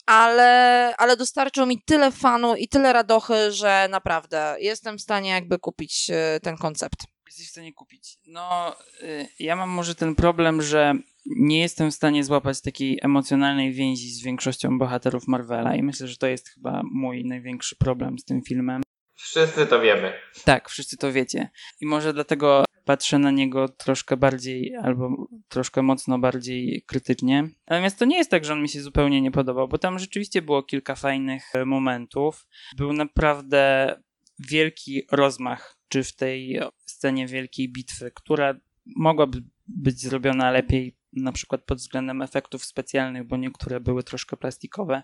Ale, 0.06 0.94
ale 0.98 1.18
dostarczył 1.18 1.66
mi 1.66 1.82
tyle 1.84 2.12
fanu 2.12 2.56
i 2.56 2.68
tyle 2.68 2.94
radochy, 2.94 3.52
że 3.52 3.88
naprawdę 3.90 4.56
jestem 4.60 4.98
w 4.98 5.02
stanie 5.02 5.30
jakby 5.30 5.60
kupić 5.60 6.10
e, 6.10 6.40
ten 6.40 6.58
koncept. 6.58 6.96
Jesteś 7.28 7.48
w 7.48 7.52
stanie 7.52 7.74
kupić. 7.74 8.18
No, 8.28 8.76
y, 9.02 9.28
ja 9.40 9.56
mam 9.56 9.70
może 9.70 9.96
ten 9.96 10.16
problem, 10.16 10.62
że 10.62 10.94
nie 11.26 11.60
jestem 11.60 11.92
w 11.92 11.96
stanie 11.96 12.24
złapać 12.24 12.62
takiej 12.62 13.00
emocjonalnej 13.02 13.74
więzi 13.74 14.10
z 14.10 14.24
większością 14.24 14.78
bohaterów 14.78 15.28
Marvela 15.28 15.76
i 15.76 15.84
myślę, 15.84 16.08
że 16.08 16.18
to 16.18 16.28
jest 16.28 16.50
chyba 16.50 16.82
mój 16.92 17.26
największy 17.26 17.76
problem 17.76 18.20
z 18.20 18.26
tym 18.26 18.42
filmem. 18.42 18.82
Wszyscy 19.16 19.66
to 19.66 19.82
wiemy. 19.82 20.14
Tak, 20.46 20.70
wszyscy 20.70 20.98
to 20.98 21.12
wiecie. 21.12 21.50
I 21.82 21.86
może 21.86 22.14
dlatego 22.14 22.66
patrzę 22.86 23.20
na 23.20 23.32
niego 23.32 23.70
troszkę 23.70 24.18
bardziej, 24.18 24.76
albo 24.76 25.28
troszkę 25.48 25.82
mocno 25.82 26.20
bardziej 26.20 26.84
krytycznie. 26.88 27.50
Natomiast 27.68 28.00
to 28.00 28.06
nie 28.06 28.18
jest 28.18 28.32
tak, 28.32 28.46
że 28.46 28.54
on 28.54 28.62
mi 28.62 28.70
się 28.70 28.82
zupełnie 28.82 29.22
nie 29.22 29.32
podobał, 29.32 29.68
bo 29.68 29.78
tam 29.78 30.00
rzeczywiście 30.00 30.42
było 30.42 30.64
kilka 30.64 30.96
fajnych 30.96 31.56
e, 31.56 31.66
momentów. 31.66 32.48
Był 32.78 32.94
naprawdę 32.94 33.96
wielki 34.40 35.04
rozmach, 35.12 35.78
czy 35.88 36.04
w 36.04 36.16
tej 36.16 36.60
scenie 36.86 37.28
wielkiej 37.28 37.70
bitwy, 37.70 38.12
która 38.16 38.56
mogłaby 38.96 39.44
być 39.68 40.00
zrobiona 40.00 40.52
lepiej, 40.52 40.96
na 41.14 41.32
przykład 41.32 41.62
pod 41.62 41.78
względem 41.78 42.22
efektów 42.22 42.66
specjalnych, 42.66 43.28
bo 43.28 43.38
niektóre 43.38 43.80
były 43.80 44.04
troszkę 44.04 44.38
plastikowe, 44.38 45.04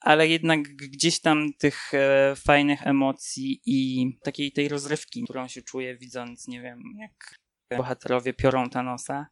ale 0.00 0.28
jednak 0.28 0.62
gdzieś 0.62 1.20
tam 1.20 1.52
tych 1.58 1.94
e, 1.94 2.34
fajnych 2.36 2.86
emocji 2.86 3.60
i 3.66 4.08
takiej 4.22 4.52
tej 4.52 4.68
rozrywki, 4.68 5.24
którą 5.24 5.48
się 5.48 5.62
czuje 5.62 5.96
widząc, 5.96 6.48
nie 6.48 6.62
wiem, 6.62 6.82
jak 7.00 7.36
bohaterowie 7.76 8.32
piorą 8.32 8.70
Thanosa, 8.70 9.26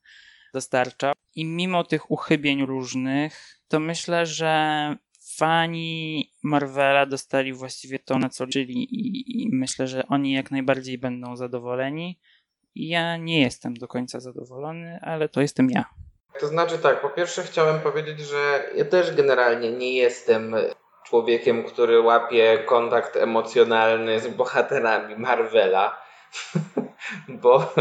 dostarcza. 0.55 1.13
I 1.35 1.45
mimo 1.45 1.85
tych 1.85 2.11
uchybień 2.11 2.67
różnych, 2.67 3.61
to 3.69 3.81
myślę, 3.81 4.27
że 4.27 4.97
fani 5.37 6.25
Marvela 6.43 7.07
dostali 7.07 7.53
właściwie 7.53 7.99
to, 7.99 8.19
na 8.19 8.29
co 8.29 8.45
liczyli 8.45 8.75
i, 8.75 9.43
i 9.43 9.49
myślę, 9.53 9.89
że 9.89 10.07
oni 10.07 10.33
jak 10.33 10.51
najbardziej 10.51 10.99
będą 10.99 11.37
zadowoleni. 11.37 12.19
Ja 12.75 13.17
nie 13.17 13.41
jestem 13.41 13.75
do 13.75 13.89
końca 13.89 14.21
zadowolony, 14.21 14.99
ale 15.03 15.29
to 15.29 15.41
jestem 15.41 15.71
ja. 15.71 15.85
To 16.41 16.47
znaczy 16.47 16.79
tak, 16.79 17.01
po 17.01 17.09
pierwsze 17.09 17.43
chciałem 17.43 17.81
powiedzieć, 17.81 18.21
że 18.21 18.65
ja 18.75 18.85
też 18.85 19.15
generalnie 19.15 19.73
nie 19.73 19.97
jestem 19.97 20.57
człowiekiem, 21.05 21.65
który 21.65 22.01
łapie 22.01 22.59
kontakt 22.59 23.17
emocjonalny 23.17 24.21
z 24.21 24.29
bohaterami 24.29 25.17
Marvela. 25.17 26.01
Bo 27.29 27.73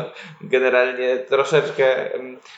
generalnie 0.41 1.17
troszeczkę, 1.17 2.09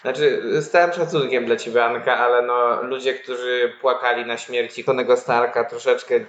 znaczy 0.01 0.41
z 0.61 0.69
całym 0.69 0.93
szacunkiem 0.93 1.45
dla 1.45 1.55
ciebie 1.55 1.85
Anka, 1.85 2.17
ale 2.17 2.41
no 2.41 2.83
ludzie, 2.83 3.13
którzy 3.13 3.73
płakali 3.81 4.25
na 4.25 4.37
śmierci 4.37 4.83
Tonego 4.83 5.17
Starka 5.17 5.63
troszeczkę, 5.63 6.19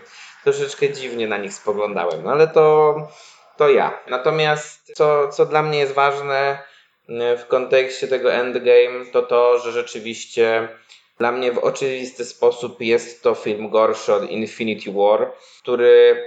troszeczkę 0.44 0.92
dziwnie 0.92 1.28
na 1.28 1.36
nich 1.36 1.52
spoglądałem. 1.54 2.22
No 2.24 2.30
ale 2.30 2.48
to, 2.48 2.94
to 3.62 3.68
ja. 3.70 3.98
Natomiast 4.08 4.92
co, 4.94 5.28
co 5.28 5.46
dla 5.46 5.62
mnie 5.62 5.78
jest 5.78 5.92
ważne, 5.92 6.58
e, 7.08 7.36
w 7.36 7.46
kontekście 7.46 8.08
tego 8.08 8.32
Endgame, 8.32 9.06
to 9.12 9.22
to, 9.22 9.58
że 9.58 9.72
rzeczywiście 9.72 10.68
dla 11.18 11.32
mnie 11.32 11.52
w 11.52 11.58
oczywisty 11.58 12.24
sposób 12.24 12.80
jest 12.80 13.22
to 13.22 13.34
film 13.34 13.70
gorszy 13.70 14.14
od 14.14 14.30
Infinity 14.30 14.92
War, 14.92 15.32
który 15.62 16.24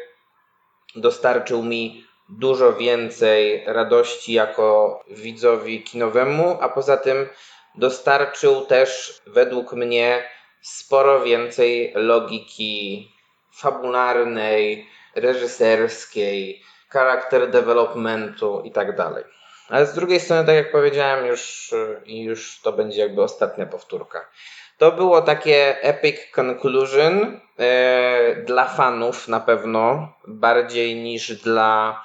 dostarczył 0.96 1.64
mi 1.64 2.06
dużo 2.30 2.74
więcej 2.74 3.64
radości 3.66 4.34
jako 4.34 5.00
widzowi 5.08 5.84
kinowemu, 5.84 6.58
a 6.62 6.70
poza 6.70 6.98
tym 6.98 7.30
dostarczył 7.76 8.66
też 8.66 9.22
według 9.28 9.74
mnie 9.74 10.24
sporo 10.62 11.24
więcej 11.24 11.92
logiki 11.96 13.12
fabularnej, 13.54 14.88
reżyserskiej, 15.16 16.62
charakter 16.90 17.50
developmentu 17.50 18.62
i 18.66 18.72
tak 18.72 18.96
dalej. 18.96 19.24
Ale 19.70 19.86
z 19.86 19.94
drugiej 19.94 20.20
strony, 20.20 20.46
tak 20.46 20.56
jak 20.56 20.72
powiedziałem, 20.72 21.26
już, 21.26 21.74
już 22.06 22.62
to 22.62 22.72
będzie 22.72 23.02
jakby 23.02 23.22
ostatnia 23.22 23.66
powtórka. 23.66 24.30
To 24.78 24.92
było 24.92 25.22
takie 25.22 25.82
epic 25.82 26.32
conclusion 26.32 27.40
e, 27.60 28.36
dla 28.36 28.66
fanów 28.66 29.28
na 29.28 29.40
pewno, 29.40 30.14
bardziej 30.28 30.96
niż 30.96 31.34
dla 31.34 32.04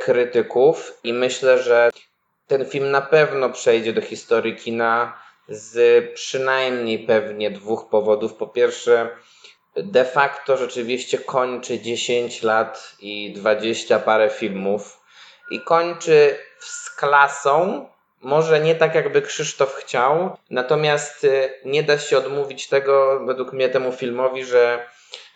krytyków 0.00 0.98
i 1.04 1.12
myślę, 1.12 1.62
że 1.62 1.90
ten 2.46 2.66
film 2.66 2.90
na 2.90 3.00
pewno 3.00 3.50
przejdzie 3.50 3.92
do 3.92 4.00
historii 4.00 4.56
kina 4.56 5.18
z 5.48 6.04
przynajmniej 6.14 6.98
pewnie 6.98 7.50
dwóch 7.50 7.88
powodów. 7.88 8.34
Po 8.34 8.46
pierwsze, 8.46 9.10
de 9.76 10.04
facto 10.04 10.56
rzeczywiście 10.56 11.18
kończy 11.18 11.80
10 11.80 12.42
lat 12.42 12.96
i 13.00 13.32
20 13.32 13.98
parę 13.98 14.30
filmów 14.30 15.00
i 15.50 15.60
kończy 15.60 16.38
z 16.60 16.90
klasą. 16.90 17.86
Może 18.20 18.60
nie 18.60 18.74
tak, 18.74 18.94
jakby 18.94 19.22
Krzysztof 19.22 19.74
chciał, 19.74 20.36
natomiast 20.50 21.24
y, 21.24 21.50
nie 21.64 21.82
da 21.82 21.98
się 21.98 22.18
odmówić 22.18 22.68
tego, 22.68 23.20
według 23.26 23.52
mnie, 23.52 23.68
temu 23.68 23.92
filmowi, 23.92 24.44
że 24.44 24.86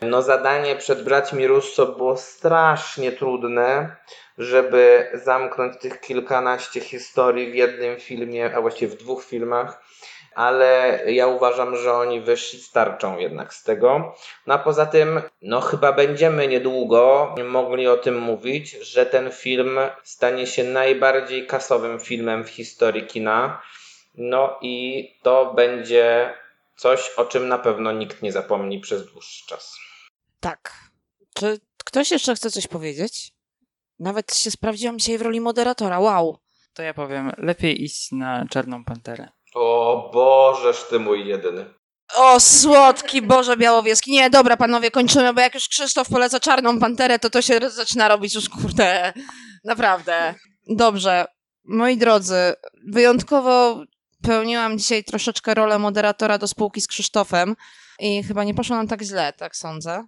no 0.00 0.22
zadanie 0.22 0.76
przed 0.76 1.04
braćmi 1.04 1.46
Russo 1.46 1.86
było 1.86 2.16
strasznie 2.16 3.12
trudne, 3.12 3.96
żeby 4.38 5.10
zamknąć 5.14 5.78
tych 5.80 6.00
kilkanaście 6.00 6.80
historii 6.80 7.50
w 7.50 7.54
jednym 7.54 8.00
filmie, 8.00 8.56
a 8.56 8.60
właściwie 8.60 8.96
w 8.96 8.98
dwóch 8.98 9.24
filmach 9.24 9.82
ale 10.36 11.00
ja 11.06 11.26
uważam, 11.26 11.76
że 11.76 11.92
oni 11.92 12.20
wyszli 12.20 12.60
starczą 12.60 13.18
jednak 13.18 13.54
z 13.54 13.62
tego. 13.62 14.14
No 14.46 14.54
a 14.54 14.58
poza 14.58 14.86
tym, 14.86 15.20
no 15.42 15.60
chyba 15.60 15.92
będziemy 15.92 16.48
niedługo 16.48 17.34
mogli 17.44 17.88
o 17.88 17.96
tym 17.96 18.18
mówić, 18.18 18.70
że 18.70 19.06
ten 19.06 19.30
film 19.32 19.78
stanie 20.02 20.46
się 20.46 20.64
najbardziej 20.64 21.46
kasowym 21.46 22.00
filmem 22.00 22.44
w 22.44 22.48
historii 22.48 23.06
kina. 23.06 23.62
No 24.14 24.58
i 24.62 25.08
to 25.22 25.54
będzie 25.54 26.34
coś, 26.76 27.10
o 27.16 27.24
czym 27.24 27.48
na 27.48 27.58
pewno 27.58 27.92
nikt 27.92 28.22
nie 28.22 28.32
zapomni 28.32 28.80
przez 28.80 29.12
dłuższy 29.12 29.46
czas. 29.46 29.76
Tak. 30.40 30.72
Czy 31.34 31.60
ktoś 31.84 32.10
jeszcze 32.10 32.34
chce 32.34 32.50
coś 32.50 32.66
powiedzieć? 32.66 33.32
Nawet 33.98 34.34
się 34.34 34.50
sprawdziłam 34.50 34.98
dzisiaj 34.98 35.18
w 35.18 35.22
roli 35.22 35.40
moderatora. 35.40 35.98
Wow. 35.98 36.38
To 36.74 36.82
ja 36.82 36.94
powiem, 36.94 37.32
lepiej 37.38 37.82
iść 37.82 38.12
na 38.12 38.46
Czarną 38.50 38.84
Panterę. 38.84 39.35
O 39.56 40.10
Bożeż 40.12 40.84
ty 40.90 40.98
mój 40.98 41.26
jedyny. 41.28 41.74
O, 42.14 42.40
słodki 42.40 43.22
Boże 43.22 43.56
Białowieski. 43.56 44.12
Nie, 44.12 44.30
dobra, 44.30 44.56
panowie, 44.56 44.90
kończymy, 44.90 45.34
bo 45.34 45.40
jak 45.40 45.54
już 45.54 45.68
Krzysztof 45.68 46.08
poleca 46.08 46.40
Czarną 46.40 46.80
Panterę, 46.80 47.18
to 47.18 47.30
to 47.30 47.42
się 47.42 47.70
zaczyna 47.70 48.08
robić 48.08 48.34
już, 48.34 48.48
kurde, 48.48 49.12
naprawdę. 49.64 50.34
Dobrze, 50.68 51.26
moi 51.64 51.96
drodzy, 51.96 52.54
wyjątkowo 52.88 53.82
pełniłam 54.22 54.78
dzisiaj 54.78 55.04
troszeczkę 55.04 55.54
rolę 55.54 55.78
moderatora 55.78 56.38
do 56.38 56.48
spółki 56.48 56.80
z 56.80 56.86
Krzysztofem 56.86 57.56
i 57.98 58.22
chyba 58.22 58.44
nie 58.44 58.54
poszło 58.54 58.76
nam 58.76 58.88
tak 58.88 59.02
źle, 59.02 59.32
tak 59.32 59.56
sądzę. 59.56 60.06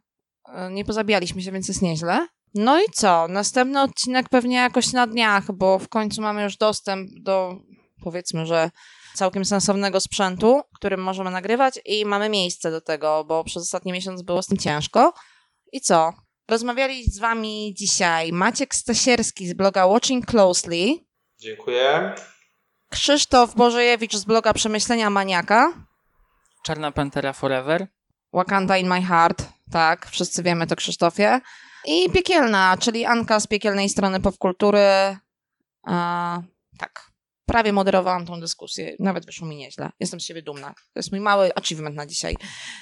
E, 0.55 0.71
nie 0.71 0.85
pozabijaliśmy 0.85 1.43
się, 1.43 1.53
więc 1.53 1.69
jest 1.69 1.83
nieźle. 1.83 2.27
No 2.55 2.81
i 2.81 2.85
co? 2.93 3.29
Następny 3.29 3.83
odcinek 3.83 4.29
pewnie 4.29 4.57
jakoś 4.57 4.93
na 4.93 5.07
dniach, 5.07 5.53
bo 5.53 5.79
w 5.79 5.89
końcu 5.89 6.23
mamy 6.23 6.43
już 6.43 6.57
dostęp 6.57 7.11
do, 7.23 7.55
powiedzmy, 8.05 8.47
że 8.47 8.71
całkiem 9.19 9.45
sensownego 9.45 10.01
sprzętu, 10.01 10.62
którym 10.75 11.03
możemy 11.03 11.31
nagrywać 11.31 11.81
i 11.85 12.05
mamy 12.05 12.29
miejsce 12.29 12.71
do 12.71 12.81
tego, 12.81 13.25
bo 13.25 13.45
przez 13.45 13.62
ostatni 13.62 13.93
miesiąc 13.93 14.23
było 14.23 14.43
z 14.43 14.47
tym 14.47 14.59
ciężko. 14.59 15.12
I 15.73 15.81
co? 15.81 16.12
Rozmawiali 16.49 17.11
z 17.11 17.19
wami 17.19 17.75
dzisiaj 17.77 18.33
Maciek 18.33 18.75
Stasierski 18.75 19.49
z 19.49 19.55
bloga 19.55 19.87
Watching 19.87 20.27
Closely. 20.27 20.87
Dziękuję. 21.41 22.14
Krzysztof 22.91 23.55
Bożejewicz 23.55 24.16
z 24.16 24.25
bloga 24.25 24.53
Przemyślenia 24.53 25.11
Maniaka. 25.11 25.73
Czarna 26.62 26.93
Pantera 26.93 27.33
Forever. 27.33 27.87
Wakanda 28.33 28.79
in 28.79 28.89
my 28.89 29.03
heart. 29.03 29.45
Tak, 29.71 30.07
wszyscy 30.07 30.43
wiemy 30.43 30.66
to 30.66 30.77
Krzysztofie. 30.77 31.41
I 31.85 32.11
Piekielna, 32.11 32.77
czyli 32.81 33.05
Anka 33.05 33.41
z 33.41 33.47
piekielnej 33.47 33.89
strony 33.89 34.21
popkultury. 34.21 35.16
A, 35.87 36.41
tak 36.79 37.08
prawie 37.49 37.73
moderowałam 37.73 38.27
tą 38.27 38.41
dyskusję. 38.41 38.97
Nawet 38.99 39.27
wyszło 39.27 39.47
mi 39.47 39.57
nieźle. 39.57 39.91
Jestem 40.01 40.21
z 40.21 40.25
siebie 40.25 40.43
dumna. 40.43 40.69
To 40.69 40.99
jest 40.99 41.13
mój 41.13 41.21
mały 41.21 41.55
achievement 41.55 41.97
na 41.97 42.07
dzisiaj. 42.07 42.37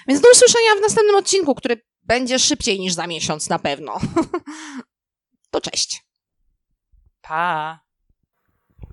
Więc 0.09 0.21
do 0.21 0.29
usłyszenia 0.33 0.75
w 0.79 0.81
następnym 0.81 1.17
odcinku, 1.17 1.55
który 1.55 1.83
będzie 2.03 2.39
szybciej 2.39 2.81
niż 2.81 2.93
za 2.93 3.07
miesiąc 3.07 3.49
na 3.49 3.59
pewno. 3.59 3.99
to 5.51 5.61
cześć. 5.61 6.03
Pa! 7.23 7.81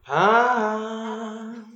Pa! 0.05 1.72